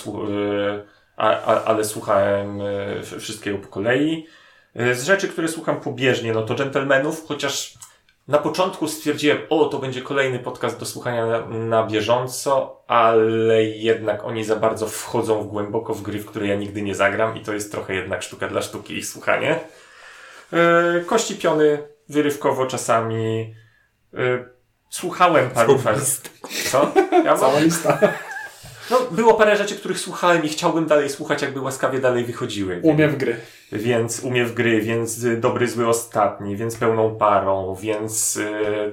a, 1.17 1.29
a, 1.41 1.63
ale 1.63 1.83
słuchałem 1.85 2.59
w- 3.01 3.15
wszystkiego 3.19 3.57
po 3.57 3.67
kolei. 3.67 4.27
Y, 4.79 4.95
Z 4.95 5.03
rzeczy, 5.03 5.27
które 5.27 5.47
słucham 5.47 5.79
pobieżnie, 5.81 6.33
no 6.33 6.41
to 6.43 6.55
Gentlemanów, 6.55 7.23
chociaż 7.27 7.73
na 8.27 8.37
początku 8.37 8.87
stwierdziłem, 8.87 9.37
o, 9.49 9.65
to 9.65 9.79
będzie 9.79 10.01
kolejny 10.01 10.39
podcast 10.39 10.79
do 10.79 10.85
słuchania 10.85 11.25
na, 11.25 11.47
na 11.47 11.87
bieżąco, 11.87 12.83
ale 12.87 13.63
jednak 13.63 14.23
oni 14.23 14.43
za 14.43 14.55
bardzo 14.55 14.87
wchodzą 14.87 15.43
w 15.43 15.47
głęboko 15.47 15.93
w 15.93 16.01
gry, 16.01 16.19
w 16.19 16.25
które 16.25 16.47
ja 16.47 16.55
nigdy 16.55 16.81
nie 16.81 16.95
zagram 16.95 17.37
i 17.37 17.41
to 17.41 17.53
jest 17.53 17.71
trochę 17.71 17.93
jednak 17.93 18.23
sztuka 18.23 18.47
dla 18.47 18.61
sztuki 18.61 18.97
ich 18.97 19.05
słuchanie. 19.05 19.59
Y, 21.01 21.05
Kości 21.05 21.35
piony, 21.35 21.87
wyrywkowo 22.09 22.65
czasami. 22.65 23.55
Y, 24.13 24.55
Słuchałem 24.89 25.49
paru 25.49 25.79
faz. 25.79 26.21
Co? 26.71 26.91
Ja 27.25 27.37
Cała 27.37 27.53
mam, 27.53 27.63
lista. 27.63 27.99
No, 28.91 28.97
było 29.11 29.33
parę 29.33 29.57
rzeczy, 29.57 29.75
których 29.75 29.99
słuchałem 29.99 30.43
i 30.43 30.49
chciałbym 30.49 30.85
dalej 30.85 31.09
słuchać, 31.09 31.41
jakby 31.41 31.61
łaskawie 31.61 31.99
dalej 31.99 32.25
wychodziły. 32.25 32.79
Umie 32.83 33.07
w 33.07 33.17
gry. 33.17 33.35
Więc 33.71 34.19
umie 34.19 34.45
w 34.45 34.53
gry, 34.53 34.81
więc 34.81 35.23
y, 35.23 35.37
dobry, 35.37 35.67
zły, 35.67 35.87
ostatni, 35.87 36.57
więc 36.57 36.75
pełną 36.75 37.15
parą, 37.15 37.75
więc 37.81 38.37
y, 38.37 38.45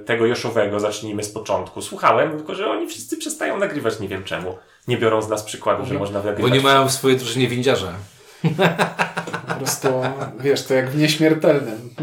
tego 0.05 0.25
Joszowego 0.25 0.79
zacznijmy 0.79 1.23
z 1.23 1.29
początku. 1.29 1.81
Słuchałem, 1.81 2.31
tylko 2.37 2.55
że 2.55 2.69
oni 2.69 2.87
wszyscy 2.87 3.17
przestają 3.17 3.57
nagrywać, 3.57 3.99
nie 3.99 4.07
wiem 4.07 4.23
czemu. 4.23 4.57
Nie 4.87 4.97
biorą 4.97 5.21
z 5.21 5.29
nas 5.29 5.43
przykładu, 5.43 5.85
że 5.85 5.93
można 5.93 6.19
Bo 6.19 6.25
nagrywać. 6.25 6.53
nie 6.53 6.61
mają 6.61 6.87
w 6.87 6.91
swojej 6.91 7.17
drużynie 7.17 7.47
windziarza. 7.47 7.93
Po 9.47 9.53
prostu, 9.55 9.87
wiesz, 10.39 10.63
to 10.63 10.73
jak 10.73 10.89
w 10.89 10.97
nieśmiertelnym. 10.97 11.89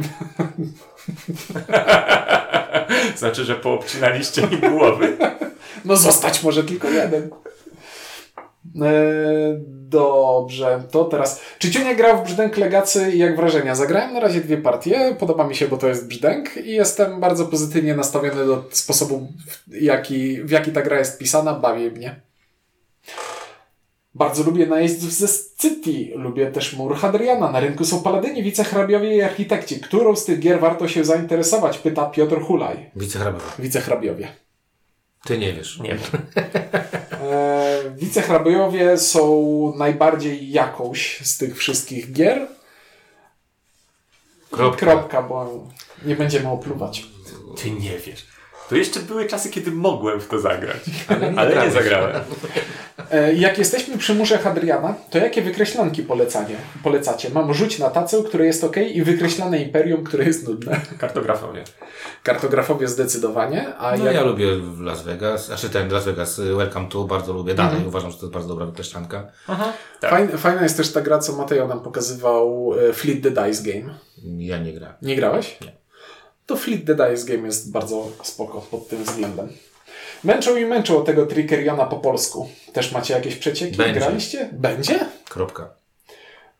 Znaczy, 3.16 3.44
że 3.44 3.54
poobcinaliście 3.54 4.42
im 4.42 4.60
głowy. 4.60 5.16
No 5.84 5.96
zostać 5.96 6.42
może 6.42 6.64
tylko 6.64 6.88
jeden. 6.88 7.30
E, 8.82 9.60
dobrze, 9.88 10.82
to 10.90 11.04
teraz. 11.04 11.40
Czy 11.58 11.70
Ciunia 11.70 11.94
grał 11.94 12.18
w 12.18 12.24
Brzdęk 12.24 12.56
Legacy 12.56 13.12
i 13.12 13.18
jak 13.18 13.36
wrażenia? 13.36 13.74
Zagrałem 13.74 14.12
na 14.12 14.20
razie 14.20 14.40
dwie 14.40 14.56
partie, 14.56 15.16
podoba 15.18 15.46
mi 15.46 15.54
się, 15.54 15.68
bo 15.68 15.76
to 15.76 15.88
jest 15.88 16.08
Brzdęk 16.08 16.56
i 16.56 16.70
jestem 16.70 17.20
bardzo 17.20 17.46
pozytywnie 17.46 17.94
nastawiony 17.94 18.46
do 18.46 18.64
sposobu, 18.70 19.28
w 19.66 19.74
jaki, 19.82 20.42
w 20.42 20.50
jaki 20.50 20.72
ta 20.72 20.82
gra 20.82 20.98
jest 20.98 21.18
pisana, 21.18 21.54
bawi 21.54 21.90
mnie. 21.90 22.20
Bardzo 24.14 24.42
lubię 24.42 24.66
najeźdźców 24.66 25.12
ze 25.12 25.26
City, 25.58 26.12
lubię 26.14 26.46
też 26.46 26.72
mur 26.72 26.96
Hadriana. 26.96 27.52
Na 27.52 27.60
rynku 27.60 27.84
są 27.84 28.02
paladyni, 28.02 28.42
wicehrabiowie 28.42 29.16
i 29.16 29.22
architekci. 29.22 29.80
Którą 29.80 30.16
z 30.16 30.24
tych 30.24 30.38
gier 30.38 30.60
warto 30.60 30.88
się 30.88 31.04
zainteresować? 31.04 31.78
Pyta 31.78 32.06
Piotr 32.06 32.40
Hulaj. 32.40 32.90
Wicehrabowy. 32.96 33.44
Wicehrabiowie. 33.58 34.28
Ty 35.24 35.38
nie 35.38 35.52
wiesz. 35.52 35.80
Nie 35.80 35.88
wiem. 35.90 36.00
E, 38.00 38.04
Wicehrabiowie 38.04 38.98
są 38.98 39.72
najbardziej 39.76 40.50
jakąś 40.50 41.20
z 41.24 41.38
tych 41.38 41.56
wszystkich 41.58 42.12
gier. 42.12 42.48
Kropka. 44.50 44.86
Kropka, 44.86 45.22
bo 45.22 45.68
nie 46.04 46.16
będziemy 46.16 46.48
opluwać. 46.48 47.06
Ty 47.62 47.70
nie 47.70 47.98
wiesz. 47.98 48.26
To 48.70 48.76
jeszcze 48.76 49.00
były 49.00 49.26
czasy, 49.26 49.50
kiedy 49.50 49.70
mogłem 49.70 50.20
w 50.20 50.28
to 50.28 50.40
zagrać. 50.40 50.76
Ale 51.08 51.32
nie 51.32 51.38
Ale 51.38 51.64
nie 51.64 51.70
zagrałem. 51.70 52.20
E, 53.10 53.34
Jak 53.34 53.58
jesteśmy 53.58 53.98
przy 53.98 54.14
murze 54.14 54.38
Hadriana, 54.38 54.94
to 55.10 55.18
jakie 55.18 55.42
wykreślanki 55.42 56.02
polecanie, 56.02 56.56
polecacie? 56.82 57.30
Mam 57.30 57.54
rzuć 57.54 57.78
na 57.78 57.90
tacę, 57.90 58.22
które 58.22 58.46
jest 58.46 58.64
ok 58.64 58.76
i 58.76 59.02
wykreślane 59.02 59.58
imperium, 59.58 60.04
które 60.04 60.24
jest 60.24 60.48
nudne. 60.48 60.80
Kartografowie. 60.98 61.64
Kartografowie 62.22 62.88
zdecydowanie, 62.88 63.74
a 63.76 63.96
No 63.96 64.04
jak... 64.04 64.14
ja 64.14 64.22
lubię 64.22 64.46
Las 64.80 65.02
Vegas, 65.02 65.46
znaczy 65.46 65.70
ten 65.70 65.92
Las 65.92 66.04
Vegas 66.04 66.38
y, 66.38 66.54
Welcome 66.54 66.88
to, 66.88 67.04
bardzo 67.04 67.32
lubię 67.32 67.54
dalej, 67.54 67.86
uważam, 67.86 68.10
że 68.10 68.16
to 68.16 68.22
jest 68.22 68.32
bardzo 68.34 68.48
dobra 68.48 68.66
wykreślanka. 68.66 69.26
Tak. 70.00 70.10
Fajna, 70.10 70.36
fajna 70.36 70.62
jest 70.62 70.76
też 70.76 70.92
ta 70.92 71.00
gra, 71.00 71.18
co 71.18 71.32
Mateo 71.32 71.68
nam 71.68 71.80
pokazywał, 71.80 72.72
e, 72.88 72.92
Fleet 72.92 73.22
the 73.22 73.30
Dice 73.30 73.72
Game. 73.72 73.94
Ja 74.38 74.58
nie 74.58 74.72
grałem. 74.72 74.96
Nie 75.02 75.16
grałeś? 75.16 75.58
Nie. 75.60 75.79
To 76.50 76.56
Fleet 76.56 76.84
the 76.86 76.94
Dice 76.94 77.24
Game 77.36 77.46
jest 77.46 77.72
bardzo 77.72 78.08
spoko 78.22 78.60
pod 78.60 78.88
tym 78.88 79.04
względem. 79.04 79.48
Męczą 80.24 80.56
i 80.56 80.64
męczą 80.64 80.98
o 80.98 81.02
tego 81.02 81.26
Trickeriona 81.26 81.86
po 81.86 81.96
polsku. 81.96 82.48
Też 82.72 82.92
macie 82.92 83.14
jakieś 83.14 83.36
przecieki? 83.36 83.76
Będzie. 83.76 84.00
Graliście? 84.00 84.48
Będzie? 84.52 85.00
Kropka. 85.28 85.68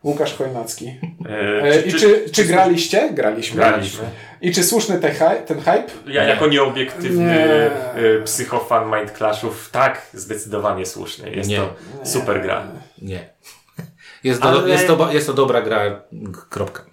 Łukasz 0.05 0.35
Chojnacki. 0.35 0.99
E, 1.29 1.63
E, 1.63 1.81
I 1.81 1.93
czy, 1.93 2.31
czy, 2.33 2.45
graliście? 2.45 3.11
Graliśmy. 3.13 3.57
Graliśmy. 3.57 4.05
I 4.41 4.53
czy 4.53 4.65
słuszny 4.65 4.99
te 4.99 5.41
ten 5.47 5.59
hype? 5.59 5.85
Ja 6.07 6.23
Nie. 6.23 6.29
jako 6.31 6.47
nieobiektywny 6.47 7.25
Nie. 7.25 7.47
e, 7.47 8.23
psychofan 8.25 8.99
Mind 8.99 9.11
Clashów, 9.19 9.69
tak, 9.73 10.07
zdecydowanie 10.15 10.87
słuszny. 10.87 11.31
Jest 11.31 11.49
Nie. 11.51 11.57
to 11.57 11.75
super 12.05 12.43
gra. 12.43 12.67
Nie. 13.03 13.29
Jest 14.25 14.43
to, 14.43 14.49
Ale- 14.49 14.69
jest, 14.69 14.87
to, 14.87 15.13
jest 15.13 15.27
to 15.27 15.35
dobra 15.35 15.63
gra, 15.63 16.03
kropka. 16.51 16.85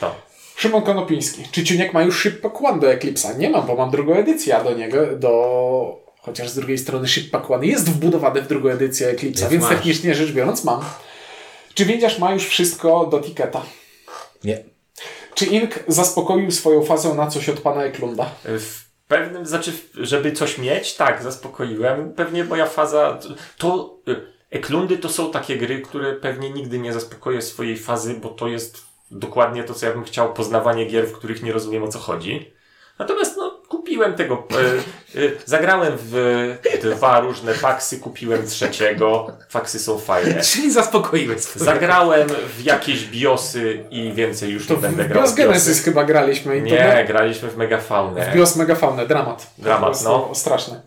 To. 0.00 0.31
Szymon 0.62 0.82
Konopiński. 0.82 1.42
Czy 1.52 1.64
Ciuniek 1.64 1.92
ma 1.92 2.02
już 2.02 2.20
Shippack 2.20 2.62
One 2.62 2.80
do 2.80 2.86
Eclipse'a? 2.86 3.38
Nie 3.38 3.50
mam, 3.50 3.66
bo 3.66 3.74
mam 3.74 3.90
drugą 3.90 4.14
edycję 4.14 4.56
a 4.56 4.64
do 4.64 4.74
niego, 4.74 5.16
do... 5.16 6.04
Chociaż 6.20 6.48
z 6.48 6.54
drugiej 6.54 6.78
strony 6.78 7.08
Shippack 7.08 7.50
One 7.50 7.66
jest 7.66 7.90
wbudowany 7.90 8.42
w 8.42 8.48
drugą 8.48 8.68
edycję 8.68 9.14
Eclipse'a, 9.14 9.48
Więc 9.48 9.62
masz. 9.62 9.72
technicznie 9.74 10.14
rzecz 10.14 10.32
biorąc 10.32 10.64
mam. 10.64 10.80
Czy 11.74 11.84
Windiarz 11.84 12.18
ma 12.18 12.32
już 12.32 12.46
wszystko 12.46 13.06
do 13.06 13.20
Tiketa? 13.20 13.62
Nie. 14.44 14.64
Czy 15.34 15.46
Ink 15.46 15.84
zaspokoił 15.88 16.50
swoją 16.50 16.82
fazę 16.82 17.14
na 17.14 17.26
coś 17.26 17.48
od 17.48 17.60
pana 17.60 17.84
Eklunda? 17.84 18.30
W 18.44 18.80
pewnym, 19.08 19.46
znaczy, 19.46 19.72
żeby 19.94 20.32
coś 20.32 20.58
mieć, 20.58 20.94
tak, 20.94 21.22
zaspokoiłem. 21.22 22.12
Pewnie 22.12 22.44
moja 22.44 22.66
faza, 22.66 23.18
to 23.58 23.98
Eklundy 24.50 24.98
to 24.98 25.08
są 25.08 25.30
takie 25.30 25.56
gry, 25.56 25.80
które 25.80 26.12
pewnie 26.12 26.50
nigdy 26.50 26.78
nie 26.78 26.92
zaspokoję 26.92 27.42
swojej 27.42 27.76
fazy, 27.76 28.14
bo 28.14 28.28
to 28.28 28.48
jest 28.48 28.91
dokładnie 29.12 29.64
to, 29.64 29.74
co 29.74 29.86
ja 29.86 29.92
bym 29.92 30.04
chciał, 30.04 30.32
poznawanie 30.32 30.86
gier, 30.86 31.06
w 31.06 31.12
których 31.12 31.42
nie 31.42 31.52
rozumiem 31.52 31.82
o 31.82 31.88
co 31.88 31.98
chodzi. 31.98 32.52
Natomiast 32.98 33.36
no, 33.36 33.60
kupiłem 33.68 34.14
tego, 34.14 34.46
e, 35.14 35.20
e, 35.20 35.30
zagrałem 35.44 35.92
w 35.96 36.56
dwa 36.82 37.20
różne 37.20 37.54
faksy, 37.54 37.98
kupiłem 37.98 38.46
trzeciego, 38.46 39.32
faksy 39.48 39.78
są 39.78 39.98
fajne. 39.98 40.40
Czyli 40.52 40.72
zaspokoiłeś 40.72 41.40
swoje. 41.40 41.64
Zagrałem 41.64 42.28
w 42.28 42.64
jakieś 42.64 43.04
biosy 43.04 43.84
i 43.90 44.12
więcej 44.12 44.50
już 44.50 44.66
To 44.66 44.74
nie 44.74 44.80
będę 44.80 45.04
grał 45.04 45.22
Bios 45.22 45.32
w. 45.32 45.34
Genesis 45.34 45.84
chyba 45.84 46.04
graliśmy. 46.04 46.58
I 46.58 46.60
to 46.60 46.66
Nie, 46.66 47.04
graliśmy 47.08 47.48
w 47.48 47.56
Megafaunę. 47.56 48.30
W 48.30 48.34
Bios 48.34 48.56
Megafaunę, 48.56 49.06
dramat. 49.06 49.50
Dramat, 49.58 50.04
no. 50.04 50.30
Straszne. 50.34 50.80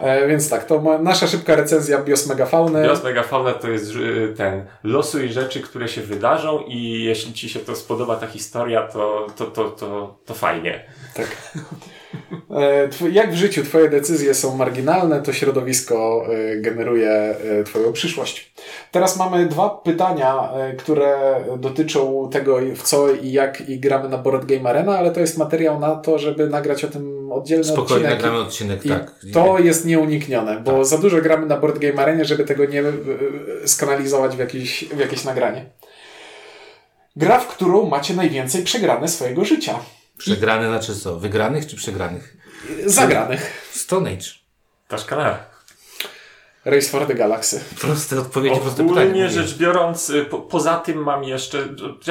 E, 0.00 0.28
więc 0.28 0.50
tak, 0.50 0.64
to 0.64 0.98
nasza 1.02 1.26
szybka 1.26 1.56
recenzja 1.56 1.98
Bios 1.98 2.26
Megafauny. 2.26 2.82
Bios 2.82 3.04
Megafauna 3.04 3.52
to 3.52 3.68
jest 3.68 3.96
y, 3.96 4.34
ten 4.36 4.64
losuj 4.84 5.28
rzeczy, 5.28 5.60
które 5.60 5.88
się 5.88 6.00
wydarzą 6.00 6.60
i 6.68 7.04
jeśli 7.04 7.32
Ci 7.32 7.48
się 7.48 7.60
to 7.60 7.76
spodoba 7.76 8.16
ta 8.16 8.26
historia, 8.26 8.82
to, 8.82 9.26
to, 9.36 9.44
to, 9.44 9.64
to, 9.70 10.18
to 10.24 10.34
fajnie. 10.34 10.84
Tak. 11.14 11.26
E, 12.50 13.10
Jak 13.10 13.32
w 13.32 13.36
życiu 13.36 13.64
Twoje 13.64 13.88
decyzje 13.88 14.34
są 14.34 14.56
marginalne, 14.56 15.22
to 15.22 15.32
środowisko 15.32 16.24
e, 16.28 16.56
generuje 16.56 17.10
e, 17.10 17.64
Twoją 17.64 17.92
przyszłość. 17.92 18.54
Teraz 18.90 19.16
mamy 19.16 19.46
dwa 19.46 19.70
pytania, 19.70 20.50
e, 20.52 20.72
które 20.72 21.16
dotyczą 21.58 22.28
tego, 22.32 22.58
w 22.74 22.82
co 22.82 23.10
i 23.12 23.32
jak 23.32 23.68
i 23.68 23.80
gramy 23.80 24.08
na 24.08 24.18
Board 24.18 24.44
Game 24.44 24.70
Arena, 24.70 24.98
ale 24.98 25.10
to 25.10 25.20
jest 25.20 25.38
materiał 25.38 25.80
na 25.80 25.96
to, 25.96 26.18
żeby 26.18 26.48
nagrać 26.48 26.84
o 26.84 26.88
tym 26.88 27.19
oddzielny 27.34 27.64
Spokojnie, 27.64 27.94
odcinek. 27.94 28.10
nagramy 28.10 28.38
odcinek, 28.38 28.86
I 28.86 28.88
tak. 28.88 29.14
to 29.32 29.58
jest 29.58 29.84
nieuniknione, 29.84 30.60
bo 30.60 30.84
za 30.84 30.98
dużo 30.98 31.20
gramy 31.20 31.46
na 31.46 31.56
Board 31.56 31.78
Game 31.78 32.02
Arenie, 32.02 32.24
żeby 32.24 32.44
tego 32.44 32.64
nie 32.64 32.80
e, 32.80 32.92
skanalizować 33.64 34.36
w 34.36 34.38
jakieś, 34.38 34.84
w 34.84 34.98
jakieś 34.98 35.24
nagranie. 35.24 35.70
Gra, 37.16 37.38
w 37.38 37.46
którą 37.46 37.86
macie 37.86 38.14
najwięcej 38.14 38.62
przegrane 38.64 39.08
swojego 39.08 39.44
życia. 39.44 39.78
Przegrane 40.18 40.68
znaczy 40.68 41.00
co? 41.00 41.18
Wygranych 41.18 41.66
czy 41.66 41.76
przegranych? 41.76 42.36
Zagranych. 42.86 43.68
Stone 43.72 44.10
Age. 44.10 44.26
Ta 44.88 44.98
szkala. 44.98 45.50
Race 46.64 46.88
for 46.88 47.06
the 47.06 47.14
Galaxy. 47.14 47.60
Proste 47.80 48.18
odpowiedzi, 48.18 48.60
proste 48.60 48.88
pytanie. 48.88 49.06
Ogólnie 49.06 49.30
rzecz 49.30 49.56
biorąc, 49.58 50.10
y, 50.10 50.24
po, 50.24 50.38
poza 50.38 50.76
tym 50.78 50.98
mam 51.02 51.24
jeszcze, 51.24 51.68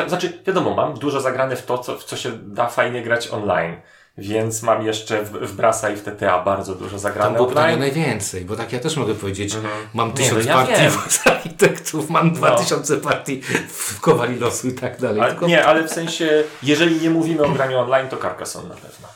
znaczy 0.07 0.41
wiadomo, 0.47 0.75
mam 0.75 0.93
dużo 0.93 1.21
zagrane 1.21 1.55
w 1.55 1.65
to, 1.65 1.77
co, 1.77 1.97
w 1.97 2.03
co 2.03 2.17
się 2.17 2.31
da 2.31 2.67
fajnie 2.67 3.03
grać 3.03 3.27
online. 3.27 3.75
Więc 4.17 4.63
mam 4.63 4.85
jeszcze 4.85 5.23
w, 5.23 5.31
w 5.31 5.53
Brasa 5.55 5.89
i 5.89 5.95
w 5.95 6.01
TTA 6.03 6.43
bardzo 6.43 6.75
dużo 6.75 6.89
Tam 6.89 6.99
zagrane 6.99 7.35
było 7.35 7.47
pytanie 7.47 7.73
online. 7.73 7.93
najwięcej, 7.95 8.45
bo 8.45 8.55
tak 8.55 8.73
ja 8.73 8.79
też 8.79 8.97
mogę 8.97 9.15
powiedzieć, 9.15 9.55
mam 9.93 10.07
Nie, 10.07 10.13
tysiąc 10.13 10.45
no 10.45 10.51
ja 10.51 10.53
partii 10.57 10.81
wiem. 10.81 10.91
z 11.09 11.27
architektów, 11.27 12.09
mam 12.09 12.33
dwa 12.33 12.49
No. 12.49 12.55
tysiące 12.57 12.97
partii 12.97 13.41
w 13.69 13.99
Kowali 14.01 14.39
Losu 14.39 14.67
i 14.67 14.73
tak 14.73 15.01
dalej. 15.01 15.21
A, 15.21 15.27
Tylko 15.29 15.47
nie, 15.47 15.65
ale 15.65 15.83
w 15.87 15.91
sensie, 15.91 16.43
jeżeli 16.63 17.01
nie 17.01 17.09
mówimy 17.09 17.43
o 17.43 17.49
graniu 17.49 17.77
online, 17.79 18.09
to 18.09 18.17
Carcassonne 18.17 18.69
na 18.69 18.75
pewno. 18.75 19.07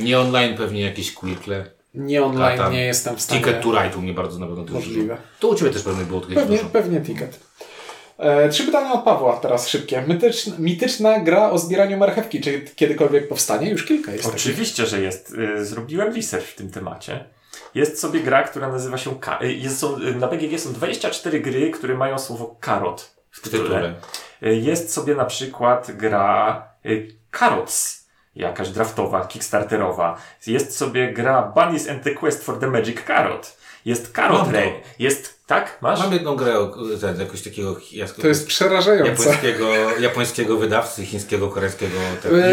nie 0.00 0.18
online 0.20 0.56
pewnie 0.56 0.80
jakieś 0.80 1.14
Quirkle. 1.14 1.64
Nie 1.94 2.22
online 2.24 2.58
tam 2.58 2.72
nie 2.72 2.84
jestem 2.84 3.16
w 3.16 3.20
stanie. 3.22 3.40
Ticket 3.40 3.62
to 3.62 3.82
Ride 3.82 3.96
u 3.96 4.02
mnie 4.02 4.14
bardzo 4.14 4.38
na 4.38 4.46
pewno 4.46 4.62
dużo. 4.64 4.78
Możliwe. 4.78 5.16
To 5.40 5.48
u 5.48 5.54
Ciebie 5.54 5.70
też 5.70 5.82
pewnie 5.82 6.04
było 6.04 6.20
kiedyś 6.20 6.34
Pewnie, 6.36 6.56
dużo. 6.56 6.68
pewnie 6.70 7.00
ticket. 7.00 7.40
E, 8.18 8.48
trzy 8.48 8.64
pytania 8.64 8.92
od 8.92 9.04
Pawła, 9.04 9.36
teraz 9.36 9.68
szybkie. 9.68 10.04
Mityczna, 10.06 10.54
mityczna 10.58 11.20
gra 11.20 11.50
o 11.50 11.58
zbieraniu 11.58 11.96
marchewki. 11.96 12.40
Czy 12.40 12.60
kiedykolwiek 12.60 13.28
powstanie? 13.28 13.70
Już 13.70 13.84
kilka 13.86 14.12
jest. 14.12 14.24
takich. 14.24 14.40
Oczywiście, 14.40 14.86
że 14.86 15.00
jest. 15.00 15.34
Y, 15.58 15.64
Zrobiłem 15.64 16.14
research 16.14 16.46
w 16.46 16.54
tym 16.54 16.70
temacie. 16.70 17.24
Jest 17.74 18.00
sobie 18.00 18.20
gra, 18.20 18.42
która 18.42 18.68
nazywa 18.68 18.98
się. 18.98 19.20
Ka- 19.20 19.38
y, 19.42 19.52
jest, 19.52 19.78
są, 19.78 19.98
na 19.98 20.28
BGG 20.28 20.58
są 20.60 20.72
24 20.72 21.40
gry, 21.40 21.70
które 21.70 21.94
mają 21.94 22.18
słowo 22.18 22.56
karot 22.60 23.14
w 23.30 23.40
tytule. 23.40 23.62
tytule. 23.62 23.94
Jest 24.54 24.92
sobie 24.92 25.14
na 25.14 25.24
przykład 25.24 25.90
gra 25.96 26.62
Carrots, 27.38 28.06
jakaś 28.36 28.68
draftowa, 28.68 29.26
kickstarterowa. 29.26 30.16
Jest 30.46 30.76
sobie 30.76 31.12
gra 31.12 31.42
Bunnies 31.42 31.88
and 31.88 32.02
the 32.02 32.10
Quest 32.10 32.44
for 32.44 32.58
the 32.58 32.66
Magic 32.66 32.96
Carrot. 33.06 33.56
Jest 33.84 34.14
Carrot 34.16 34.44
to. 34.46 34.52
Rain. 34.52 34.72
Jest, 34.98 35.37
tak? 35.48 35.78
Masz? 35.82 35.98
Mam 36.00 36.12
jedną 36.12 36.36
grę, 36.36 36.58
o- 36.58 36.74
ten, 37.00 37.20
jakoś 37.20 37.42
takiego 37.42 37.74
jas- 37.92 38.20
To 38.22 38.28
jest 38.28 38.46
przerażające. 38.46 39.10
japońskiego, 39.10 39.68
japońskiego 40.00 40.56
wydawcy, 40.56 41.06
chińskiego, 41.06 41.48
koreańskiego. 41.48 41.96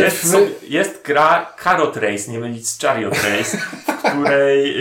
Jest, 0.04 0.32
sobie, 0.32 0.48
jest 0.70 1.02
gra 1.06 1.54
Carrot 1.64 1.98
Race, 1.98 2.32
nie 2.32 2.40
mylić 2.40 2.70
z 2.70 2.80
Chariot 2.82 3.14
Race, 3.14 3.58
w 3.88 4.10
której 4.10 4.76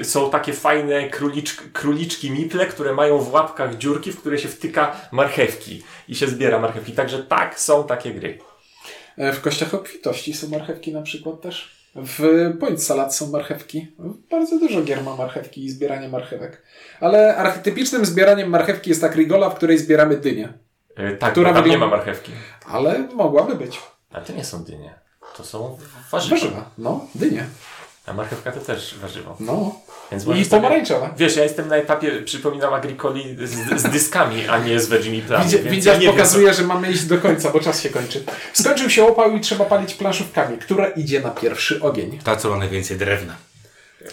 y, 0.00 0.04
są 0.04 0.30
takie 0.30 0.52
fajne 0.52 1.08
króliczk, 1.10 1.62
króliczki 1.72 2.30
miple, 2.30 2.66
które 2.66 2.92
mają 2.94 3.18
w 3.18 3.32
łapkach 3.32 3.76
dziurki, 3.78 4.12
w 4.12 4.20
które 4.20 4.38
się 4.38 4.48
wtyka 4.48 4.96
marchewki 5.12 5.82
i 6.08 6.14
się 6.14 6.26
zbiera 6.28 6.58
marchewki. 6.58 6.92
Także 6.92 7.18
tak, 7.22 7.60
są 7.60 7.84
takie 7.86 8.14
gry. 8.14 8.38
E, 9.18 9.32
W 9.32 9.40
kościach 9.40 9.74
obfitości 9.74 10.34
są 10.34 10.48
marchewki 10.48 10.92
na 10.92 11.02
przykład 11.02 11.40
też. 11.40 11.81
W 11.94 12.50
Point 12.60 12.82
Salad 12.82 13.14
są 13.14 13.30
marchewki. 13.30 13.86
Bardzo 14.30 14.58
dużo 14.58 14.82
gier 14.82 15.02
ma 15.02 15.16
marchewki 15.16 15.64
i 15.64 15.70
zbieranie 15.70 16.08
marchewek. 16.08 16.62
Ale 17.00 17.36
archetypicznym 17.36 18.04
zbieraniem 18.06 18.50
marchewki 18.50 18.90
jest 18.90 19.00
ta 19.00 19.08
Krigola, 19.08 19.50
w 19.50 19.54
której 19.54 19.78
zbieramy 19.78 20.16
dynię. 20.16 20.52
Y, 20.98 21.16
tak, 21.16 21.32
Która 21.32 21.54
tam 21.54 21.68
nie 21.68 21.78
ma 21.78 21.86
marchewki. 21.86 22.32
Ale 22.66 22.98
mogłaby 23.14 23.54
być. 23.54 23.80
A 24.12 24.20
to 24.20 24.32
nie 24.32 24.44
są 24.44 24.64
dynie. 24.64 24.94
To 25.36 25.44
są 25.44 25.78
warzywa. 26.10 26.36
Warzywa. 26.36 26.70
No, 26.78 27.06
dynie. 27.14 27.46
A 28.06 28.12
marchewka 28.12 28.52
to 28.52 28.60
też 28.60 28.94
warzywo. 28.98 29.36
No. 29.40 29.74
Więc 30.10 30.24
I 30.24 30.28
możesz 30.28 30.48
sobie-. 30.48 30.68
Wiesz, 31.16 31.36
ja 31.36 31.42
jestem 31.42 31.68
na 31.68 31.76
etapie, 31.76 32.22
przypominam 32.22 32.74
Agricoli 32.74 33.36
z, 33.46 33.80
z 33.80 33.82
dyskami, 33.82 34.48
a 34.48 34.58
nie 34.58 34.80
z 34.80 34.88
veggie 34.88 35.22
więc 35.22 35.54
widzisz, 35.56 35.84
ja 35.84 35.94
nie 35.94 36.00
wiem, 36.00 36.12
pokazuje, 36.12 36.54
że 36.54 36.62
mamy 36.62 36.90
iść 36.90 37.04
do 37.04 37.18
końca, 37.18 37.50
bo 37.50 37.60
czas 37.60 37.82
się 37.82 37.90
kończy. 37.90 38.24
Skończył 38.52 38.90
się 38.90 39.06
opał 39.08 39.36
i 39.36 39.40
trzeba 39.40 39.64
palić 39.64 39.94
planszówkami. 39.94 40.58
Która 40.58 40.88
idzie 40.88 41.20
na 41.20 41.30
pierwszy 41.30 41.82
ogień? 41.82 42.18
Ta, 42.24 42.36
co 42.36 42.50
ma 42.50 42.56
najwięcej 42.56 42.96
drewna. 42.96 43.36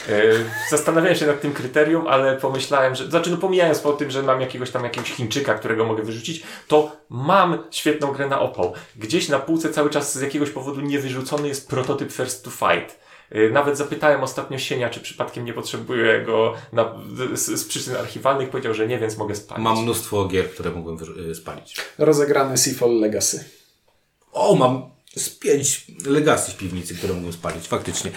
E, 0.09 0.21
Zastanawiałem 0.69 1.17
się 1.17 1.25
nad 1.25 1.41
tym 1.41 1.53
kryterium, 1.53 2.07
ale 2.07 2.35
pomyślałem, 2.37 2.95
że. 2.95 3.09
Znaczy, 3.09 3.31
no 3.31 3.37
pomijając 3.37 3.79
po 3.79 3.93
tym, 3.93 4.11
że 4.11 4.23
mam 4.23 4.41
jakiegoś 4.41 4.71
tam 4.71 4.83
jakiegoś 4.83 5.11
Chińczyka, 5.11 5.53
którego 5.53 5.85
mogę 5.85 6.03
wyrzucić, 6.03 6.43
to 6.67 6.91
mam 7.09 7.63
świetną 7.71 8.11
grę 8.11 8.27
na 8.27 8.39
opał. 8.39 8.73
Gdzieś 8.95 9.29
na 9.29 9.39
półce 9.39 9.69
cały 9.69 9.89
czas 9.89 10.17
z 10.17 10.21
jakiegoś 10.21 10.49
powodu 10.49 10.81
niewyrzucony 10.81 11.47
jest 11.47 11.69
prototyp 11.69 12.11
First 12.11 12.43
to 12.43 12.49
Fight. 12.49 13.08
E, 13.31 13.49
Nawet 13.49 13.77
zapytałem 13.77 14.23
ostatnio 14.23 14.57
Sienia, 14.57 14.89
czy 14.89 14.99
przypadkiem 14.99 15.45
nie 15.45 15.53
potrzebuję 15.53 16.21
go 16.21 16.53
na, 16.73 16.95
z, 17.33 17.59
z 17.59 17.65
przyczyn 17.65 17.95
archiwalnych. 17.95 18.49
Powiedział, 18.49 18.73
że 18.73 18.87
nie, 18.87 18.99
więc 18.99 19.17
mogę 19.17 19.35
spalić. 19.35 19.63
Mam 19.63 19.83
mnóstwo 19.83 20.25
gier, 20.25 20.51
które 20.51 20.71
mogłem 20.71 20.97
y, 21.31 21.35
spalić. 21.35 21.75
Rozegrany 21.97 22.57
Seafall 22.57 22.99
Legacy. 22.99 23.45
O, 24.31 24.55
mam 24.55 24.89
z 25.15 25.29
pięć 25.29 25.85
legacji 26.05 26.53
w 26.53 26.57
piwnicy, 26.57 26.95
które 26.95 27.13
mógłbym 27.13 27.33
spalić, 27.33 27.67
faktycznie. 27.67 28.11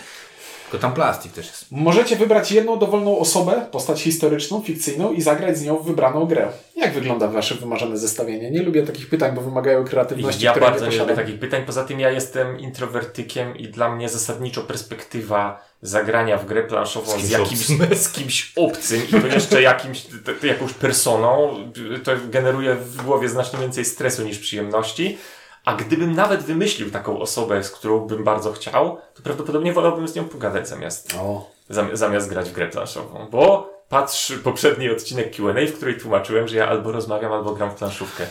Tylko 0.73 0.83
tam 0.83 0.95
plastik 0.95 1.33
też 1.33 1.47
jest. 1.47 1.67
Możecie 1.71 2.17
wybrać 2.17 2.53
jedną 2.53 2.79
dowolną 2.79 3.19
osobę, 3.19 3.67
postać 3.71 4.03
historyczną, 4.03 4.63
fikcyjną 4.63 5.13
i 5.13 5.23
zagrać 5.23 5.59
z 5.59 5.65
nią 5.65 5.79
w 5.79 5.87
wybraną 5.87 6.27
grę. 6.27 6.49
Jak 6.77 6.95
wygląda 6.95 7.29
wasze 7.29 7.55
wymarzone 7.55 7.99
zestawienie? 7.99 8.51
Nie 8.51 8.63
lubię 8.63 8.83
takich 8.83 9.09
pytań, 9.09 9.35
bo 9.35 9.41
wymagają 9.41 9.85
kreatywności, 9.85 10.45
Ja 10.45 10.51
której 10.51 10.71
bardzo 10.71 10.87
nie 10.87 10.93
nie 10.93 10.99
lubię 10.99 11.15
takich 11.15 11.39
pytań. 11.39 11.63
Poza 11.67 11.85
tym 11.85 12.01
ja 12.01 12.11
jestem 12.11 12.61
introwertykiem 12.61 13.57
i 13.57 13.69
dla 13.69 13.95
mnie 13.95 14.09
zasadniczo 14.09 14.63
perspektywa 14.63 15.65
zagrania 15.83 16.39
w 16.39 16.47
grę 16.47 16.63
planszową 16.63 17.13
Z 17.13 17.15
z, 17.15 17.19
kimś 17.19 17.31
jakimś, 17.31 17.71
obcym. 17.71 17.97
z 18.05 18.13
kimś 18.13 18.53
obcym 18.57 19.03
i 19.09 19.21
to 19.21 19.27
jeszcze 19.27 19.63
jakimś, 19.63 20.07
jakąś 20.43 20.73
personą, 20.73 21.57
to 22.05 22.13
generuje 22.31 22.75
w 22.75 23.03
głowie 23.03 23.29
znacznie 23.29 23.59
więcej 23.59 23.85
stresu 23.85 24.23
niż 24.23 24.39
przyjemności. 24.39 25.19
A 25.65 25.75
gdybym 25.75 26.15
nawet 26.15 26.43
wymyślił 26.43 26.91
taką 26.91 27.19
osobę, 27.21 27.65
z 27.65 27.71
którą 27.71 28.01
bym 28.01 28.25
bardzo 28.25 28.53
chciał, 28.53 28.99
to 29.15 29.23
prawdopodobnie 29.23 29.73
wolałbym 29.73 30.09
z 30.09 30.15
nią 30.15 30.25
pogadać 30.25 30.69
zamiast, 30.69 31.15
O. 31.21 31.51
zam- 31.71 31.97
zamiast 31.97 32.29
grać 32.29 32.51
w 32.51 32.53
grę 32.53 32.69
planszową. 32.69 33.27
Bo 33.31 33.73
patrz 33.89 34.33
poprzedni 34.45 34.91
odcinek 34.91 35.37
Q&A, 35.37 35.67
w 35.67 35.73
której 35.73 35.99
tłumaczyłem, 36.01 36.49
że 36.49 36.57
ja 36.57 36.69
albo 36.69 36.93
rozmawiam, 36.93 37.33
albo 37.33 37.55
gram 37.55 37.71
w 37.71 37.75
planszówkę. 37.75 38.27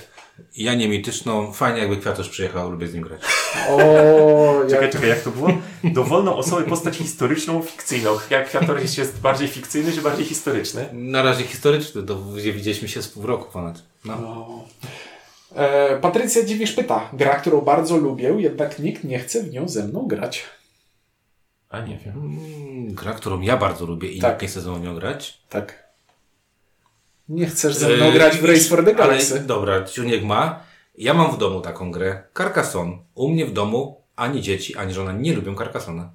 Ja 0.57 0.75
nie 0.75 0.89
mityczną, 0.89 1.53
fajnie 1.53 1.79
jakby 1.79 1.97
Kwiatusz 1.97 2.29
przyjechał, 2.29 2.71
lubię 2.71 2.87
z 2.87 2.93
nim 2.93 3.03
grać. 3.03 3.21
O. 3.69 3.77
Czekaj, 4.69 4.89
czekaj, 4.91 5.09
jak 5.09 5.21
to 5.21 5.31
było? 5.31 5.49
Dowolną 5.83 6.35
osobę 6.35 6.63
postać 6.63 6.95
historyczną, 6.97 7.61
fikcyjną. 7.61 8.17
Jak 8.29 8.47
Kwiatorys 8.47 8.97
jest 8.97 9.19
bardziej 9.19 9.47
fikcyjny, 9.47 9.91
czy 9.93 10.01
bardziej 10.01 10.25
historyczny? 10.25 10.89
Na 10.93 11.23
razie 11.23 11.43
historyczny, 11.43 12.03
to 12.03 12.15
gdzie 12.15 12.53
widzieliśmy 12.53 12.87
się 12.87 13.01
z 13.01 13.07
pół 13.07 13.25
roku 13.27 13.51
ponad. 13.51 13.75
No. 14.05 14.13
O. 14.13 14.63
E, 15.55 15.99
Patrycja 15.99 16.43
Dziwisz 16.45 16.71
pyta. 16.71 17.09
Gra, 17.13 17.35
którą 17.35 17.61
bardzo 17.61 17.97
lubię, 17.97 18.33
jednak 18.37 18.79
nikt 18.79 19.03
nie 19.03 19.19
chce 19.19 19.43
w 19.43 19.51
nią 19.53 19.67
ze 19.69 19.83
mną 19.87 20.07
grać. 20.07 20.43
A 21.69 21.79
nie 21.81 21.97
wiem. 21.97 22.37
Gra, 22.95 23.13
którą 23.13 23.41
ja 23.41 23.57
bardzo 23.57 23.85
lubię 23.85 24.11
i 24.11 24.19
Tak. 24.19 24.31
nikt 24.31 24.41
nie 24.41 24.47
chce 24.47 24.61
ze 24.61 24.69
mną 24.69 24.79
nią 24.79 24.95
grać. 24.95 25.41
Tak. 25.49 25.83
Nie 27.29 27.45
chcesz 27.45 27.75
ze 27.75 27.89
mną 27.89 28.05
Yy, 28.05 28.11
grać 28.13 28.37
w 28.37 28.45
Race 28.45 28.63
for 28.63 28.85
the 28.85 28.95
Galaxy. 28.95 29.33
Ale 29.33 29.43
dobra, 29.43 29.83
Ciuniek 29.85 30.23
ma. 30.23 30.63
Ja 30.97 31.13
mam 31.13 31.31
w 31.31 31.37
domu 31.37 31.61
taką 31.61 31.91
grę. 31.91 32.23
Carcassonne. 32.37 32.97
U 33.15 33.29
mnie 33.29 33.45
w 33.45 33.53
domu 33.53 34.01
ani 34.15 34.41
dzieci, 34.41 34.75
ani 34.77 34.93
żona 34.93 35.11
nie 35.11 35.33
lubią 35.33 35.55
Carcassonne. 35.55 36.09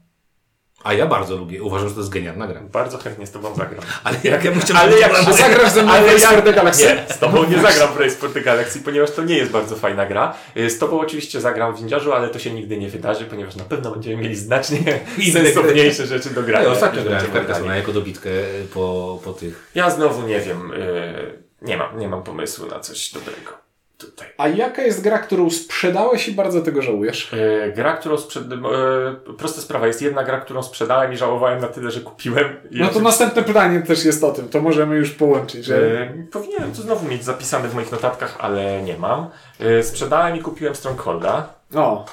A 0.87 0.93
ja 0.95 1.07
bardzo 1.07 1.37
lubię. 1.37 1.63
Uważam, 1.63 1.89
że 1.89 1.95
to 1.95 2.01
jest 2.01 2.13
genialna 2.13 2.47
gra. 2.47 2.61
Bardzo 2.61 2.99
chętnie 2.99 3.27
z 3.27 3.31
tobą 3.33 3.55
zagram. 3.55 3.81
Ale 4.05 4.17
jak 4.25 4.45
ja 4.45 4.51
bym 4.51 4.61
chciał... 4.61 4.77
Ale 4.77 4.99
jak- 4.99 5.15
A 5.15 5.33
zagrasz 5.33 5.71
ze 5.73 5.83
mną 5.83 5.93
w 5.93 5.95
Ale 5.97 6.13
Race 6.13 6.27
for 6.29 6.43
the 6.43 6.53
Galaxy? 6.53 6.83
Nie, 6.85 7.15
z 7.15 7.19
tobą 7.19 7.45
nie 7.45 7.59
zagram 7.63 7.89
w 7.95 7.97
Race 8.01 8.17
for 8.17 8.33
the 8.33 8.41
Galaxy, 8.41 8.81
ponieważ 8.81 9.11
to 9.11 9.23
nie 9.25 9.37
jest 9.37 9.51
bardzo 9.53 9.77
fajna 9.77 10.07
gra. 10.07 10.35
Y, 10.57 10.71
Z 10.71 10.79
tobą 10.79 11.01
oczywiście 11.01 11.41
zagram 11.41 11.75
w 11.75 11.79
Windziarzu, 11.79 12.13
ale 12.13 12.29
to 12.29 12.39
się 12.39 12.51
nigdy 12.51 12.77
nie 12.79 12.89
wydarzy, 12.89 13.25
ponieważ 13.25 13.57
na 13.57 13.65
pewno 13.65 13.91
będziemy 13.91 14.17
mieli 14.23 14.37
znacznie 14.37 15.01
sensowniejsze 15.33 16.07
rzeczy 16.07 16.31
do 16.31 16.43
grania. 16.43 16.65
Ja 16.67 16.73
ostatnio 16.73 17.03
grałem 17.03 17.33
Carcassonne 17.33 17.65
grali. 17.67 17.81
jako 17.81 17.93
dobitkę 17.93 18.31
po, 18.75 19.19
po 19.25 19.33
tych... 19.33 19.71
Ja 19.75 19.91
znowu 19.91 20.27
nie 20.29 20.41
wiem. 20.41 20.73
y, 20.73 21.47
Nie 21.63 21.77
mam, 21.77 21.99
nie 21.99 22.09
mam 22.09 22.23
pomysłu 22.23 22.67
na 22.67 22.81
coś 22.81 23.13
dobrego 23.13 23.66
tutaj. 23.99 24.29
A 24.39 24.49
jaka 24.49 24.83
jest 24.83 25.03
gra, 25.03 25.19
którą 25.19 25.51
sprzedałeś 25.51 26.29
i 26.29 26.33
bardzo 26.33 26.61
tego 26.63 26.83
żałujesz? 26.83 27.35
E, 27.35 27.73
Gra, 27.73 27.97
którą 27.97 28.17
sprzed... 28.19 28.45
e, 28.53 29.33
Prosta 29.39 29.61
sprawa, 29.61 29.87
jest 29.87 30.03
jedna 30.03 30.25
gra, 30.25 30.41
którą 30.41 30.63
sprzedałem 30.63 31.13
i 31.13 31.17
żałowałem 31.17 31.61
na 31.61 31.67
tyle, 31.69 31.91
że 31.91 32.01
kupiłem. 32.01 32.49
No 32.71 32.89
to 32.89 33.01
następne 33.01 33.43
pytanie 33.43 33.83
też 33.83 34.05
jest 34.05 34.25
o 34.25 34.33
tym. 34.33 34.49
To 34.49 34.61
możemy 34.61 34.97
już 34.97 35.11
połączyć, 35.11 35.65
że... 35.65 35.77
E, 36.03 36.27
Powinienem 36.33 36.73
to 36.73 36.83
znowu 36.83 37.09
mieć 37.09 37.25
zapisane 37.25 37.69
w 37.69 37.75
moich 37.75 37.93
notatkach, 37.93 38.37
ale 38.41 38.83
nie 38.83 38.99
mam. 38.99 39.31
E, 39.61 39.83
Sprzedałem 39.83 40.37
i 40.37 40.41
kupiłem 40.41 40.75
Strongholda. 40.75 41.49
O, 41.75 42.07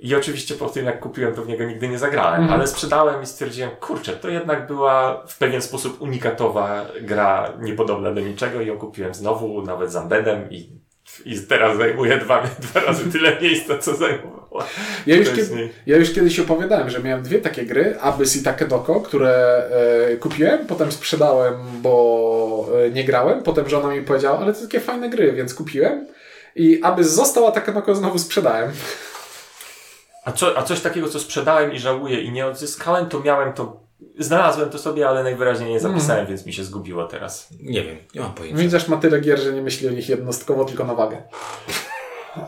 I 0.00 0.14
oczywiście 0.14 0.54
po 0.54 0.68
tym, 0.68 0.86
jak 0.86 1.00
kupiłem, 1.00 1.34
to 1.34 1.42
w 1.42 1.48
niego 1.48 1.64
nigdy 1.64 1.88
nie 1.88 1.98
zagrałem, 1.98 2.40
Mhm. 2.40 2.52
ale 2.60 2.66
sprzedałem 2.66 3.22
i 3.22 3.26
stwierdziłem, 3.26 3.70
kurczę, 3.70 4.12
to 4.12 4.28
jednak 4.28 4.66
była 4.66 5.22
w 5.26 5.38
pewien 5.38 5.62
sposób 5.62 6.00
unikatowa 6.02 6.86
gra, 7.02 7.52
niepodobna 7.60 8.12
do 8.12 8.20
niczego 8.20 8.60
i 8.60 8.66
ją 8.66 8.78
kupiłem 8.78 9.14
znowu, 9.14 9.62
nawet 9.62 9.92
z 9.92 9.96
Undeadem 9.96 10.50
i, 10.50 10.68
i 11.24 11.40
teraz 11.40 11.76
zajmuje 11.78 12.18
dwa, 12.18 12.42
dwa 12.58 12.80
razy 12.80 13.12
tyle 13.12 13.36
miejsca, 13.42 13.78
co 13.78 13.94
zajmowała. 13.96 14.64
Ja 15.06 15.16
już, 15.16 15.30
kiedy, 15.30 15.68
ja 15.86 15.96
już 15.96 16.12
kiedyś 16.14 16.40
opowiadałem, 16.40 16.90
że 16.90 17.00
miałem 17.00 17.22
dwie 17.22 17.38
takie 17.38 17.64
gry, 17.64 17.96
Abyss 18.00 18.36
i 18.36 18.42
Takedoko, 18.42 19.00
które 19.00 19.62
e, 20.12 20.16
kupiłem, 20.16 20.66
potem 20.66 20.92
sprzedałem, 20.92 21.54
bo 21.82 22.66
e, 22.86 22.90
nie 22.90 23.04
grałem, 23.04 23.42
potem 23.42 23.68
żona 23.68 23.94
mi 23.94 24.02
powiedziała, 24.02 24.38
ale 24.38 24.54
to 24.54 24.60
takie 24.62 24.80
fajne 24.80 25.08
gry, 25.10 25.32
więc 25.32 25.54
kupiłem 25.54 26.06
i 26.56 26.80
Abyss 26.82 27.10
został, 27.10 27.46
a 27.46 27.50
Takedoko 27.52 27.94
znowu 27.94 28.18
sprzedałem. 28.18 28.70
A, 30.24 30.32
co, 30.32 30.58
a 30.58 30.62
coś 30.62 30.80
takiego, 30.80 31.08
co 31.08 31.20
sprzedałem 31.20 31.72
i 31.72 31.78
żałuję 31.78 32.20
i 32.20 32.32
nie 32.32 32.46
odzyskałem, 32.46 33.08
to 33.08 33.20
miałem 33.20 33.52
to 33.52 33.80
Znalazłem 34.18 34.70
to 34.70 34.78
sobie, 34.78 35.08
ale 35.08 35.22
najwyraźniej 35.22 35.70
nie 35.70 35.80
zapisałem, 35.80 36.26
więc 36.26 36.46
mi 36.46 36.52
się 36.52 36.64
zgubiło 36.64 37.04
teraz. 37.04 37.48
Nie 37.60 37.82
wiem, 37.82 37.96
nie 38.14 38.20
mam 38.20 38.34
pojęcia. 38.34 38.62
Widzisz, 38.62 38.88
ma 38.88 38.96
tyle 38.96 39.20
gier, 39.20 39.38
że 39.38 39.52
nie 39.52 39.62
myśli 39.62 39.88
o 39.88 39.90
nich 39.90 40.08
jednostkowo, 40.08 40.64
tylko 40.64 40.84
na 40.84 40.94
wagę. 40.94 41.22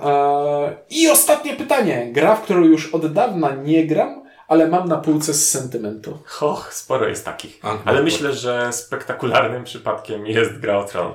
Eee, 0.04 0.76
I 0.90 1.10
ostatnie 1.10 1.56
pytanie. 1.56 2.08
Gra, 2.12 2.36
w 2.36 2.42
którą 2.42 2.64
już 2.64 2.94
od 2.94 3.12
dawna 3.12 3.54
nie 3.54 3.86
gram, 3.86 4.22
ale 4.48 4.68
mam 4.68 4.88
na 4.88 4.96
półce 4.96 5.34
z 5.34 5.50
sentymentu. 5.50 6.18
Och, 6.40 6.74
sporo 6.74 7.08
jest 7.08 7.24
takich. 7.24 7.60
Ale 7.84 8.02
myślę, 8.02 8.32
że 8.32 8.72
spektakularnym 8.72 9.64
przypadkiem 9.64 10.26
jest 10.26 10.58
gra 10.58 10.78
o 10.78 10.84
Tron. 10.84 11.12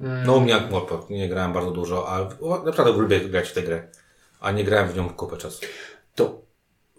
No 0.00 0.34
u 0.34 0.40
mnie 0.40 0.52
jak 0.52 0.70
Morpok, 0.70 1.10
nie 1.10 1.28
grałem 1.28 1.52
bardzo 1.52 1.70
dużo, 1.70 2.08
a 2.08 2.20
o, 2.40 2.62
naprawdę 2.64 2.92
lubię 2.92 3.20
grać 3.20 3.48
w 3.48 3.52
tę 3.52 3.62
grę. 3.62 3.82
A 4.40 4.50
nie 4.50 4.64
grałem 4.64 4.88
w 4.88 4.96
nią 4.96 5.08
kupę 5.10 5.36
czasu. 5.36 5.60
To 6.16 6.42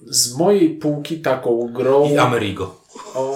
z 0.01 0.37
mojej 0.37 0.69
półki 0.69 1.19
taką 1.21 1.69
grą... 1.73 2.09
I 2.09 2.17
Amerigo. 2.17 2.75
O, 3.15 3.35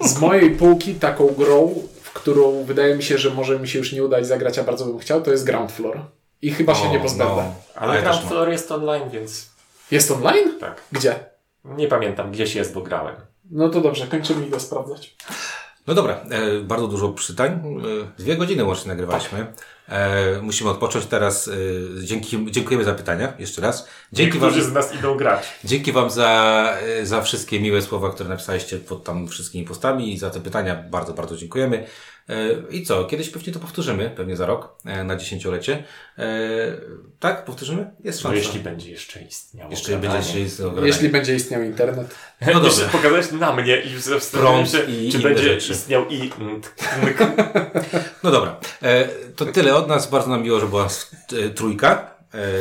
z 0.00 0.18
mojej 0.20 0.50
półki 0.50 0.94
taką 0.94 1.26
grą, 1.26 1.74
w 2.02 2.12
którą 2.12 2.64
wydaje 2.64 2.94
mi 2.96 3.02
się, 3.02 3.18
że 3.18 3.30
może 3.30 3.58
mi 3.58 3.68
się 3.68 3.78
już 3.78 3.92
nie 3.92 4.04
udać 4.04 4.26
zagrać, 4.26 4.58
a 4.58 4.64
bardzo 4.64 4.84
bym 4.86 4.98
chciał, 4.98 5.22
to 5.22 5.30
jest 5.30 5.44
Ground 5.44 5.72
Floor. 5.72 6.00
I 6.42 6.50
chyba 6.52 6.74
się 6.74 6.88
O, 6.88 6.92
nie 6.92 7.00
pozbędę. 7.00 7.34
no. 7.36 7.54
Ale 7.74 7.92
A 7.92 7.96
ja 7.96 8.02
Ground. 8.02 8.22
Floor 8.28 8.48
jest 8.50 8.72
online, 8.72 9.10
więc 9.10 9.46
Jest 9.90 10.10
online? 10.10 10.58
tak. 10.60 10.82
Gdzie? 10.92 11.14
Nie 11.64 11.88
pamiętam, 11.88 12.32
gdzieś 12.32 12.54
jest, 12.54 12.74
bo 12.74 12.80
grałem. 12.80 13.14
No 13.50 13.68
to 13.68 13.80
dobrze, 13.80 14.06
kończymy 14.06 14.46
go 14.46 14.60
sprawdzać. 14.60 15.16
No 15.86 15.94
dobra, 15.94 16.20
e, 16.30 16.60
bardzo 16.60 16.88
dużo 16.88 17.08
przytań. 17.08 17.52
E, 17.52 18.22
dwie 18.22 18.36
godziny 18.36 18.64
łącznie 18.64 18.88
nagrywaliśmy. 18.88 19.46
E, 19.88 20.40
musimy 20.42 20.70
odpocząć 20.70 21.06
teraz. 21.06 21.48
E, 21.48 21.52
dzięki, 22.04 22.46
dziękujemy 22.50 22.84
za 22.84 22.94
pytania 22.94 23.32
jeszcze 23.38 23.62
raz. 23.62 23.88
Dzięki 24.12 24.38
wam, 24.38 24.48
Niektórzy 24.50 24.70
z 24.70 24.72
nas 24.72 24.94
idą 24.94 25.16
grać. 25.16 25.44
dzięki 25.64 25.92
wam 25.92 26.10
za, 26.10 26.74
e, 27.00 27.06
za 27.06 27.22
wszystkie 27.22 27.60
miłe 27.60 27.82
słowa, 27.82 28.10
które 28.10 28.28
napisaliście 28.28 28.78
pod 28.78 29.04
tam 29.04 29.28
wszystkimi 29.28 29.64
postami 29.66 30.12
i 30.12 30.18
za 30.18 30.30
te 30.30 30.40
pytania. 30.40 30.84
Bardzo, 30.90 31.12
bardzo 31.14 31.36
dziękujemy. 31.36 31.86
E, 32.28 32.34
I 32.70 32.82
co? 32.82 33.04
Kiedyś 33.04 33.30
pewnie 33.30 33.52
to 33.52 33.58
powtórzymy, 33.58 34.10
pewnie 34.16 34.36
za 34.36 34.46
rok, 34.46 34.76
e, 34.84 35.04
na 35.04 35.16
dziesięciolecie. 35.16 35.84
E, 36.18 36.24
tak? 37.20 37.44
Powtórzymy? 37.44 37.90
Jest 38.04 38.24
No 38.24 38.30
szansa. 38.30 38.36
jeśli 38.46 38.60
będzie 38.60 38.90
jeszcze 38.90 39.20
istniało. 39.22 39.70
Jeszcze 39.70 39.98
będzie 39.98 40.32
się 40.32 40.38
istniało 40.40 40.86
Jeśli 40.86 41.08
będzie 41.08 41.34
istniał 41.34 41.62
internet. 41.62 42.14
No 42.54 42.60
dobrze. 42.60 42.88
Pokazać 42.92 43.32
na 43.32 43.56
mnie 43.56 43.82
i 43.82 43.98
zastanawiam 44.00 44.52
Prąd 44.54 44.70
się, 44.70 44.92
i 44.92 45.12
czy 45.12 45.18
będzie 45.18 45.42
rzeczy. 45.42 45.72
istniał 45.72 46.08
i... 46.08 46.30
No 48.22 48.30
dobra, 48.30 48.60
to 49.36 49.46
tyle 49.46 49.74
od 49.76 49.88
nas. 49.88 50.10
Bardzo 50.10 50.30
nam 50.30 50.42
miło, 50.42 50.60
że 50.60 50.66
była 50.66 50.88
trójka, 51.54 52.14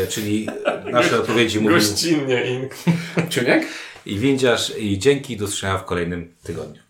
czyli 0.09 0.47
nasze 0.91 1.19
odpowiedzi 1.19 1.59
mówił 1.59 1.77
Gościnnie 1.77 2.45
ink. 2.45 2.71
Ciuniek? 3.29 3.63
i 4.05 4.19
Windziarz 4.19 4.77
i 4.77 4.99
dzięki. 4.99 5.37
Do 5.37 5.45
usłyszenia 5.45 5.77
w 5.77 5.85
kolejnym 5.85 6.35
tygodniu. 6.43 6.81